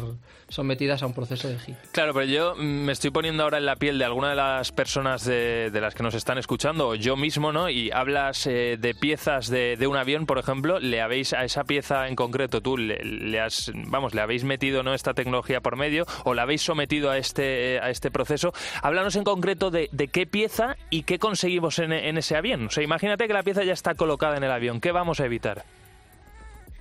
sometidas 0.48 1.02
a 1.02 1.06
un 1.06 1.14
proceso 1.14 1.48
de 1.48 1.54
HIP. 1.54 1.76
Claro, 1.92 2.12
pero 2.12 2.26
yo 2.26 2.54
me 2.56 2.92
estoy 2.92 3.10
poniendo 3.10 3.42
ahora 3.42 3.58
en 3.58 3.66
la 3.66 3.76
piel 3.76 3.98
de 3.98 4.04
alguna 4.04 4.30
de 4.30 4.36
las 4.36 4.72
personas 4.72 5.24
de, 5.24 5.70
las 5.72 5.94
que 5.94 6.02
nos 6.02 6.14
están 6.14 6.38
escuchando, 6.38 6.88
o 6.88 6.94
yo 6.94 7.16
mismo, 7.16 7.52
¿no? 7.52 7.68
Y 7.70 7.90
hablas 7.90 8.46
eh, 8.46 8.76
de 8.78 8.94
piezas 8.94 9.48
de, 9.48 9.76
de, 9.76 9.86
un 9.86 9.96
avión, 9.96 10.26
por 10.26 10.38
ejemplo, 10.38 10.78
le 10.78 11.00
habéis 11.00 11.32
a 11.32 11.44
esa 11.44 11.64
pieza 11.64 12.08
en 12.08 12.16
concreto, 12.16 12.60
tú 12.60 12.76
le, 12.76 13.40
has, 13.40 13.72
vamos, 13.74 14.14
le 14.14 14.20
habéis 14.20 14.44
metido 14.44 14.82
¿no? 14.82 14.94
esta 14.94 15.14
tecnología 15.14 15.60
por 15.60 15.76
medio 15.76 16.06
o 16.24 16.34
la 16.34 16.42
habéis 16.42 16.62
sometido 16.62 17.10
a 17.10 17.18
este, 17.18 17.78
a 17.80 17.90
este 17.90 18.10
proceso. 18.10 18.52
Háblanos 18.82 19.16
en 19.16 19.24
concreto 19.24 19.70
de, 19.70 19.88
de 19.92 20.08
qué 20.08 20.26
pieza 20.26 20.76
y 20.90 21.02
qué 21.02 21.18
conseguimos 21.18 21.78
en, 21.78 21.92
en 21.92 22.18
ese 22.18 22.36
avión. 22.36 22.66
O 22.66 22.70
sea, 22.70 22.82
imagínate 22.82 23.26
que 23.26 23.32
la 23.32 23.42
pieza 23.42 23.64
ya 23.64 23.72
está 23.72 23.94
colocada 23.94 24.36
en 24.36 24.44
el 24.44 24.50
avión 24.50 24.65
¿Qué 24.80 24.92
vamos 24.92 25.20
a 25.20 25.26
evitar? 25.26 25.64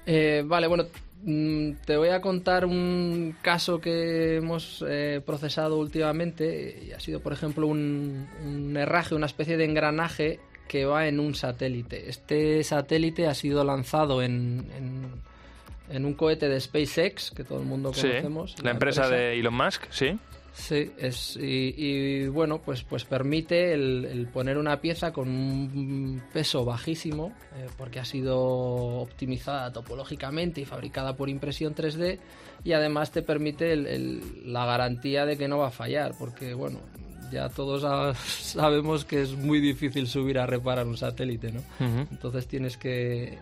Eh, 0.06 0.44
vale, 0.46 0.68
bueno, 0.68 0.86
mm, 1.24 1.72
te 1.86 1.98
voy 1.98 2.10
a 2.10 2.22
contar 2.22 2.66
un 2.66 3.36
caso 3.42 3.80
que 3.80 4.38
hemos 4.38 4.84
eh, 4.88 5.22
procesado 5.26 5.78
últimamente 5.78 6.84
y 6.88 6.92
ha 6.92 7.00
sido, 7.00 7.20
por 7.22 7.34
ejemplo, 7.34 7.68
un, 7.68 8.76
herraje, 8.78 9.16
una 9.16 9.26
especie 9.26 9.58
de 9.58 9.66
engranaje 9.66 10.40
que 10.68 10.86
va 10.86 11.08
en 11.08 11.20
un 11.20 11.36
satélite. 11.36 12.10
Este 12.10 12.64
satélite 12.64 13.28
ha 13.28 13.34
sido 13.34 13.64
lanzado 13.64 14.22
en, 14.22 14.68
en, 15.90 16.06
un 16.06 16.14
cohete 16.16 16.50
de 16.50 16.60
SpaceX, 16.60 17.32
que 17.32 17.44
todo 17.44 17.60
el 17.60 17.66
mundo 17.66 17.92
conocemos. 17.92 18.56
la, 18.64 18.72
empresa, 18.72 19.08
de 19.08 19.40
Elon 19.40 19.54
Musk, 19.54 19.84
sí. 19.92 20.18
Sí, 20.56 20.90
es, 20.98 21.38
y, 21.38 22.28
bueno, 22.28 22.62
pues, 22.62 22.84
pues 22.84 23.04
permite 23.04 23.74
el, 23.74 24.28
poner 24.32 24.58
una 24.58 24.80
pieza 24.80 25.12
con 25.12 25.28
un 25.28 26.24
peso 26.32 26.64
bajísimo, 26.64 27.34
eh, 27.56 27.68
porque 27.78 28.00
ha 28.00 28.06
sido 28.06 28.40
optimizada 28.40 29.72
topológicamente 29.74 30.62
y 30.62 30.66
fabricada 30.66 31.16
por 31.16 31.30
impresión 31.30 31.76
3D, 31.76 32.20
y 32.64 32.72
además 32.72 33.12
te 33.12 33.22
permite 33.22 33.76
la 33.76 34.66
garantía 34.66 35.26
de 35.26 35.38
que 35.38 35.50
no 35.50 35.58
va 35.58 35.68
a 35.68 35.72
fallar, 35.72 36.16
porque 36.18 36.54
bueno, 36.54 36.80
ya 37.32 37.50
todos 37.50 37.84
sabemos 38.18 39.04
que 39.04 39.24
es 39.24 39.36
muy 39.36 39.60
difícil 39.60 40.08
subir 40.08 40.40
a 40.40 40.46
reparar 40.46 40.88
un 40.88 40.98
satélite, 40.98 41.52
¿no? 41.52 41.62
Entonces 41.80 42.48
tienes 42.48 42.78
que, 42.78 43.38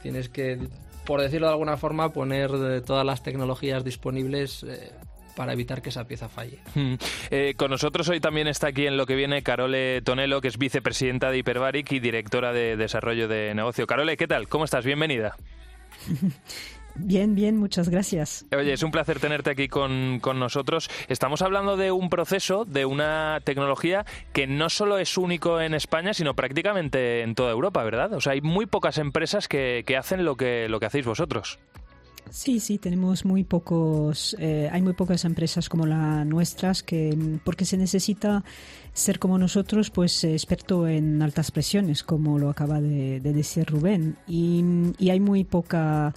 tienes 0.00 0.28
que, 0.28 0.60
por 1.04 1.20
decirlo 1.20 1.48
de 1.48 1.52
alguna 1.54 1.76
forma, 1.76 2.12
poner 2.12 2.82
todas 2.82 3.04
las 3.04 3.22
tecnologías 3.22 3.84
disponibles. 3.84 4.62
Eh, 4.62 4.92
para 5.36 5.52
evitar 5.52 5.82
que 5.82 5.90
esa 5.90 6.06
pieza 6.06 6.28
falle. 6.28 6.58
Hmm. 6.74 6.94
Eh, 7.30 7.54
con 7.56 7.70
nosotros 7.70 8.08
hoy 8.08 8.20
también 8.20 8.48
está 8.48 8.68
aquí 8.68 8.86
en 8.86 8.96
lo 8.96 9.06
que 9.06 9.14
viene 9.14 9.42
Carole 9.42 10.02
Tonelo, 10.02 10.40
que 10.40 10.48
es 10.48 10.58
vicepresidenta 10.58 11.30
de 11.30 11.38
Hyperbaric 11.38 11.92
y 11.92 12.00
directora 12.00 12.52
de 12.52 12.76
desarrollo 12.76 13.28
de 13.28 13.54
negocio. 13.54 13.86
Carole, 13.86 14.16
¿qué 14.16 14.26
tal? 14.26 14.48
¿Cómo 14.48 14.64
estás? 14.64 14.84
Bienvenida. 14.84 15.36
Bien, 16.94 17.34
bien, 17.34 17.56
muchas 17.56 17.88
gracias. 17.88 18.44
Oye, 18.54 18.74
es 18.74 18.82
un 18.82 18.90
placer 18.90 19.18
tenerte 19.18 19.50
aquí 19.50 19.68
con, 19.68 20.18
con, 20.20 20.38
nosotros. 20.38 20.90
Estamos 21.08 21.40
hablando 21.40 21.76
de 21.76 21.90
un 21.90 22.10
proceso, 22.10 22.64
de 22.66 22.84
una 22.84 23.40
tecnología 23.44 24.04
que 24.32 24.46
no 24.46 24.68
solo 24.68 24.98
es 24.98 25.16
único 25.16 25.60
en 25.60 25.74
España, 25.74 26.12
sino 26.12 26.34
prácticamente 26.34 27.22
en 27.22 27.34
toda 27.34 27.50
Europa, 27.50 27.82
¿verdad? 27.82 28.12
O 28.12 28.20
sea, 28.20 28.34
hay 28.34 28.42
muy 28.42 28.66
pocas 28.66 28.98
empresas 28.98 29.48
que, 29.48 29.84
que 29.86 29.96
hacen 29.96 30.24
lo 30.24 30.36
que, 30.36 30.68
lo 30.68 30.80
que 30.80 30.86
hacéis 30.86 31.06
vosotros. 31.06 31.58
Sí, 32.32 32.60
sí, 32.60 32.78
tenemos 32.78 33.26
muy 33.26 33.44
pocos, 33.44 34.34
eh, 34.38 34.66
hay 34.72 34.80
muy 34.80 34.94
pocas 34.94 35.26
empresas 35.26 35.68
como 35.68 35.84
las 35.84 36.24
nuestras 36.24 36.82
que, 36.82 37.14
porque 37.44 37.66
se 37.66 37.76
necesita 37.76 38.42
ser 38.94 39.18
como 39.18 39.36
nosotros, 39.36 39.90
pues 39.90 40.24
experto 40.24 40.88
en 40.88 41.20
altas 41.20 41.50
presiones, 41.50 42.02
como 42.02 42.38
lo 42.38 42.48
acaba 42.48 42.80
de, 42.80 43.20
decir 43.20 43.66
Rubén, 43.66 44.16
y, 44.26 44.64
hay 45.10 45.20
muy 45.20 45.44
poca 45.44 46.14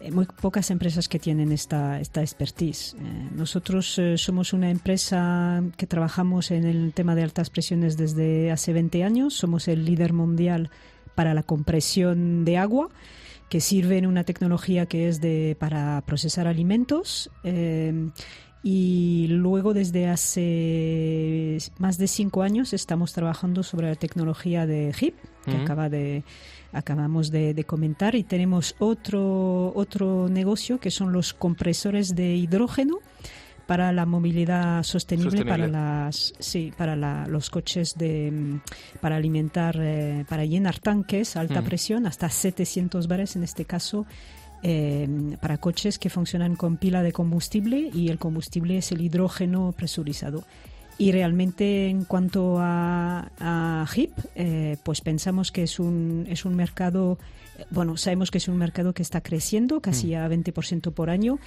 eh, 0.00 0.10
muy 0.10 0.24
pocas 0.24 0.70
empresas 0.70 1.06
que 1.06 1.18
tienen 1.18 1.52
esta, 1.52 2.00
esta 2.00 2.22
expertise. 2.22 2.94
Eh, 2.94 3.28
nosotros 3.36 4.00
somos 4.16 4.54
una 4.54 4.70
empresa 4.70 5.62
que 5.76 5.86
trabajamos 5.86 6.50
en 6.50 6.64
el 6.64 6.94
tema 6.94 7.14
de 7.14 7.24
altas 7.24 7.50
presiones 7.50 7.98
desde 7.98 8.50
hace 8.50 8.72
20 8.72 9.04
años. 9.04 9.34
Somos 9.34 9.68
el 9.68 9.84
líder 9.84 10.14
mundial 10.14 10.70
para 11.14 11.34
la 11.34 11.42
compresión 11.42 12.46
de 12.46 12.56
agua 12.56 12.88
que 13.48 13.60
sirve 13.60 13.98
en 13.98 14.06
una 14.06 14.24
tecnología 14.24 14.86
que 14.86 15.08
es 15.08 15.20
de, 15.20 15.56
para 15.58 16.02
procesar 16.02 16.46
alimentos. 16.46 17.30
Eh, 17.44 18.10
y 18.62 19.26
luego 19.28 19.72
desde 19.72 20.08
hace 20.08 21.58
más 21.78 21.96
de 21.96 22.08
cinco 22.08 22.42
años 22.42 22.72
estamos 22.72 23.12
trabajando 23.12 23.62
sobre 23.62 23.88
la 23.88 23.94
tecnología 23.94 24.66
de 24.66 24.92
HIP, 24.98 25.14
que 25.44 25.56
acaba 25.56 25.88
de, 25.88 26.24
acabamos 26.72 27.30
de, 27.30 27.64
comentar, 27.64 28.14
y 28.16 28.24
tenemos 28.24 28.74
otro, 28.78 29.72
otro 29.74 30.28
negocio 30.28 30.80
que 30.80 30.90
son 30.90 31.12
los 31.12 31.32
compresores 31.32 32.14
de 32.14 32.34
hidrógeno 32.34 32.98
para 33.68 33.92
la 33.92 34.06
movilidad 34.06 34.82
sostenible, 34.82 35.44
para 35.44 35.68
las 35.68 36.32
sí 36.38 36.72
para 36.74 36.96
los 37.26 37.50
coches 37.50 37.98
de 37.98 38.30
mm, 38.32 38.60
para 39.02 39.16
alimentar 39.16 39.76
eh, 39.78 40.24
para 40.26 40.46
llenar 40.46 40.78
tanques 40.78 41.36
a 41.36 41.40
alta 41.40 41.60
mm. 41.60 41.64
presión 41.64 42.06
hasta 42.06 42.30
700 42.30 43.06
bares 43.08 43.36
en 43.36 43.44
este 43.44 43.66
caso 43.66 44.06
eh, 44.62 45.06
para 45.42 45.58
coches 45.58 45.98
que 45.98 46.08
funcionan 46.08 46.56
con 46.56 46.78
pila 46.78 47.02
de 47.02 47.12
combustible 47.12 47.90
y 47.92 48.08
el 48.08 48.18
combustible 48.18 48.78
es 48.78 48.90
el 48.90 49.02
hidrógeno 49.02 49.72
presurizado. 49.76 50.44
Y 50.96 51.12
realmente 51.12 51.88
en 51.88 52.04
cuanto 52.04 52.56
a, 52.58 53.30
a 53.38 53.86
HIP, 53.94 54.10
eh, 54.34 54.78
pues 54.82 55.00
pensamos 55.00 55.52
que 55.52 55.62
es 55.62 55.78
un, 55.78 56.26
es 56.28 56.44
un 56.44 56.56
mercado, 56.56 57.18
bueno, 57.70 57.96
sabemos 57.96 58.32
que 58.32 58.38
es 58.38 58.48
un 58.48 58.56
mercado 58.56 58.94
que 58.94 59.02
está 59.02 59.20
creciendo 59.20 59.80
casi 59.80 60.16
mm. 60.16 60.16
a 60.16 60.28
20% 60.28 60.92
por 60.92 61.10
año 61.10 61.38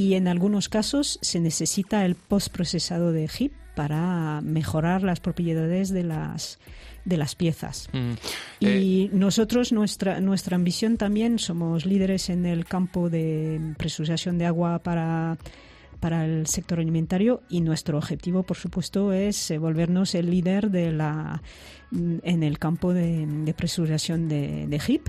y 0.00 0.14
en 0.14 0.28
algunos 0.28 0.70
casos 0.70 1.18
se 1.20 1.40
necesita 1.40 2.06
el 2.06 2.14
postprocesado 2.14 3.12
de 3.12 3.28
HIP 3.28 3.52
para 3.74 4.40
mejorar 4.40 5.02
las 5.02 5.20
propiedades 5.20 5.90
de 5.90 6.04
las 6.04 6.58
de 7.04 7.18
las 7.18 7.34
piezas. 7.34 7.90
Mm. 7.92 8.12
Y 8.60 8.66
Eh, 8.66 9.10
nosotros, 9.12 9.72
nuestra, 9.72 10.20
nuestra 10.20 10.56
ambición 10.56 10.96
también, 10.96 11.38
somos 11.38 11.84
líderes 11.84 12.30
en 12.30 12.46
el 12.46 12.64
campo 12.64 13.10
de 13.10 13.74
presurización 13.76 14.38
de 14.38 14.46
agua 14.46 14.78
para, 14.78 15.36
para 15.98 16.24
el 16.24 16.46
sector 16.46 16.78
alimentario 16.78 17.42
y 17.50 17.60
nuestro 17.60 17.98
objetivo, 17.98 18.42
por 18.42 18.56
supuesto, 18.56 19.12
es 19.12 19.50
eh, 19.50 19.58
volvernos 19.58 20.14
el 20.14 20.30
líder 20.30 20.70
de 20.70 20.92
la, 20.92 21.42
en 21.90 22.42
el 22.42 22.58
campo 22.58 22.94
de, 22.94 23.26
de 23.26 23.54
presurización 23.54 24.28
de, 24.28 24.66
de 24.66 24.80
HIP 24.86 25.08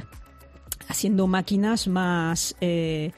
haciendo 0.91 1.27
máquinas 1.27 1.87
más 1.87 2.55
eh, 2.61 3.11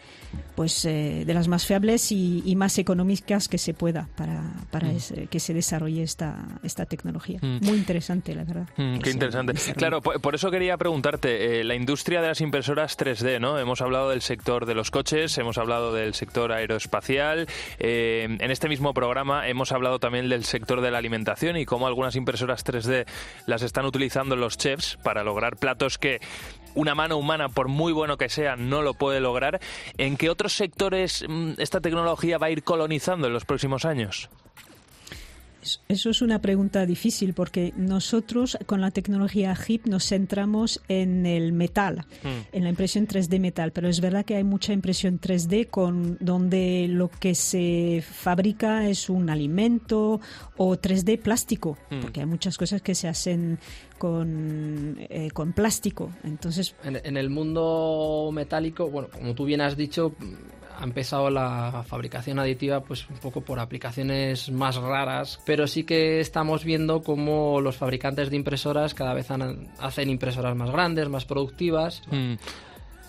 pues 0.56 0.86
eh, 0.86 1.24
de 1.26 1.34
las 1.34 1.48
más 1.48 1.66
fiables 1.66 2.12
y, 2.12 2.42
y 2.46 2.56
más 2.56 2.78
económicas 2.78 3.48
que 3.48 3.58
se 3.58 3.74
pueda 3.74 4.08
para, 4.16 4.42
para 4.72 4.84
Mm. 4.94 5.28
que 5.30 5.40
se 5.40 5.54
desarrolle 5.54 6.04
esta, 6.04 6.38
esta 6.62 6.86
tecnología. 6.86 7.40
Mm. 7.42 7.60
Muy 7.66 7.78
interesante, 7.78 8.36
la 8.36 8.44
verdad. 8.44 8.68
Mm, 8.78 9.00
qué 9.00 9.12
interesante. 9.12 9.54
Claro, 9.76 10.02
por, 10.02 10.20
por 10.22 10.36
eso 10.36 10.52
quería 10.52 10.78
preguntarte, 10.78 11.60
eh, 11.60 11.64
la 11.64 11.74
industria 11.76 12.22
de 12.22 12.28
las 12.28 12.42
impresoras 12.42 12.98
3D, 12.98 13.40
¿no? 13.40 13.58
Hemos 13.58 13.82
hablado 13.82 14.10
del 14.10 14.22
sector 14.22 14.66
de 14.66 14.76
los 14.76 14.92
coches, 14.92 15.38
hemos 15.38 15.58
hablado 15.58 15.94
del 15.94 16.14
sector 16.14 16.52
aeroespacial, 16.52 17.48
en 17.80 18.52
este 18.52 18.70
mismo 18.70 18.94
programa 18.94 19.48
hemos 19.48 19.72
hablado 19.72 20.00
también 20.00 20.30
del 20.30 20.44
sector 20.44 20.82
de 20.82 20.92
la 20.92 20.98
alimentación 20.98 21.58
y 21.58 21.66
cómo 21.66 21.88
algunas 21.88 22.16
impresoras 22.16 22.64
3D 22.66 23.06
las 23.48 23.62
están 23.62 23.86
utilizando 23.86 24.36
los 24.36 24.58
chefs 24.58 24.98
para 25.04 25.24
lograr 25.24 25.58
platos 25.58 25.98
que 25.98 26.20
una 26.76 26.96
mano 26.96 27.18
humana, 27.18 27.50
por 27.50 27.68
muy 27.68 27.94
bueno 27.94 28.18
que 28.18 28.30
sea, 28.30 28.56
no 28.56 28.82
lo 28.82 28.94
puede 28.94 29.20
lograr. 29.20 29.60
¿En 29.98 30.18
qué 30.18 30.30
otros 30.30 30.54
sectores 30.54 31.26
mm, 31.28 31.54
esta 31.58 31.82
tecnología 31.82 32.38
va 32.38 32.48
a 32.48 32.52
ir 32.52 32.64
colonizando 32.64 33.28
en 33.28 33.34
los 33.34 33.46
próximos 33.46 33.86
años? 33.86 34.30
Eso 35.88 36.10
es 36.10 36.22
una 36.22 36.40
pregunta 36.42 36.86
difícil 36.86 37.34
porque 37.34 37.74
nosotros 37.78 38.58
con 38.66 38.82
la 38.82 38.92
tecnología 38.92 39.56
HIP 39.56 39.88
nos 39.88 40.08
centramos 40.08 40.82
en 40.88 41.26
el 41.26 41.54
metal, 41.54 42.06
Mm. 42.24 42.28
en 42.58 42.64
la 42.64 42.70
impresión 42.70 43.08
3D 43.08 43.40
metal, 43.40 43.72
pero 43.72 43.88
es 43.88 44.00
verdad 44.02 44.26
que 44.26 44.36
hay 44.36 44.44
mucha 44.44 44.74
impresión 44.74 45.20
3D 45.20 45.68
con 45.70 46.18
donde 46.20 46.88
lo 46.90 47.10
que 47.10 47.36
se 47.36 48.04
fabrica 48.08 48.88
es 48.88 49.10
un 49.10 49.30
alimento 49.30 50.20
o 50.58 50.76
3D 50.78 51.18
plástico, 51.18 51.78
Mm. 51.90 52.02
porque 52.02 52.20
hay 52.22 52.26
muchas 52.26 52.58
cosas 52.58 52.82
que 52.82 52.96
se 52.96 53.08
hacen 53.08 53.60
con, 53.98 54.98
eh, 55.10 55.30
con 55.34 55.54
plástico. 55.54 56.12
Entonces, 56.24 56.76
En, 56.84 57.00
en 57.04 57.18
el 57.18 57.30
mundo 57.30 58.30
metálico, 58.34 58.90
bueno, 58.90 59.10
como 59.12 59.34
tú 59.34 59.46
bien 59.46 59.62
has 59.62 59.78
dicho, 59.78 60.14
ha 60.78 60.84
empezado 60.84 61.30
la 61.30 61.84
fabricación 61.88 62.40
aditiva 62.40 62.82
pues 62.82 63.08
un 63.10 63.18
poco 63.18 63.42
por 63.42 63.60
aplicaciones 63.60 64.52
más 64.52 64.76
raras, 64.78 65.40
pero 65.46 65.68
sí 65.68 65.84
que 65.84 66.20
estamos 66.20 66.64
viendo 66.64 67.02
cómo 67.04 67.62
los 67.62 67.78
fabricantes 67.78 68.30
de 68.30 68.36
impresoras 68.36 68.94
cada 68.94 69.14
vez 69.14 69.30
han- 69.32 69.72
hacen 69.80 70.10
impresoras 70.10 70.56
más 70.56 70.72
grandes, 70.72 71.10
más 71.10 71.26
productivas. 71.26 72.02
Mm. 72.12 72.34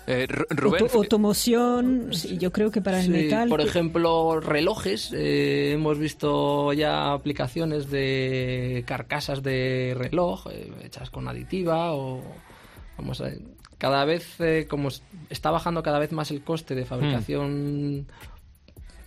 Eh, 0.06 0.26
Ru- 0.28 0.44
Rubén, 0.50 0.82
auto- 0.82 0.98
automoción, 0.98 2.10
sí, 2.12 2.36
yo 2.36 2.52
creo 2.52 2.70
que 2.70 2.82
para 2.82 2.98
el 3.00 3.06
Sí, 3.06 3.10
metal... 3.10 3.48
por 3.48 3.60
que- 3.62 3.68
ejemplo, 3.68 4.38
relojes. 4.38 5.10
eh, 5.14 5.72
hemos 5.72 5.98
visto 5.98 6.74
ya 6.74 7.12
aplicaciones 7.14 7.90
de 7.90 8.84
carcasas 8.86 9.42
de 9.42 9.94
reloj 9.96 10.46
eh, 10.50 10.70
hechas 10.84 11.08
con 11.08 11.26
aditiva 11.26 11.94
o 11.94 12.20
vamos 12.98 13.22
a 13.22 13.30
cada 13.84 14.06
vez 14.06 14.40
eh, 14.40 14.66
como 14.66 14.88
está 15.28 15.50
bajando 15.50 15.82
cada 15.82 15.98
vez 15.98 16.10
más 16.10 16.30
el 16.30 16.42
coste 16.42 16.74
de 16.74 16.86
fabricación 16.86 18.06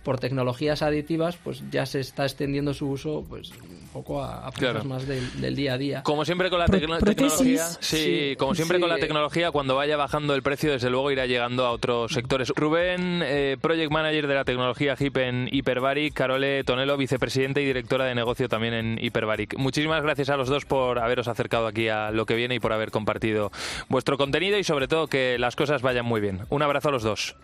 por 0.08 0.18
tecnologías 0.18 0.80
aditivas, 0.80 1.36
pues 1.36 1.62
ya 1.70 1.84
se 1.84 2.00
está 2.00 2.24
extendiendo 2.24 2.72
su 2.72 2.88
uso 2.88 3.26
pues 3.28 3.50
un 3.50 3.88
poco 3.92 4.22
a, 4.24 4.48
a 4.48 4.52
Claro. 4.52 4.82
más 4.84 5.06
del, 5.06 5.38
del 5.42 5.54
día 5.54 5.74
a 5.74 5.76
día. 5.78 6.02
Como 6.02 6.24
siempre 6.24 6.48
con 6.48 6.58
la 6.58 6.64
Pro- 6.64 6.78
tecnología, 6.78 7.66
sí, 7.80 7.96
Sí, 8.30 8.36
como 8.38 8.54
siempre 8.54 8.78
sí, 8.78 8.80
con 8.80 8.88
la 8.88 8.96
tecnología, 8.96 9.50
cuando 9.50 9.76
vaya 9.76 9.98
bajando 9.98 10.34
el 10.34 10.42
precio, 10.42 10.72
desde 10.72 10.88
luego 10.88 11.10
irá 11.10 11.26
llegando 11.26 11.66
a 11.66 11.72
otros 11.72 12.12
sectores. 12.14 12.48
Rubén, 12.56 13.20
eh, 13.22 13.58
Project 13.60 13.92
Manager 13.92 14.26
de 14.28 14.34
la 14.34 14.44
tecnología 14.46 14.96
HIP 14.98 15.16
en 15.18 15.48
Hyperbaric, 15.52 16.14
Carole 16.14 16.64
Tonelo, 16.64 16.96
vicepresidente 16.96 17.60
y 17.60 17.66
directora 17.66 18.06
de 18.06 18.14
negocio 18.14 18.48
también 18.48 18.72
en 18.72 18.98
Hyperbaric. 18.98 19.58
Muchísimas 19.58 20.02
gracias 20.02 20.30
a 20.30 20.38
los 20.38 20.48
dos 20.48 20.64
por 20.64 21.00
haberos 21.00 21.28
acercado 21.28 21.66
aquí 21.66 21.88
a 21.88 22.12
lo 22.12 22.24
que 22.24 22.34
viene 22.34 22.54
y 22.54 22.60
por 22.60 22.72
haber 22.72 22.90
compartido 22.90 23.52
vuestro 23.90 24.16
contenido 24.16 24.56
y 24.58 24.64
sobre 24.64 24.88
todo 24.88 25.06
que 25.06 25.36
las 25.38 25.54
cosas 25.54 25.82
vayan 25.82 26.06
muy 26.06 26.22
bien. 26.22 26.40
Un 26.48 26.62
abrazo 26.62 26.88
a 26.88 26.92
los 26.92 27.02
dos. 27.02 27.36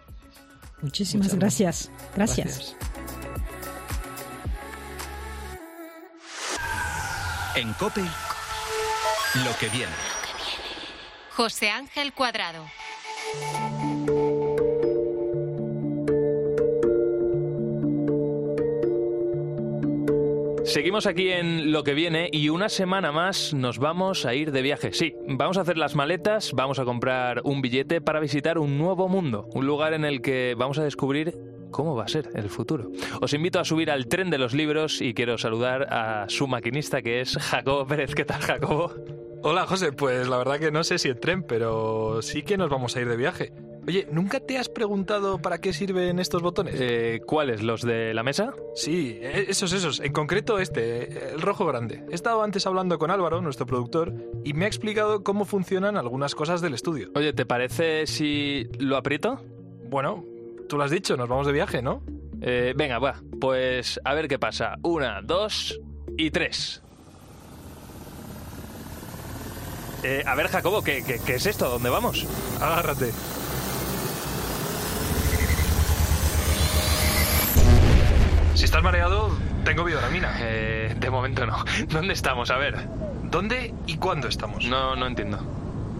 Muchísimas 0.84 1.28
Muchas 1.28 1.38
gracias. 1.40 1.90
gracias. 2.14 2.46
Gracias. 2.46 2.76
En 7.56 7.72
Cope, 7.74 8.02
lo 8.02 9.58
que 9.58 9.68
viene. 9.70 9.92
José 11.34 11.70
Ángel 11.70 12.12
Cuadrado. 12.12 12.66
Seguimos 20.74 21.06
aquí 21.06 21.30
en 21.30 21.70
lo 21.70 21.84
que 21.84 21.94
viene 21.94 22.28
y 22.32 22.48
una 22.48 22.68
semana 22.68 23.12
más 23.12 23.54
nos 23.54 23.78
vamos 23.78 24.26
a 24.26 24.34
ir 24.34 24.50
de 24.50 24.60
viaje. 24.60 24.92
Sí, 24.92 25.14
vamos 25.28 25.56
a 25.56 25.60
hacer 25.60 25.78
las 25.78 25.94
maletas, 25.94 26.50
vamos 26.52 26.80
a 26.80 26.84
comprar 26.84 27.42
un 27.44 27.62
billete 27.62 28.00
para 28.00 28.18
visitar 28.18 28.58
un 28.58 28.76
nuevo 28.76 29.08
mundo, 29.08 29.48
un 29.54 29.68
lugar 29.68 29.94
en 29.94 30.04
el 30.04 30.20
que 30.20 30.56
vamos 30.58 30.80
a 30.80 30.82
descubrir 30.82 31.38
cómo 31.70 31.94
va 31.94 32.02
a 32.02 32.08
ser 32.08 32.30
el 32.34 32.50
futuro. 32.50 32.90
Os 33.20 33.32
invito 33.34 33.60
a 33.60 33.64
subir 33.64 33.88
al 33.88 34.08
tren 34.08 34.30
de 34.30 34.38
los 34.38 34.52
libros 34.52 35.00
y 35.00 35.14
quiero 35.14 35.38
saludar 35.38 35.86
a 35.94 36.28
su 36.28 36.48
maquinista 36.48 37.02
que 37.02 37.20
es 37.20 37.36
Jacobo 37.36 37.86
Pérez. 37.86 38.12
¿Qué 38.12 38.24
tal, 38.24 38.40
Jacobo? 38.40 38.92
Hola 39.44 39.66
José, 39.66 39.92
pues 39.92 40.26
la 40.26 40.38
verdad 40.38 40.58
que 40.58 40.72
no 40.72 40.82
sé 40.82 40.98
si 40.98 41.08
el 41.08 41.20
tren, 41.20 41.44
pero 41.44 42.20
sí 42.20 42.42
que 42.42 42.56
nos 42.56 42.68
vamos 42.68 42.96
a 42.96 43.00
ir 43.00 43.08
de 43.08 43.16
viaje. 43.16 43.52
Oye, 43.86 44.08
¿nunca 44.10 44.40
te 44.40 44.56
has 44.56 44.68
preguntado 44.70 45.38
para 45.42 45.58
qué 45.58 45.72
sirven 45.74 46.18
estos 46.18 46.40
botones? 46.40 46.74
Eh, 46.78 47.20
¿Cuáles? 47.26 47.62
¿Los 47.62 47.82
de 47.82 48.14
la 48.14 48.22
mesa? 48.22 48.54
Sí, 48.74 49.18
eh, 49.20 49.46
esos, 49.48 49.72
esos. 49.72 50.00
En 50.00 50.12
concreto 50.12 50.58
este, 50.58 51.34
el 51.34 51.42
rojo 51.42 51.66
grande. 51.66 52.02
He 52.10 52.14
estado 52.14 52.42
antes 52.42 52.66
hablando 52.66 52.98
con 52.98 53.10
Álvaro, 53.10 53.42
nuestro 53.42 53.66
productor, 53.66 54.14
y 54.42 54.54
me 54.54 54.64
ha 54.64 54.68
explicado 54.68 55.22
cómo 55.22 55.44
funcionan 55.44 55.98
algunas 55.98 56.34
cosas 56.34 56.62
del 56.62 56.72
estudio. 56.72 57.10
Oye, 57.14 57.34
¿te 57.34 57.44
parece 57.44 58.06
si 58.06 58.68
lo 58.78 58.96
aprieto? 58.96 59.44
Bueno, 59.90 60.24
tú 60.68 60.78
lo 60.78 60.84
has 60.84 60.90
dicho, 60.90 61.16
nos 61.18 61.28
vamos 61.28 61.46
de 61.46 61.52
viaje, 61.52 61.82
¿no? 61.82 62.02
Eh, 62.40 62.72
venga, 62.74 62.98
va, 62.98 63.22
pues 63.38 64.00
a 64.02 64.14
ver 64.14 64.28
qué 64.28 64.38
pasa. 64.38 64.76
Una, 64.82 65.20
dos 65.22 65.78
y 66.16 66.30
tres. 66.30 66.80
Eh, 70.02 70.22
a 70.26 70.34
ver, 70.34 70.48
Jacobo, 70.48 70.82
¿qué, 70.82 71.02
qué, 71.06 71.18
qué 71.24 71.34
es 71.34 71.46
esto? 71.46 71.68
¿Dónde 71.68 71.90
vamos? 71.90 72.26
Agárrate. 72.60 73.12
Si 78.54 78.64
estás 78.64 78.82
mareado, 78.84 79.36
tengo 79.64 79.82
bioramina. 79.82 80.36
Eh, 80.38 80.94
de 80.96 81.10
momento 81.10 81.44
no. 81.44 81.64
¿Dónde 81.88 82.12
estamos? 82.12 82.50
A 82.50 82.56
ver. 82.56 82.88
¿Dónde 83.24 83.74
y 83.86 83.96
cuándo 83.96 84.28
estamos? 84.28 84.64
No, 84.66 84.94
no 84.94 85.06
entiendo. 85.06 85.40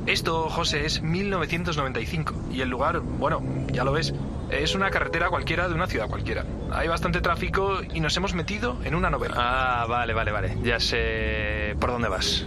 Esto, 0.07 0.49
José, 0.51 0.87
es 0.87 1.03
1995 1.03 2.35
y 2.53 2.61
el 2.61 2.69
lugar, 2.69 3.01
bueno, 3.01 3.43
ya 3.73 3.85
lo 3.85 3.93
ves, 3.93 4.15
es 4.51 4.75
una 4.75 4.91
carretera 4.91 5.31
cualquiera 5.31 5.67
de 5.67 5.75
una 5.75 5.87
ciudad 5.87 6.09
cualquiera. 6.09 6.45
Hay 6.73 6.89
bastante 6.89 7.23
tráfico 7.23 7.81
y 7.93 8.01
nos 8.01 8.17
hemos 8.17 8.35
metido 8.35 8.77
en 8.85 8.95
una 8.95 9.09
novela. 9.09 9.35
Ah, 9.37 9.87
vale, 9.89 10.13
vale, 10.13 10.31
vale. 10.31 10.59
Ya 10.63 10.79
sé 10.79 11.75
por 11.81 11.91
dónde 11.91 12.09
vas. 12.09 12.47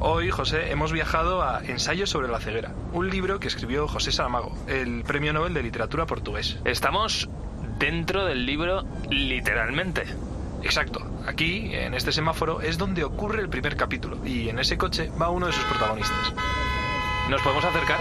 Hoy, 0.00 0.30
José, 0.30 0.72
hemos 0.72 0.92
viajado 0.92 1.42
a 1.42 1.62
Ensayo 1.64 2.06
sobre 2.06 2.28
la 2.28 2.40
ceguera, 2.40 2.74
un 2.92 3.08
libro 3.08 3.40
que 3.40 3.48
escribió 3.48 3.88
José 3.88 4.12
Saramago, 4.12 4.52
el 4.66 5.04
Premio 5.04 5.32
Nobel 5.32 5.54
de 5.54 5.62
Literatura 5.62 6.06
portugués. 6.06 6.58
Estamos 6.64 7.30
dentro 7.78 8.24
del 8.24 8.46
libro 8.46 8.84
literalmente. 9.10 10.04
Exacto, 10.62 11.00
aquí, 11.26 11.70
en 11.74 11.94
este 11.94 12.12
semáforo, 12.12 12.60
es 12.60 12.78
donde 12.78 13.04
ocurre 13.04 13.40
el 13.40 13.48
primer 13.48 13.76
capítulo 13.76 14.18
y 14.24 14.48
en 14.48 14.58
ese 14.58 14.76
coche 14.76 15.10
va 15.20 15.30
uno 15.30 15.46
de 15.46 15.52
sus 15.52 15.64
protagonistas. 15.64 16.32
¿Nos 17.30 17.42
podemos 17.42 17.64
acercar? 17.64 18.00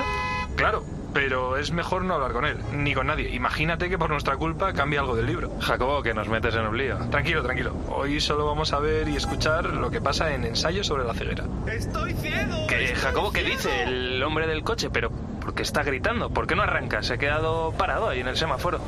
Claro, 0.55 0.83
pero 1.13 1.57
es 1.57 1.71
mejor 1.71 2.03
no 2.03 2.15
hablar 2.15 2.33
con 2.33 2.45
él, 2.45 2.57
ni 2.73 2.93
con 2.93 3.07
nadie. 3.07 3.33
Imagínate 3.33 3.89
que 3.89 3.97
por 3.97 4.09
nuestra 4.09 4.35
culpa 4.35 4.73
cambia 4.73 4.99
algo 4.99 5.15
del 5.15 5.25
libro. 5.25 5.51
Jacobo, 5.61 6.03
que 6.03 6.13
nos 6.13 6.27
metes 6.27 6.53
en 6.55 6.67
un 6.67 6.77
lío. 6.77 6.97
Tranquilo, 7.09 7.41
tranquilo. 7.41 7.73
Hoy 7.87 8.19
solo 8.19 8.45
vamos 8.45 8.73
a 8.73 8.79
ver 8.79 9.07
y 9.07 9.15
escuchar 9.15 9.65
lo 9.65 9.89
que 9.89 10.01
pasa 10.01 10.33
en 10.33 10.43
Ensayo 10.43 10.83
sobre 10.83 11.05
la 11.05 11.13
ceguera. 11.13 11.45
¡Estoy 11.67 12.13
ciego! 12.15 12.67
¿Qué, 12.67 12.95
Jacobo, 12.95 13.31
¿qué 13.31 13.43
dice 13.43 13.83
el 13.83 14.21
hombre 14.23 14.45
del 14.45 14.63
coche? 14.63 14.89
Pero, 14.89 15.09
¿por 15.09 15.53
qué 15.53 15.63
está 15.63 15.83
gritando? 15.83 16.29
¿Por 16.29 16.47
qué 16.47 16.55
no 16.55 16.63
arranca? 16.63 17.01
Se 17.01 17.13
ha 17.13 17.17
quedado 17.17 17.71
parado 17.77 18.09
ahí 18.09 18.19
en 18.19 18.27
el 18.27 18.37
semáforo. 18.37 18.79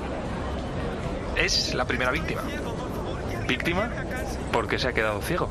Es 1.37 1.75
la 1.75 1.85
primera 1.85 2.11
víctima. 2.11 2.41
¿Víctima? 3.47 3.91
¿Por 4.51 4.67
qué 4.67 4.79
se 4.79 4.87
ha 4.87 4.93
quedado 4.93 5.21
ciego? 5.21 5.49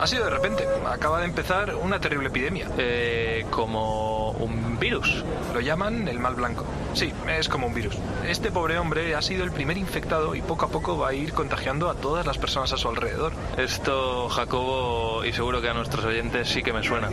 Ha 0.00 0.06
sido 0.08 0.24
de 0.24 0.30
repente. 0.30 0.66
Acaba 0.84 1.20
de 1.20 1.26
empezar 1.26 1.76
una 1.76 2.00
terrible 2.00 2.28
epidemia. 2.28 2.66
Eh, 2.76 3.46
¿Como 3.50 4.32
un 4.32 4.80
virus. 4.80 5.24
Lo 5.54 5.60
llaman 5.60 6.08
el 6.08 6.18
mal 6.18 6.34
blanco. 6.34 6.64
Sí, 6.94 7.12
es 7.28 7.48
como 7.48 7.68
un 7.68 7.74
virus. 7.74 7.96
Este 8.26 8.50
pobre 8.50 8.78
hombre 8.78 9.14
ha 9.14 9.22
sido 9.22 9.44
el 9.44 9.52
primer 9.52 9.78
infectado 9.78 10.34
y 10.34 10.42
poco 10.42 10.66
a 10.66 10.68
poco 10.70 10.98
va 10.98 11.10
a 11.10 11.14
ir 11.14 11.32
contagiando 11.32 11.88
a 11.88 11.94
todas 11.94 12.26
las 12.26 12.38
personas 12.38 12.72
a 12.72 12.76
su 12.76 12.88
alrededor. 12.88 13.32
Esto, 13.56 14.28
Jacobo, 14.28 15.24
y 15.24 15.32
seguro 15.32 15.62
que 15.62 15.68
a 15.68 15.74
nuestros 15.74 16.04
oyentes 16.04 16.48
sí 16.48 16.64
que 16.64 16.72
me 16.72 16.82
suena. 16.82 17.08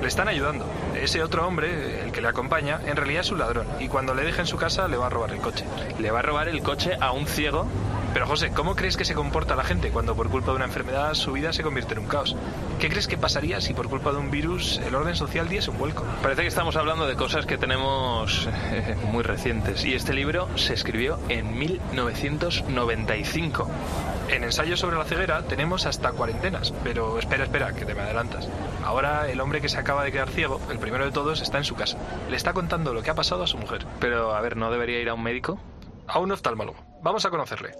Le 0.00 0.08
están 0.08 0.28
ayudando. 0.28 0.64
Ese 1.04 1.22
otro 1.22 1.46
hombre, 1.46 2.02
el 2.02 2.12
que 2.12 2.22
le 2.22 2.28
acompaña, 2.28 2.80
en 2.86 2.96
realidad 2.96 3.20
es 3.20 3.30
un 3.30 3.38
ladrón 3.38 3.66
y 3.78 3.88
cuando 3.88 4.14
le 4.14 4.24
deje 4.24 4.40
en 4.40 4.46
su 4.46 4.56
casa 4.56 4.88
le 4.88 4.96
va 4.96 5.08
a 5.08 5.10
robar 5.10 5.32
el 5.32 5.38
coche. 5.38 5.66
¿Le 5.98 6.10
va 6.10 6.20
a 6.20 6.22
robar 6.22 6.48
el 6.48 6.62
coche 6.62 6.96
a 6.98 7.12
un 7.12 7.26
ciego? 7.26 7.66
Pero 8.14 8.26
José, 8.28 8.52
¿cómo 8.52 8.76
crees 8.76 8.96
que 8.96 9.04
se 9.04 9.12
comporta 9.12 9.56
la 9.56 9.64
gente 9.64 9.90
cuando 9.90 10.14
por 10.14 10.30
culpa 10.30 10.52
de 10.52 10.56
una 10.58 10.66
enfermedad 10.66 11.14
su 11.14 11.32
vida 11.32 11.52
se 11.52 11.64
convierte 11.64 11.94
en 11.94 11.98
un 11.98 12.06
caos? 12.06 12.36
¿Qué 12.78 12.88
crees 12.88 13.08
que 13.08 13.18
pasaría 13.18 13.60
si 13.60 13.74
por 13.74 13.88
culpa 13.88 14.12
de 14.12 14.18
un 14.18 14.30
virus 14.30 14.78
el 14.78 14.94
orden 14.94 15.16
social 15.16 15.48
diese 15.48 15.72
un 15.72 15.78
vuelco? 15.78 16.04
Parece 16.22 16.42
que 16.42 16.48
estamos 16.48 16.76
hablando 16.76 17.08
de 17.08 17.16
cosas 17.16 17.44
que 17.44 17.58
tenemos 17.58 18.48
eh, 18.70 18.94
muy 19.10 19.24
recientes 19.24 19.84
y 19.84 19.94
este 19.94 20.14
libro 20.14 20.48
se 20.56 20.74
escribió 20.74 21.18
en 21.28 21.58
1995. 21.58 23.68
En 24.28 24.44
ensayos 24.44 24.78
sobre 24.78 24.96
la 24.96 25.06
ceguera 25.06 25.42
tenemos 25.42 25.84
hasta 25.84 26.12
cuarentenas, 26.12 26.72
pero 26.84 27.18
espera, 27.18 27.42
espera, 27.42 27.72
que 27.72 27.84
te 27.84 27.96
me 27.96 28.02
adelantas. 28.02 28.48
Ahora 28.84 29.28
el 29.28 29.40
hombre 29.40 29.60
que 29.60 29.68
se 29.68 29.78
acaba 29.78 30.04
de 30.04 30.12
quedar 30.12 30.30
ciego, 30.30 30.60
el 30.70 30.78
primero 30.78 31.04
de 31.04 31.10
todos, 31.10 31.42
está 31.42 31.58
en 31.58 31.64
su 31.64 31.74
casa. 31.74 31.98
Le 32.30 32.36
está 32.36 32.52
contando 32.52 32.94
lo 32.94 33.02
que 33.02 33.10
ha 33.10 33.16
pasado 33.16 33.42
a 33.42 33.48
su 33.48 33.58
mujer. 33.58 33.84
Pero, 33.98 34.36
a 34.36 34.40
ver, 34.40 34.56
¿no 34.56 34.70
debería 34.70 35.00
ir 35.00 35.08
a 35.08 35.14
un 35.14 35.24
médico? 35.24 35.58
A 36.06 36.20
un 36.20 36.30
oftalmólogo. 36.30 36.78
Vamos 37.02 37.26
a 37.26 37.30
conocerle. 37.30 37.72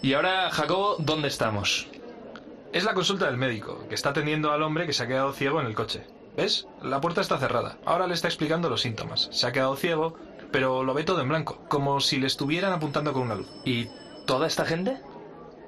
Y 0.00 0.12
ahora, 0.12 0.50
Jacobo, 0.50 0.96
¿dónde 0.98 1.28
estamos? 1.28 1.88
Es 2.72 2.84
la 2.84 2.94
consulta 2.94 3.26
del 3.26 3.36
médico, 3.36 3.84
que 3.88 3.96
está 3.96 4.10
atendiendo 4.10 4.52
al 4.52 4.62
hombre 4.62 4.86
que 4.86 4.92
se 4.92 5.02
ha 5.02 5.08
quedado 5.08 5.32
ciego 5.32 5.60
en 5.60 5.66
el 5.66 5.74
coche. 5.74 6.06
¿Ves? 6.36 6.68
La 6.82 7.00
puerta 7.00 7.20
está 7.20 7.36
cerrada. 7.38 7.78
Ahora 7.84 8.06
le 8.06 8.14
está 8.14 8.28
explicando 8.28 8.70
los 8.70 8.82
síntomas. 8.82 9.28
Se 9.32 9.46
ha 9.46 9.52
quedado 9.52 9.74
ciego, 9.74 10.14
pero 10.52 10.84
lo 10.84 10.94
ve 10.94 11.02
todo 11.02 11.20
en 11.20 11.28
blanco, 11.28 11.64
como 11.68 12.00
si 12.00 12.18
le 12.18 12.28
estuvieran 12.28 12.72
apuntando 12.72 13.12
con 13.12 13.22
una 13.22 13.34
luz. 13.34 13.48
¿Y 13.64 13.88
toda 14.24 14.46
esta 14.46 14.64
gente? 14.64 15.00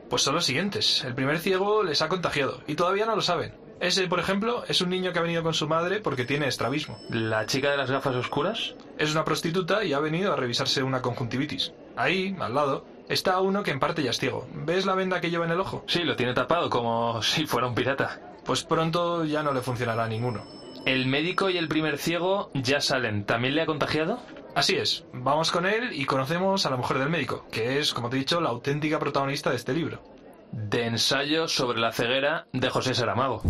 Pues 0.08 0.22
son 0.22 0.36
los 0.36 0.44
siguientes. 0.44 1.02
El 1.02 1.14
primer 1.16 1.40
ciego 1.40 1.82
les 1.82 2.00
ha 2.02 2.08
contagiado 2.08 2.60
y 2.68 2.76
todavía 2.76 3.06
no 3.06 3.16
lo 3.16 3.22
saben. 3.22 3.54
Ese, 3.80 4.06
por 4.06 4.20
ejemplo, 4.20 4.62
es 4.68 4.80
un 4.80 4.90
niño 4.90 5.12
que 5.12 5.18
ha 5.18 5.22
venido 5.22 5.42
con 5.42 5.54
su 5.54 5.66
madre 5.66 6.00
porque 6.00 6.24
tiene 6.24 6.46
estrabismo. 6.46 6.98
¿La 7.08 7.46
chica 7.46 7.70
de 7.70 7.78
las 7.78 7.90
gafas 7.90 8.14
oscuras? 8.14 8.74
Es 8.98 9.10
una 9.10 9.24
prostituta 9.24 9.82
y 9.82 9.94
ha 9.94 10.00
venido 10.00 10.32
a 10.32 10.36
revisarse 10.36 10.82
una 10.82 11.02
conjuntivitis. 11.02 11.72
Ahí, 11.96 12.36
al 12.38 12.54
lado, 12.54 12.84
está 13.10 13.40
uno 13.40 13.62
que 13.62 13.72
en 13.72 13.80
parte 13.80 14.02
ya 14.02 14.10
es 14.10 14.18
ciego. 14.18 14.46
¿Ves 14.54 14.86
la 14.86 14.94
venda 14.94 15.20
que 15.20 15.30
lleva 15.30 15.44
en 15.44 15.50
el 15.50 15.60
ojo? 15.60 15.84
Sí, 15.86 16.04
lo 16.04 16.16
tiene 16.16 16.32
tapado 16.32 16.70
como 16.70 17.22
si 17.22 17.46
fuera 17.46 17.66
un 17.66 17.74
pirata. 17.74 18.20
Pues 18.44 18.64
pronto 18.64 19.24
ya 19.24 19.42
no 19.42 19.52
le 19.52 19.60
funcionará 19.60 20.04
a 20.04 20.08
ninguno. 20.08 20.44
¿El 20.86 21.06
médico 21.06 21.50
y 21.50 21.58
el 21.58 21.68
primer 21.68 21.98
ciego 21.98 22.50
ya 22.54 22.80
salen? 22.80 23.24
¿También 23.24 23.54
le 23.54 23.62
ha 23.62 23.66
contagiado? 23.66 24.20
Así 24.54 24.76
es, 24.76 25.04
vamos 25.12 25.50
con 25.52 25.66
él 25.66 25.90
y 25.92 26.06
conocemos 26.06 26.64
a 26.66 26.70
la 26.70 26.76
mujer 26.76 26.98
del 26.98 27.10
médico, 27.10 27.46
que 27.52 27.78
es, 27.78 27.92
como 27.92 28.08
te 28.08 28.16
he 28.16 28.20
dicho, 28.20 28.40
la 28.40 28.48
auténtica 28.48 28.98
protagonista 28.98 29.50
de 29.50 29.56
este 29.56 29.74
libro. 29.74 30.02
De 30.52 30.86
ensayo 30.86 31.46
sobre 31.48 31.78
la 31.78 31.92
ceguera 31.92 32.46
de 32.52 32.70
José 32.70 32.94
Saramago. 32.94 33.42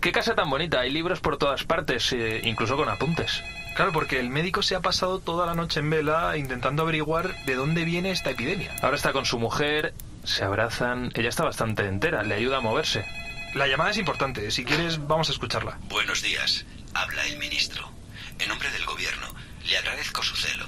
Qué 0.00 0.12
casa 0.12 0.34
tan 0.34 0.50
bonita, 0.50 0.80
hay 0.80 0.90
libros 0.90 1.20
por 1.20 1.38
todas 1.38 1.64
partes, 1.64 2.12
eh, 2.12 2.40
incluso 2.44 2.76
con 2.76 2.88
apuntes. 2.88 3.42
Claro, 3.74 3.92
porque 3.92 4.20
el 4.20 4.28
médico 4.28 4.62
se 4.62 4.74
ha 4.74 4.80
pasado 4.80 5.18
toda 5.18 5.46
la 5.46 5.54
noche 5.54 5.80
en 5.80 5.88
vela 5.88 6.36
intentando 6.36 6.82
averiguar 6.82 7.34
de 7.46 7.54
dónde 7.54 7.84
viene 7.84 8.10
esta 8.10 8.30
epidemia. 8.30 8.74
Ahora 8.82 8.96
está 8.96 9.12
con 9.12 9.24
su 9.24 9.38
mujer, 9.38 9.94
se 10.24 10.44
abrazan, 10.44 11.10
ella 11.14 11.30
está 11.30 11.44
bastante 11.44 11.86
entera, 11.86 12.22
le 12.22 12.34
ayuda 12.34 12.58
a 12.58 12.60
moverse. 12.60 13.04
La 13.54 13.66
llamada 13.66 13.90
es 13.90 13.98
importante, 13.98 14.50
si 14.50 14.64
quieres 14.64 15.06
vamos 15.06 15.30
a 15.30 15.32
escucharla. 15.32 15.78
Buenos 15.88 16.22
días, 16.22 16.66
habla 16.92 17.26
el 17.26 17.38
ministro. 17.38 17.90
En 18.38 18.48
nombre 18.48 18.70
del 18.70 18.84
gobierno, 18.84 19.26
le 19.64 19.78
agradezco 19.78 20.22
su 20.22 20.36
celo. 20.36 20.66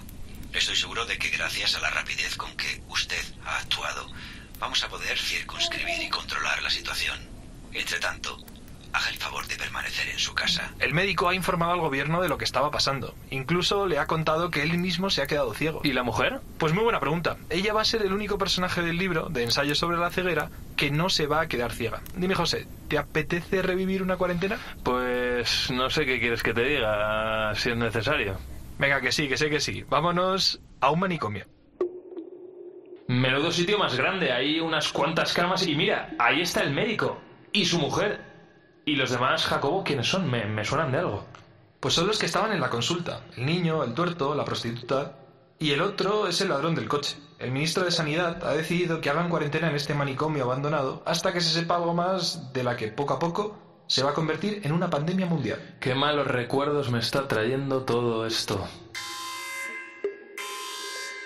Estoy 0.52 0.76
seguro 0.76 1.04
de 1.04 1.18
que 1.18 1.30
gracias 1.30 1.74
a 1.74 1.80
la 1.80 1.90
rapidez 1.90 2.36
con 2.36 2.56
que 2.56 2.82
usted 2.88 3.22
ha 3.44 3.58
actuado, 3.58 4.10
vamos 4.58 4.82
a 4.82 4.88
poder 4.88 5.18
circunscribir 5.18 6.02
y 6.02 6.08
controlar 6.08 6.62
la 6.62 6.70
situación. 6.70 7.18
Entre 7.72 7.98
tanto, 7.98 8.38
haga 8.94 9.08
el 9.10 9.16
favor 9.16 9.46
de 9.48 9.56
permanecer 9.56 10.08
en 10.08 10.18
su 10.18 10.34
casa. 10.34 10.72
El 10.78 10.94
médico 10.94 11.28
ha 11.28 11.34
informado 11.34 11.72
al 11.72 11.80
gobierno 11.80 12.22
de 12.22 12.28
lo 12.28 12.38
que 12.38 12.44
estaba 12.44 12.70
pasando. 12.70 13.14
Incluso 13.30 13.86
le 13.86 13.98
ha 13.98 14.06
contado 14.06 14.50
que 14.50 14.62
él 14.62 14.78
mismo 14.78 15.10
se 15.10 15.20
ha 15.20 15.26
quedado 15.26 15.52
ciego. 15.52 15.80
¿Y 15.82 15.92
la 15.92 16.04
mujer? 16.04 16.40
Pues 16.58 16.72
muy 16.72 16.84
buena 16.84 17.00
pregunta. 17.00 17.36
Ella 17.50 17.74
va 17.74 17.82
a 17.82 17.84
ser 17.84 18.02
el 18.02 18.12
único 18.12 18.38
personaje 18.38 18.82
del 18.82 18.96
libro, 18.96 19.28
de 19.28 19.42
ensayo 19.42 19.74
sobre 19.74 19.98
la 19.98 20.10
ceguera, 20.10 20.50
que 20.76 20.92
no 20.92 21.08
se 21.08 21.26
va 21.26 21.40
a 21.40 21.48
quedar 21.48 21.72
ciega. 21.72 22.02
Dime, 22.14 22.36
José, 22.36 22.68
¿te 22.88 22.96
apetece 22.96 23.62
revivir 23.62 24.00
una 24.02 24.16
cuarentena? 24.16 24.58
Pues 24.84 25.70
no 25.72 25.90
sé 25.90 26.06
qué 26.06 26.20
quieres 26.20 26.42
que 26.42 26.54
te 26.54 26.62
diga, 26.62 27.52
si 27.56 27.70
es 27.70 27.76
necesario. 27.76 28.38
Venga, 28.78 29.00
que 29.00 29.10
sí, 29.10 29.28
que 29.28 29.36
sé 29.36 29.50
que 29.50 29.60
sí. 29.60 29.84
Vámonos 29.88 30.60
a 30.80 30.90
un 30.90 31.00
manicomio. 31.00 31.46
Menudo 33.08 33.50
sitio 33.50 33.76
más 33.76 33.96
grande, 33.96 34.32
hay 34.32 34.60
unas 34.60 34.90
cuantas 34.92 35.32
camas 35.34 35.66
y 35.66 35.74
mira, 35.74 36.14
ahí 36.18 36.40
está 36.40 36.62
el 36.62 36.72
médico 36.72 37.20
y 37.52 37.64
su 37.66 37.78
mujer. 37.78 38.33
¿Y 38.86 38.96
los 38.96 39.10
demás, 39.10 39.46
Jacobo, 39.46 39.82
quiénes 39.82 40.08
son? 40.08 40.30
Me, 40.30 40.44
me 40.44 40.64
suenan 40.64 40.92
de 40.92 40.98
algo. 40.98 41.24
Pues 41.80 41.94
son 41.94 42.06
los 42.06 42.18
que 42.18 42.26
estaban 42.26 42.52
en 42.52 42.60
la 42.60 42.68
consulta. 42.68 43.22
El 43.36 43.46
niño, 43.46 43.82
el 43.82 43.94
tuerto, 43.94 44.34
la 44.34 44.44
prostituta. 44.44 45.16
Y 45.58 45.70
el 45.70 45.80
otro 45.80 46.26
es 46.26 46.40
el 46.42 46.50
ladrón 46.50 46.74
del 46.74 46.88
coche. 46.88 47.16
El 47.38 47.50
ministro 47.50 47.84
de 47.84 47.90
Sanidad 47.90 48.44
ha 48.44 48.52
decidido 48.52 49.00
que 49.00 49.08
hagan 49.08 49.30
cuarentena 49.30 49.70
en 49.70 49.76
este 49.76 49.94
manicomio 49.94 50.44
abandonado 50.44 51.02
hasta 51.06 51.32
que 51.32 51.40
se 51.40 51.50
sepa 51.50 51.76
algo 51.76 51.94
más 51.94 52.52
de 52.52 52.62
la 52.62 52.76
que 52.76 52.88
poco 52.88 53.14
a 53.14 53.18
poco 53.18 53.84
se 53.86 54.02
va 54.02 54.10
a 54.10 54.14
convertir 54.14 54.60
en 54.64 54.72
una 54.72 54.90
pandemia 54.90 55.26
mundial. 55.26 55.76
Qué 55.80 55.94
malos 55.94 56.26
recuerdos 56.26 56.90
me 56.90 56.98
está 56.98 57.26
trayendo 57.26 57.84
todo 57.84 58.26
esto. 58.26 58.66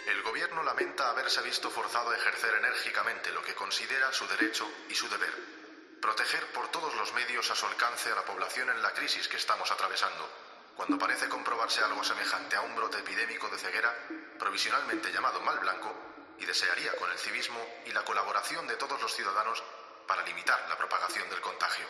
El 0.07 0.23
gobierno 0.23 0.63
lamenta 0.63 1.11
haberse 1.11 1.43
visto 1.43 1.71
forzado 1.71 2.11
a 2.11 2.17
ejercer 2.17 2.51
enérgicamente 2.59 3.33
lo 3.33 3.43
que 3.43 3.55
considera 3.55 4.13
su 4.13 4.27
derecho 4.29 4.65
y 4.91 4.95
su 4.95 5.09
deber. 5.09 5.58
Proteger 6.01 6.47
por 6.53 6.69
todos 6.69 6.95
los 6.95 7.13
medios 7.15 7.51
a 7.51 7.57
su 7.57 7.67
alcance 7.67 8.11
a 8.13 8.15
la 8.15 8.25
población 8.25 8.71
en 8.71 8.81
la 8.83 8.93
crisis 8.93 9.27
que 9.27 9.37
estamos 9.37 9.71
atravesando. 9.71 10.29
Cuando 10.77 10.97
parece 10.97 11.29
comprobarse 11.29 11.83
algo 11.83 12.05
semejante 12.05 12.55
a 12.55 12.61
un 12.61 12.77
brote 12.77 12.99
epidémico 12.99 13.49
de 13.49 13.59
ceguera, 13.59 13.93
provisionalmente 14.39 15.11
llamado 15.11 15.41
mal 15.41 15.59
blanco, 15.59 15.93
y 16.39 16.47
desearía 16.47 16.95
con 16.97 17.11
el 17.11 17.19
civismo 17.19 17.59
y 17.85 17.91
la 17.91 18.05
colaboración 18.05 18.69
de 18.69 18.77
todos 18.77 19.03
los 19.03 19.13
ciudadanos 19.13 19.61
para 20.07 20.23
limitar 20.23 20.67
la 20.69 20.79
propagación 20.79 21.29
del 21.31 21.41
contagio. 21.41 21.87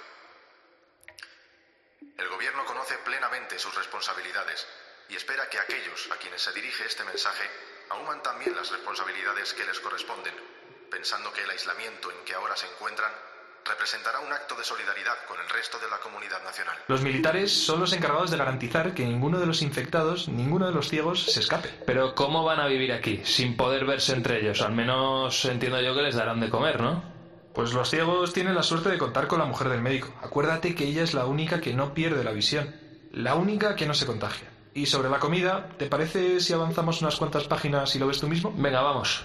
El 2.16 2.28
Gobierno 2.28 2.64
conoce 2.64 2.96
plenamente 2.98 3.59
sus 3.59 3.74
responsabilidades 3.74 4.66
y 5.11 5.16
espera 5.16 5.50
que 5.50 5.59
aquellos 5.59 6.11
a 6.11 6.16
quienes 6.16 6.42
se 6.42 6.52
dirige 6.52 6.86
este 6.86 7.04
mensaje 7.04 7.48
aúman 7.90 8.22
también 8.22 8.56
las 8.56 8.70
responsabilidades 8.70 9.52
que 9.52 9.66
les 9.66 9.80
corresponden, 9.80 10.34
pensando 10.90 11.30
que 11.32 11.42
el 11.42 11.50
aislamiento 11.50 12.11
en 12.11 12.24
que 12.24 12.34
ahora 12.34 12.56
se 12.56 12.66
encuentran 12.66 13.12
representará 13.69 14.21
un 14.21 14.33
acto 14.33 14.55
de 14.57 14.64
solidaridad 14.64 15.14
con 15.27 15.39
el 15.39 15.49
resto 15.49 15.79
de 15.79 15.89
la 15.89 15.99
comunidad 15.99 16.43
nacional. 16.43 16.77
Los 16.89 17.03
militares 17.03 17.53
son 17.53 17.81
los 17.81 17.93
encargados 17.93 18.31
de 18.31 18.37
garantizar 18.37 18.95
que 18.95 19.05
ninguno 19.05 19.39
de 19.39 19.47
los 19.47 19.62
infectados, 19.62 20.29
ninguno 20.29 20.66
de 20.66 20.73
los 20.73 20.89
ciegos, 20.89 21.25
se 21.25 21.41
escape. 21.41 21.69
Pero 21.87 22.14
¿cómo 22.14 22.45
van 22.45 22.61
a 22.61 22.66
vivir 22.66 22.93
aquí, 22.93 23.21
sin 23.25 23.57
poder 23.57 23.85
verse 23.85 24.14
entre 24.14 24.41
ellos? 24.41 24.62
Al 24.62 24.73
menos 24.73 25.45
entiendo 25.45 25.81
yo 25.81 25.95
que 25.95 26.03
les 26.03 26.14
darán 26.14 26.41
de 26.41 26.51
comer, 26.51 26.81
¿no? 26.81 27.03
Pues 27.55 27.73
los 27.73 27.91
ciegos 27.91 28.33
tienen 28.33 28.55
la 28.55 28.62
suerte 28.62 28.89
de 28.89 28.99
contar 28.99 29.27
con 29.27 29.39
la 29.39 29.45
mujer 29.45 29.69
del 29.69 29.83
médico. 29.83 30.14
Acuérdate 30.23 30.75
que 30.75 30.85
ella 30.85 31.03
es 31.03 31.14
la 31.14 31.27
única 31.27 31.61
que 31.61 31.75
no 31.75 31.93
pierde 31.93 32.25
la 32.25 32.33
visión, 32.33 32.75
la 33.12 33.35
única 33.35 33.77
que 33.77 33.87
no 33.87 33.95
se 33.95 34.07
contagia. 34.07 34.49
Y 34.75 34.87
sobre 34.87 35.11
la 35.11 35.19
comida, 35.19 35.71
¿te 35.77 35.87
parece 35.87 36.41
si 36.41 36.53
avanzamos 36.53 37.03
unas 37.03 37.16
cuantas 37.16 37.45
páginas 37.45 37.95
y 37.97 37.99
lo 37.99 38.07
ves 38.07 38.21
tú 38.21 38.29
mismo? 38.29 38.55
Venga, 38.57 38.81
vamos. 38.81 39.25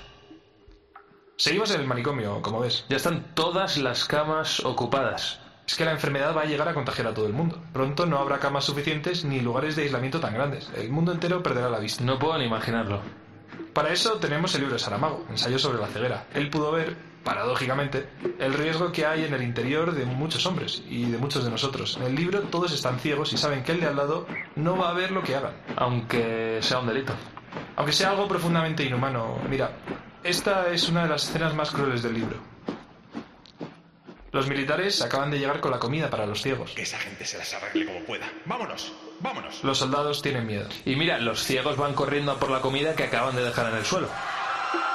Seguimos 1.36 1.72
en 1.72 1.82
el 1.82 1.88
manicomio, 1.88 2.42
como 2.42 2.60
ves. 2.60 2.86
Ya 2.90 2.98
están 2.98 3.34
todas 3.34 3.78
las 3.78 4.06
camas 4.06 4.60
ocupadas. 4.60 5.40
Es 5.68 5.76
que 5.76 5.86
la 5.86 5.92
enfermedad 5.92 6.36
va 6.36 6.42
a 6.42 6.46
llegar 6.46 6.68
a 6.68 6.74
contagiar 6.74 7.08
a 7.08 7.14
todo 7.14 7.26
el 7.26 7.34
mundo. 7.34 7.60
Pronto 7.74 8.06
no 8.06 8.20
habrá 8.20 8.40
camas 8.40 8.66
suficientes 8.66 9.26
ni 9.26 9.40
lugares 9.40 9.76
de 9.76 9.84
aislamiento 9.84 10.20
tan 10.20 10.34
grandes. 10.34 10.70
El 10.76 10.92
mundo 10.92 11.12
entero 11.12 11.42
perderá 11.42 11.70
la 11.70 11.80
vista. 11.80 12.04
No 12.04 12.20
puedo 12.20 12.38
ni 12.38 12.46
imaginarlo. 12.46 13.02
Para 13.74 13.92
eso 13.92 14.18
tenemos 14.18 14.54
el 14.54 14.62
libro 14.62 14.76
de 14.76 14.80
Saramago, 14.80 15.26
ensayo 15.30 15.58
sobre 15.58 15.80
la 15.80 15.88
ceguera. 15.88 16.28
Él 16.36 16.52
pudo 16.52 16.72
ver, 16.72 16.96
paradójicamente, 17.24 18.08
el 18.38 18.54
riesgo 18.54 18.92
que 18.92 19.08
hay 19.08 19.26
en 19.26 19.34
el 19.34 19.42
interior 19.42 19.94
de 19.94 20.06
muchos 20.06 20.46
hombres 20.46 20.84
y 20.88 21.06
de 21.06 21.18
muchos 21.18 21.44
de 21.44 21.50
nosotros. 21.50 21.98
En 21.98 22.04
el 22.04 22.16
libro 22.16 22.42
todos 22.42 22.72
están 22.72 23.00
ciegos 23.00 23.34
y 23.34 23.38
saben 23.38 23.64
que 23.64 23.72
el 23.72 23.80
de 23.80 23.88
al 23.88 23.96
lado 23.96 24.28
no 24.56 24.78
va 24.78 24.90
a 24.90 24.94
ver 24.94 25.10
lo 25.10 25.24
que 25.24 25.36
hagan. 25.36 25.54
Aunque 25.78 26.60
sea 26.62 26.80
un 26.80 26.88
delito. 26.88 27.14
Aunque 27.76 27.94
sea 27.94 28.12
algo 28.12 28.28
profundamente 28.28 28.84
inhumano. 28.84 29.40
Mira, 29.50 29.72
esta 30.24 30.70
es 30.70 30.90
una 30.90 31.04
de 31.04 31.10
las 31.10 31.24
escenas 31.24 31.54
más 31.54 31.72
crueles 31.72 32.04
del 32.04 32.14
libro. 32.14 32.38
Los 34.32 34.48
militares 34.48 35.02
acaban 35.04 35.30
de 35.30 35.38
llegar 35.38 35.60
con 35.60 35.70
la 35.70 35.78
comida 35.78 36.10
para 36.10 36.26
los 36.26 36.42
ciegos. 36.42 36.72
Que 36.72 36.82
esa 36.82 36.98
gente 36.98 37.24
se 37.24 37.38
las 37.38 37.54
arregle 37.54 37.86
como 37.86 38.00
pueda. 38.00 38.32
¡Vámonos! 38.46 38.92
¡Vámonos! 39.20 39.64
Los 39.64 39.78
soldados 39.78 40.24
tienen 40.24 40.48
miedo. 40.48 40.68
Y 40.86 40.96
mira, 40.96 41.20
los 41.20 41.44
ciegos 41.44 41.78
van 41.78 41.94
corriendo 41.94 42.32
a 42.32 42.40
por 42.40 42.50
la 42.50 42.60
comida 42.60 42.96
que 42.96 43.04
acaban 43.04 43.36
de 43.36 43.44
dejar 43.44 43.72
en 43.72 43.78
el 43.78 43.86
suelo. 43.86 44.08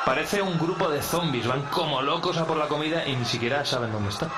Parece 0.05 0.43
un 0.43 0.59
grupo 0.59 0.91
de 0.91 1.03
zombies, 1.03 1.47
van 1.47 1.63
como 1.67 2.03
locos 2.03 2.37
a 2.39 2.47
por 2.47 2.57
la 2.57 2.67
comida 2.67 3.07
y 3.07 3.15
ni 3.15 3.25
siquiera 3.25 3.65
saben 3.65 3.93
dónde 3.93 4.09
está. 4.09 4.29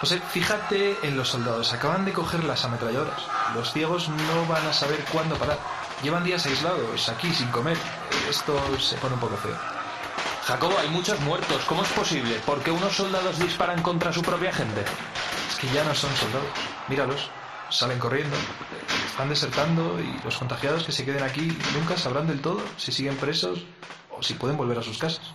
José, 0.00 0.20
fíjate 0.30 0.96
en 1.04 1.16
los 1.16 1.28
soldados. 1.28 1.72
Acaban 1.72 2.04
de 2.04 2.12
coger 2.12 2.42
las 2.42 2.64
ametralladoras. 2.64 3.22
Los 3.54 3.72
ciegos 3.72 4.08
no 4.08 4.46
van 4.46 4.66
a 4.66 4.72
saber 4.72 5.04
cuándo 5.12 5.36
parar. 5.36 5.58
Llevan 6.02 6.24
días 6.24 6.44
aislados, 6.46 7.08
aquí, 7.08 7.32
sin 7.32 7.46
comer. 7.52 7.76
Esto 8.28 8.58
se 8.80 8.96
pone 8.96 9.14
un 9.14 9.20
poco 9.20 9.36
feo. 9.36 9.71
Jacobo, 10.44 10.76
hay 10.78 10.88
muchos 10.88 11.20
muertos. 11.20 11.64
¿Cómo 11.66 11.82
es 11.82 11.88
posible? 11.90 12.34
¿Por 12.44 12.60
qué 12.62 12.72
unos 12.72 12.92
soldados 12.92 13.38
disparan 13.38 13.80
contra 13.80 14.12
su 14.12 14.22
propia 14.22 14.52
gente? 14.52 14.82
Es 15.48 15.56
que 15.56 15.68
ya 15.68 15.84
no 15.84 15.94
son 15.94 16.10
soldados. 16.16 16.48
Míralos. 16.88 17.30
Salen 17.70 17.98
corriendo. 17.98 18.36
Están 19.06 19.28
desertando 19.28 19.98
y 20.00 20.24
los 20.24 20.36
contagiados 20.36 20.84
que 20.84 20.92
se 20.92 21.04
queden 21.04 21.22
aquí 21.22 21.56
nunca 21.78 21.96
sabrán 21.96 22.26
del 22.26 22.40
todo 22.40 22.60
si 22.76 22.92
siguen 22.92 23.16
presos 23.16 23.64
o 24.10 24.22
si 24.22 24.34
pueden 24.34 24.56
volver 24.56 24.78
a 24.78 24.82
sus 24.82 24.98
casas. 24.98 25.32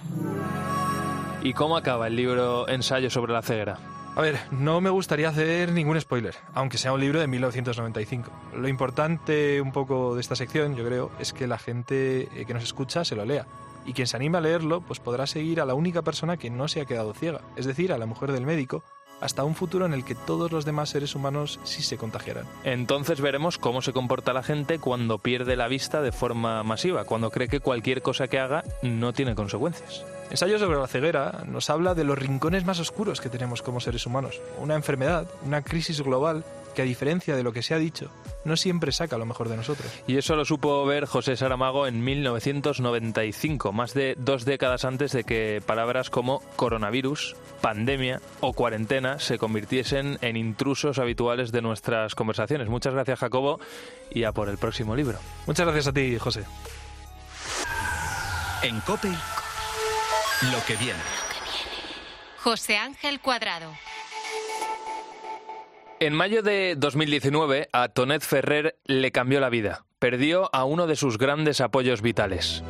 ¿Y 1.41 1.53
cómo 1.53 1.77
acaba 1.77 2.07
el 2.07 2.15
libro 2.15 2.67
Ensayo 2.67 3.09
sobre 3.09 3.31
la 3.31 3.41
ceguera? 3.41 3.79
A 4.15 4.21
ver, 4.21 4.39
no 4.51 4.81
me 4.81 4.89
gustaría 4.89 5.29
hacer 5.29 5.71
ningún 5.71 6.01
spoiler, 6.01 6.35
aunque 6.53 6.77
sea 6.77 6.91
un 6.91 6.99
libro 6.99 7.19
de 7.19 7.27
1995. 7.27 8.31
Lo 8.55 8.67
importante 8.67 9.61
un 9.61 9.71
poco 9.71 10.15
de 10.15 10.21
esta 10.21 10.35
sección, 10.35 10.75
yo 10.75 10.83
creo, 10.83 11.11
es 11.19 11.33
que 11.33 11.47
la 11.47 11.59
gente 11.59 12.27
eh, 12.35 12.45
que 12.45 12.53
nos 12.53 12.63
escucha 12.63 13.05
se 13.05 13.15
lo 13.15 13.25
lea. 13.25 13.45
Y 13.88 13.93
quien 13.93 14.05
se 14.05 14.17
anime 14.17 14.38
a 14.38 14.41
leerlo, 14.41 14.81
pues 14.81 14.99
podrá 14.99 15.25
seguir 15.25 15.61
a 15.61 15.65
la 15.65 15.73
única 15.73 16.03
persona 16.03 16.38
que 16.38 16.51
no 16.51 16.67
se 16.67 16.81
ha 16.81 16.85
quedado 16.85 17.13
ciega, 17.13 17.41
es 17.55 17.65
decir, 17.65 17.91
a 17.91 17.97
la 17.97 18.05
mujer 18.05 18.31
del 18.31 18.45
médico, 18.45 18.83
hasta 19.21 19.43
un 19.43 19.55
futuro 19.55 19.85
en 19.85 19.93
el 19.93 20.05
que 20.05 20.13
todos 20.13 20.51
los 20.51 20.65
demás 20.65 20.89
seres 20.89 21.15
humanos 21.15 21.59
sí 21.63 21.81
se 21.81 21.97
contagiarán. 21.97 22.45
Entonces 22.63 23.21
veremos 23.21 23.57
cómo 23.57 23.81
se 23.81 23.93
comporta 23.93 24.33
la 24.33 24.43
gente 24.43 24.77
cuando 24.77 25.17
pierde 25.17 25.55
la 25.55 25.67
vista 25.67 26.01
de 26.01 26.11
forma 26.11 26.61
masiva, 26.63 27.05
cuando 27.05 27.31
cree 27.31 27.47
que 27.47 27.59
cualquier 27.59 28.01
cosa 28.01 28.27
que 28.27 28.39
haga 28.39 28.63
no 28.83 29.13
tiene 29.13 29.33
consecuencias. 29.33 30.05
Ensayo 30.29 30.59
sobre 30.59 30.77
la 30.77 30.88
ceguera 30.88 31.43
nos 31.47 31.69
habla 31.69 31.95
de 31.95 32.03
los 32.03 32.19
rincones 32.19 32.65
más 32.65 32.79
oscuros 32.79 33.21
que 33.21 33.29
tenemos 33.29 33.61
como 33.61 33.79
seres 33.79 34.05
humanos. 34.05 34.41
Una 34.59 34.75
enfermedad, 34.75 35.27
una 35.45 35.61
crisis 35.61 36.01
global 36.01 36.43
que 36.78 36.84
a 36.84 36.86
diferencia 36.86 37.36
de 37.36 37.41
lo 37.41 37.53
que 37.53 37.63
se 37.63 37.73
ha 37.73 37.80
dicho, 37.80 38.11
no 38.45 38.55
siempre 38.55 38.91
saca 38.91 39.17
lo 39.17 39.25
mejor 39.25 39.49
de 39.49 39.57
nosotros. 39.57 39.91
Y 40.05 40.17
eso 40.17 40.36
lo 40.36 40.45
supo 40.45 40.86
ver 40.86 41.07
José 41.07 41.36
Saramago 41.36 41.88
en 41.88 42.03
1995, 42.03 43.71
más 43.71 43.95
de 43.95 44.13
dos 44.19 44.45
décadas 44.45 44.86
antes 44.86 45.11
de 45.11 45.23
que 45.23 45.59
palabras 45.65 46.11
como 46.11 46.39
coronavirus, 46.55 47.36
pandemia 47.61 48.21
o 48.41 48.53
cuarentena 48.53 49.17
se 49.17 49.39
convirtiesen 49.39 50.19
en 50.21 50.38
intrusos 50.38 50.99
habituales 50.99 51.51
de 51.51 51.63
nuestras 51.63 52.13
conversaciones. 52.13 52.69
Muchas 52.69 52.93
gracias 52.93 53.17
Jacobo 53.17 53.59
y 54.11 54.25
a 54.25 54.32
por 54.32 54.47
el 54.47 54.59
próximo 54.59 54.95
libro. 54.95 55.17
Muchas 55.47 55.65
gracias 55.65 55.88
a 55.88 55.93
ti, 55.93 56.19
José. 56.19 56.43
En 58.61 58.80
COPE 58.82 59.09
lo 59.09 60.63
que 60.67 60.75
viene. 60.75 60.99
José 62.43 62.78
Ángel 62.78 63.19
Cuadrado. 63.19 63.71
En 65.99 66.13
mayo 66.13 66.43
de 66.43 66.75
2019, 66.77 67.69
a 67.73 67.87
Tonet 67.87 68.21
Ferrer 68.21 68.77
le 68.85 69.11
cambió 69.11 69.39
la 69.39 69.49
vida. 69.49 69.85
Perdió 69.97 70.47
a 70.53 70.63
uno 70.63 70.85
de 70.85 70.95
sus 70.95 71.17
grandes 71.17 71.59
apoyos 71.59 72.03
vitales. 72.03 72.63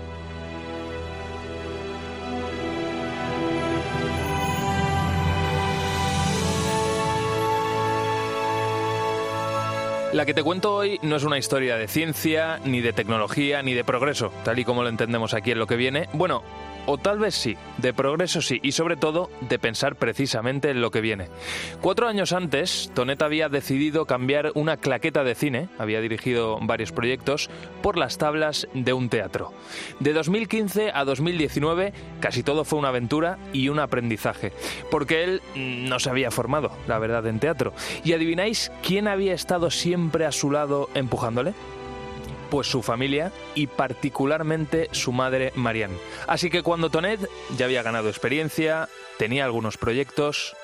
La 10.14 10.26
que 10.26 10.34
te 10.34 10.42
cuento 10.42 10.74
hoy 10.74 10.98
no 11.02 11.18
es 11.18 11.26
una 11.26 11.38
historia 11.38 11.76
de 11.76 11.90
ciencia, 11.90 12.62
ni 12.64 12.80
de 12.80 12.94
tecnología, 12.94 13.62
ni 13.62 13.74
de 13.74 13.84
progreso, 13.84 14.32
tal 14.46 14.58
y 14.58 14.64
como 14.64 14.84
lo 14.84 14.90
entendemos 14.90 15.34
aquí 15.34 15.52
en 15.52 15.60
lo 15.60 15.68
que 15.68 15.76
viene. 15.76 16.08
Bueno, 16.14 16.44
o 16.88 16.98
tal 16.98 17.20
vez 17.20 17.36
sí, 17.36 17.56
de 17.78 17.94
progreso 17.94 18.42
sí, 18.42 18.60
y 18.64 18.72
sobre 18.72 18.96
todo 18.96 19.30
de 19.42 19.60
pensar 19.60 19.98
precisamente 19.98 20.72
en 20.72 20.82
lo 20.82 20.90
que 20.90 21.02
viene. 21.02 21.28
Cuatro 21.82 22.08
años 22.08 22.32
antes, 22.32 22.90
Tonet 22.96 23.22
había 23.22 23.50
decidido 23.50 24.06
cambiar 24.06 24.52
una 24.56 24.78
claqueta 24.78 25.24
de 25.24 25.36
cine, 25.36 25.70
había 25.78 26.02
dirigido 26.02 26.58
varios 26.62 26.92
proyectos, 26.92 27.50
por 27.84 27.98
las 27.98 28.18
tablas 28.18 28.68
de 28.74 28.94
un 28.94 29.10
teatro. 29.10 29.54
De 30.00 30.14
2015 30.14 30.92
a 30.94 31.04
2019, 31.04 31.94
casi 32.20 32.42
todo 32.42 32.64
fue 32.64 32.80
una 32.80 32.90
aventura 32.90 33.38
y 33.54 33.70
un 33.70 33.80
aprendizaje, 33.80 34.54
porque 34.90 35.24
él 35.24 35.42
no 35.56 36.00
se 36.00 36.10
había 36.10 36.32
formado, 36.32 36.72
la 36.88 37.00
verdad, 37.00 37.28
en 37.28 37.40
teatro. 37.40 37.74
¿Y 38.04 38.14
adivináis 38.14 38.72
quién 38.82 39.08
había 39.08 39.34
estado 39.34 39.70
siempre 39.70 40.26
a 40.26 40.32
su 40.32 40.52
lado 40.52 40.90
empujándole? 40.94 41.54
Pues 42.48 42.68
su 42.68 42.82
familia 42.82 43.32
y 43.56 43.68
particularmente 43.68 44.90
su 44.92 45.12
madre 45.12 45.52
Marianne. 45.56 45.98
Así 46.28 46.50
que 46.50 46.64
cuando 46.64 46.90
Tonet 46.90 47.20
ya 47.58 47.66
había 47.66 47.84
ganado 47.84 48.10
experiencia, 48.10 48.90
tenía 49.18 49.46
algunos 49.46 49.78
proyectos, 49.78 50.56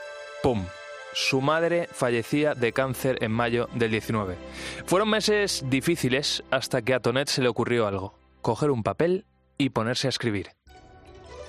¡pum! 0.42 0.66
Su 1.14 1.42
madre 1.42 1.88
fallecía 1.92 2.56
de 2.56 2.74
cáncer 2.74 3.18
en 3.22 3.32
mayo 3.32 3.70
del 3.74 3.92
19. 3.92 4.36
Fueron 4.86 5.10
meses 5.10 5.64
difíciles 5.68 6.44
hasta 6.50 6.82
que 6.82 6.96
a 6.96 7.00
Tonet 7.00 7.28
se 7.28 7.42
le 7.42 7.50
ocurrió 7.50 7.88
algo, 7.88 8.18
coger 8.42 8.72
un 8.72 8.82
papel 8.82 9.26
y 9.58 9.70
ponerse 9.70 10.08
a 10.08 10.10
escribir. 10.10 10.50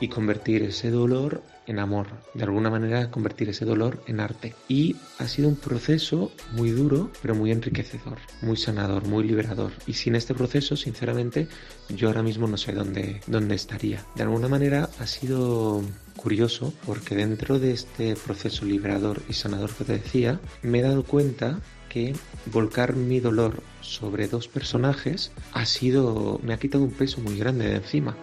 Y 0.01 0.09
convertir 0.09 0.65
ese 0.65 0.91
dolor 0.91 1.43
en 1.67 1.79
amor, 1.79 2.07
de 2.35 2.45
alguna 2.45 2.71
manera 2.71 3.11
convertir 3.11 3.49
ese 3.49 3.65
dolor 3.65 4.03
en 4.07 4.21
arte. 4.21 4.55
Y 4.69 4.97
ha 5.19 5.29
sido 5.29 5.49
un 5.49 5.57
proceso 5.57 6.33
muy 6.53 6.71
duro, 6.71 7.11
pero 7.23 7.35
muy 7.35 7.51
enriquecedor, 7.51 8.19
muy 8.43 8.57
sanador, 8.57 9.07
muy 9.07 9.25
liberador. 9.25 9.73
Y 9.87 9.95
sin 9.95 10.15
este 10.15 10.35
proceso, 10.35 10.77
sinceramente, 10.77 11.49
yo 11.89 12.09
ahora 12.09 12.23
mismo 12.23 12.47
no 12.47 12.57
sé 12.57 12.73
dónde, 12.73 13.21
dónde 13.27 13.55
estaría. 13.55 14.05
De 14.15 14.23
alguna 14.23 14.49
manera 14.49 14.91
ha 14.99 15.07
sido 15.07 15.83
curioso 16.17 16.73
porque 16.87 17.17
dentro 17.17 17.59
de 17.59 17.73
este 17.73 18.17
proceso 18.17 18.65
liberador 18.65 19.23
y 19.29 19.35
sanador 19.35 19.75
que 19.75 19.85
te 19.85 19.93
decía, 19.95 20.41
me 20.63 20.79
he 20.79 20.83
dado 20.83 21.05
cuenta 21.05 21.61
que 21.89 22.15
volcar 22.47 22.97
mi 22.97 23.21
dolor 23.21 23.63
sobre 23.81 24.27
dos 24.27 24.49
personajes 24.49 25.31
ha 25.53 25.65
sido 25.65 26.41
me 26.43 26.53
ha 26.53 26.59
quitado 26.59 26.83
un 26.83 26.91
peso 26.91 27.21
muy 27.21 27.39
grande 27.39 27.69
de 27.69 27.77
encima 27.77 28.17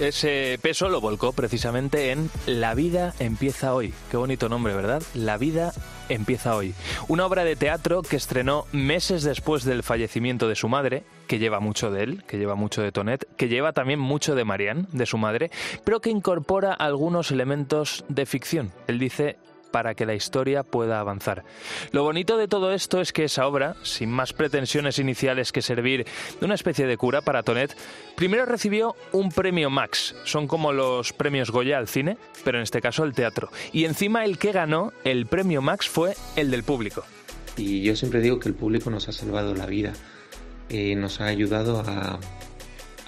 ese 0.00 0.58
peso 0.62 0.88
lo 0.88 1.00
volcó 1.00 1.32
precisamente 1.32 2.12
en 2.12 2.30
La 2.46 2.74
vida 2.74 3.14
empieza 3.18 3.74
hoy. 3.74 3.92
Qué 4.10 4.16
bonito 4.16 4.48
nombre, 4.48 4.74
¿verdad? 4.74 5.02
La 5.14 5.38
vida 5.38 5.72
empieza 6.08 6.56
hoy. 6.56 6.74
Una 7.08 7.26
obra 7.26 7.44
de 7.44 7.56
teatro 7.56 8.02
que 8.02 8.16
estrenó 8.16 8.66
meses 8.72 9.22
después 9.22 9.64
del 9.64 9.82
fallecimiento 9.82 10.48
de 10.48 10.54
su 10.54 10.68
madre, 10.68 11.04
que 11.26 11.38
lleva 11.38 11.60
mucho 11.60 11.90
de 11.90 12.02
él, 12.02 12.24
que 12.26 12.38
lleva 12.38 12.54
mucho 12.54 12.82
de 12.82 12.92
Tonet, 12.92 13.26
que 13.36 13.48
lleva 13.48 13.72
también 13.72 14.00
mucho 14.00 14.34
de 14.34 14.44
Marianne, 14.44 14.86
de 14.92 15.06
su 15.06 15.18
madre, 15.18 15.50
pero 15.84 16.00
que 16.00 16.10
incorpora 16.10 16.72
algunos 16.72 17.30
elementos 17.30 18.04
de 18.08 18.26
ficción. 18.26 18.72
Él 18.86 18.98
dice 18.98 19.36
para 19.70 19.94
que 19.94 20.06
la 20.06 20.14
historia 20.14 20.62
pueda 20.62 21.00
avanzar. 21.00 21.44
Lo 21.92 22.02
bonito 22.02 22.36
de 22.36 22.48
todo 22.48 22.72
esto 22.72 23.00
es 23.00 23.12
que 23.12 23.24
esa 23.24 23.46
obra, 23.46 23.76
sin 23.82 24.10
más 24.10 24.32
pretensiones 24.32 24.98
iniciales 24.98 25.52
que 25.52 25.62
servir 25.62 26.06
de 26.40 26.46
una 26.46 26.54
especie 26.54 26.86
de 26.86 26.96
cura 26.96 27.20
para 27.20 27.42
Tonet, 27.42 27.76
primero 28.16 28.46
recibió 28.46 28.96
un 29.12 29.30
premio 29.30 29.70
Max. 29.70 30.14
Son 30.24 30.46
como 30.46 30.72
los 30.72 31.12
premios 31.12 31.50
Goya 31.50 31.78
al 31.78 31.88
cine, 31.88 32.18
pero 32.44 32.58
en 32.58 32.62
este 32.62 32.80
caso 32.80 33.04
el 33.04 33.14
teatro. 33.14 33.50
Y 33.72 33.84
encima 33.84 34.24
el 34.24 34.38
que 34.38 34.52
ganó 34.52 34.92
el 35.04 35.26
premio 35.26 35.62
Max 35.62 35.88
fue 35.88 36.14
el 36.36 36.50
del 36.50 36.64
público. 36.64 37.04
Y 37.56 37.82
yo 37.82 37.96
siempre 37.96 38.20
digo 38.20 38.38
que 38.38 38.48
el 38.48 38.54
público 38.54 38.90
nos 38.90 39.08
ha 39.08 39.12
salvado 39.12 39.54
la 39.54 39.66
vida, 39.66 39.92
eh, 40.68 40.94
nos 40.94 41.20
ha 41.20 41.26
ayudado 41.26 41.80
a, 41.80 42.20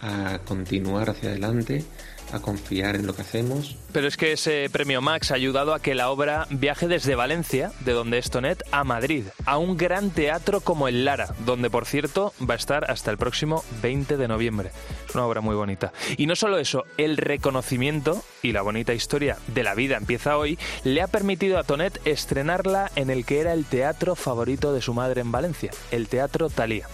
a 0.00 0.38
continuar 0.44 1.10
hacia 1.10 1.30
adelante 1.30 1.84
a 2.32 2.40
confiar 2.40 2.96
en 2.96 3.06
lo 3.06 3.14
que 3.14 3.22
hacemos. 3.22 3.76
Pero 3.92 4.06
es 4.06 4.16
que 4.16 4.32
ese 4.32 4.68
premio 4.70 5.00
Max 5.00 5.30
ha 5.30 5.34
ayudado 5.34 5.74
a 5.74 5.80
que 5.80 5.94
la 5.94 6.10
obra 6.10 6.46
viaje 6.50 6.88
desde 6.88 7.14
Valencia, 7.14 7.72
de 7.80 7.92
donde 7.92 8.18
es 8.18 8.30
Tonet, 8.30 8.62
a 8.70 8.84
Madrid, 8.84 9.24
a 9.46 9.58
un 9.58 9.76
gran 9.76 10.10
teatro 10.10 10.60
como 10.60 10.88
el 10.88 11.04
Lara, 11.04 11.34
donde 11.44 11.70
por 11.70 11.86
cierto 11.86 12.32
va 12.48 12.54
a 12.54 12.56
estar 12.56 12.90
hasta 12.90 13.10
el 13.10 13.18
próximo 13.18 13.64
20 13.82 14.16
de 14.16 14.28
noviembre. 14.28 14.70
Es 15.08 15.14
una 15.14 15.26
obra 15.26 15.40
muy 15.40 15.56
bonita. 15.56 15.92
Y 16.16 16.26
no 16.26 16.36
solo 16.36 16.58
eso, 16.58 16.84
el 16.96 17.16
reconocimiento 17.16 18.22
y 18.42 18.52
la 18.52 18.62
bonita 18.62 18.94
historia 18.94 19.36
de 19.48 19.64
la 19.64 19.74
vida 19.74 19.96
empieza 19.96 20.36
hoy 20.36 20.58
le 20.84 21.02
ha 21.02 21.08
permitido 21.08 21.58
a 21.58 21.64
Tonet 21.64 22.00
estrenarla 22.06 22.90
en 22.96 23.10
el 23.10 23.24
que 23.24 23.40
era 23.40 23.52
el 23.52 23.64
teatro 23.64 24.14
favorito 24.14 24.72
de 24.72 24.82
su 24.82 24.94
madre 24.94 25.20
en 25.20 25.32
Valencia, 25.32 25.70
el 25.90 26.08
Teatro 26.08 26.48
Talía. 26.48 26.86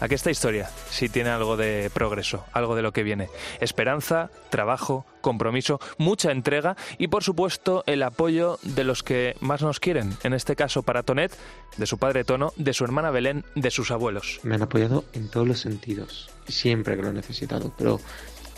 Aquí 0.00 0.14
esta 0.14 0.30
historia 0.30 0.70
sí 0.90 1.08
tiene 1.08 1.30
algo 1.30 1.56
de 1.56 1.90
progreso, 1.92 2.44
algo 2.52 2.76
de 2.76 2.82
lo 2.82 2.92
que 2.92 3.02
viene. 3.02 3.28
Esperanza, 3.60 4.30
trabajo, 4.50 5.04
compromiso, 5.20 5.80
mucha 5.98 6.30
entrega 6.30 6.76
y 6.98 7.08
por 7.08 7.24
supuesto 7.24 7.82
el 7.86 8.02
apoyo 8.02 8.58
de 8.62 8.84
los 8.84 9.02
que 9.02 9.34
más 9.40 9.62
nos 9.62 9.80
quieren, 9.80 10.16
en 10.22 10.34
este 10.34 10.54
caso 10.56 10.82
para 10.82 11.02
Tonet, 11.02 11.36
de 11.76 11.86
su 11.86 11.98
padre 11.98 12.24
Tono, 12.24 12.52
de 12.56 12.74
su 12.74 12.84
hermana 12.84 13.10
Belén, 13.10 13.44
de 13.54 13.70
sus 13.70 13.90
abuelos. 13.90 14.40
Me 14.42 14.54
han 14.54 14.62
apoyado 14.62 15.04
en 15.12 15.28
todos 15.28 15.48
los 15.48 15.60
sentidos, 15.60 16.30
siempre 16.46 16.96
que 16.96 17.02
lo 17.02 17.08
he 17.08 17.12
necesitado, 17.12 17.72
pero 17.76 18.00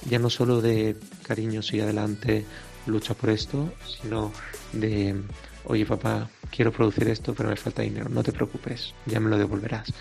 ya 0.08 0.18
no 0.18 0.30
solo 0.30 0.60
de 0.60 0.96
cariño, 1.26 1.62
sigue 1.62 1.82
adelante, 1.82 2.44
lucha 2.86 3.14
por 3.14 3.30
esto, 3.30 3.72
sino 4.00 4.32
de, 4.72 5.16
oye 5.64 5.86
papá, 5.86 6.28
quiero 6.54 6.72
producir 6.72 7.08
esto, 7.08 7.34
pero 7.34 7.48
me 7.48 7.56
falta 7.56 7.82
dinero, 7.82 8.08
no 8.08 8.22
te 8.22 8.32
preocupes, 8.32 8.94
ya 9.06 9.20
me 9.20 9.30
lo 9.30 9.38
devolverás. 9.38 9.92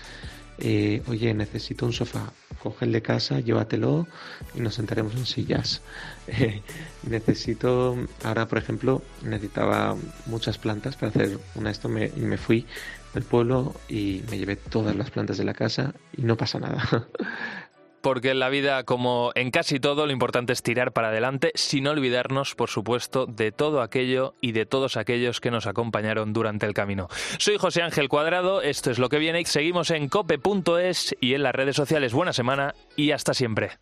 Eh, 0.60 1.02
oye, 1.08 1.32
necesito 1.34 1.86
un 1.86 1.92
sofá, 1.92 2.32
coge 2.62 2.84
el 2.84 2.92
de 2.92 3.02
casa, 3.02 3.40
llévatelo 3.40 4.06
y 4.54 4.60
nos 4.60 4.74
sentaremos 4.74 5.14
en 5.14 5.26
sillas. 5.26 5.82
Eh, 6.26 6.62
necesito, 7.08 7.96
ahora 8.24 8.46
por 8.46 8.58
ejemplo, 8.58 9.02
necesitaba 9.22 9.96
muchas 10.26 10.58
plantas 10.58 10.96
para 10.96 11.08
hacer 11.08 11.38
una 11.54 11.70
esto 11.70 11.88
me, 11.88 12.06
y 12.14 12.20
me 12.20 12.36
fui 12.36 12.66
del 13.14 13.24
pueblo 13.24 13.74
y 13.88 14.22
me 14.30 14.38
llevé 14.38 14.56
todas 14.56 14.94
las 14.94 15.10
plantas 15.10 15.38
de 15.38 15.44
la 15.44 15.54
casa 15.54 15.94
y 16.16 16.22
no 16.22 16.36
pasa 16.36 16.58
nada. 16.58 17.08
porque 18.00 18.30
en 18.30 18.40
la 18.40 18.48
vida, 18.48 18.84
como 18.84 19.32
en 19.34 19.50
casi 19.50 19.80
todo, 19.80 20.06
lo 20.06 20.12
importante 20.12 20.52
es 20.52 20.62
tirar 20.62 20.92
para 20.92 21.08
adelante, 21.08 21.52
sin 21.54 21.86
olvidarnos, 21.86 22.54
por 22.54 22.70
supuesto, 22.70 23.26
de 23.26 23.52
todo 23.52 23.82
aquello 23.82 24.34
y 24.40 24.52
de 24.52 24.66
todos 24.66 24.96
aquellos 24.96 25.40
que 25.40 25.50
nos 25.50 25.66
acompañaron 25.66 26.32
durante 26.32 26.66
el 26.66 26.74
camino. 26.74 27.08
Soy 27.38 27.58
José 27.58 27.82
Ángel 27.82 28.08
Cuadrado, 28.08 28.62
esto 28.62 28.90
es 28.90 28.98
lo 28.98 29.08
que 29.08 29.18
viene, 29.18 29.44
seguimos 29.44 29.90
en 29.90 30.08
cope.es 30.08 31.14
y 31.20 31.34
en 31.34 31.42
las 31.42 31.54
redes 31.54 31.76
sociales. 31.76 32.12
Buena 32.12 32.32
semana 32.32 32.74
y 32.96 33.12
hasta 33.12 33.34
siempre. 33.34 33.72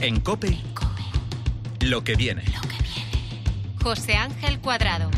En 0.00 0.20
cope, 0.20 0.56
lo 1.80 2.04
que 2.04 2.14
viene. 2.14 2.44
José 3.82 4.14
Ángel 4.14 4.60
Cuadrado. 4.60 5.10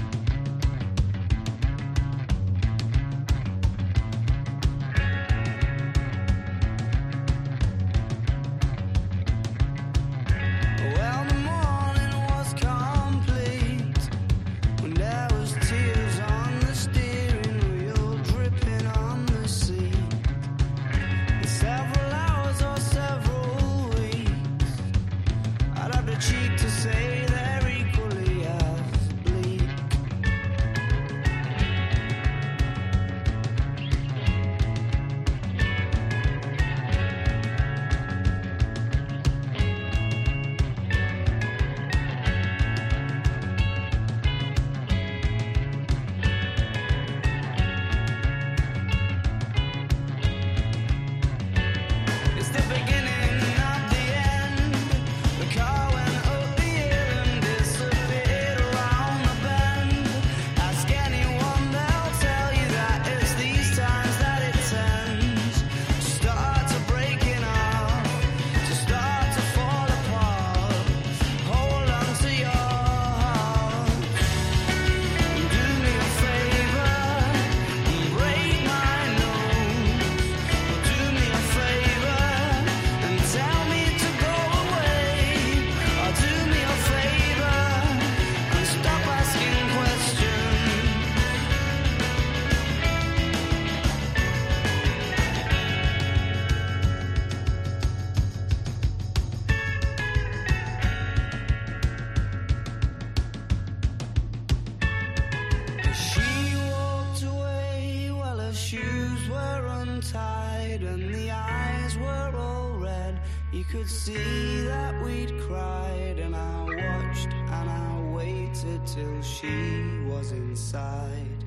Could 113.71 113.89
see 113.89 114.63
that 114.63 115.01
we'd 115.05 115.33
cried, 115.43 116.19
and 116.19 116.35
I 116.35 116.65
watched 116.65 117.29
and 117.29 117.71
I 117.71 118.13
waited 118.13 118.85
till 118.85 119.23
she 119.23 120.03
was 120.09 120.33
inside, 120.33 121.45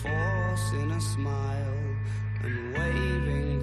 forcing 0.00 0.92
a 0.92 1.00
smile 1.00 1.96
and 2.44 2.72
waving 2.72 3.55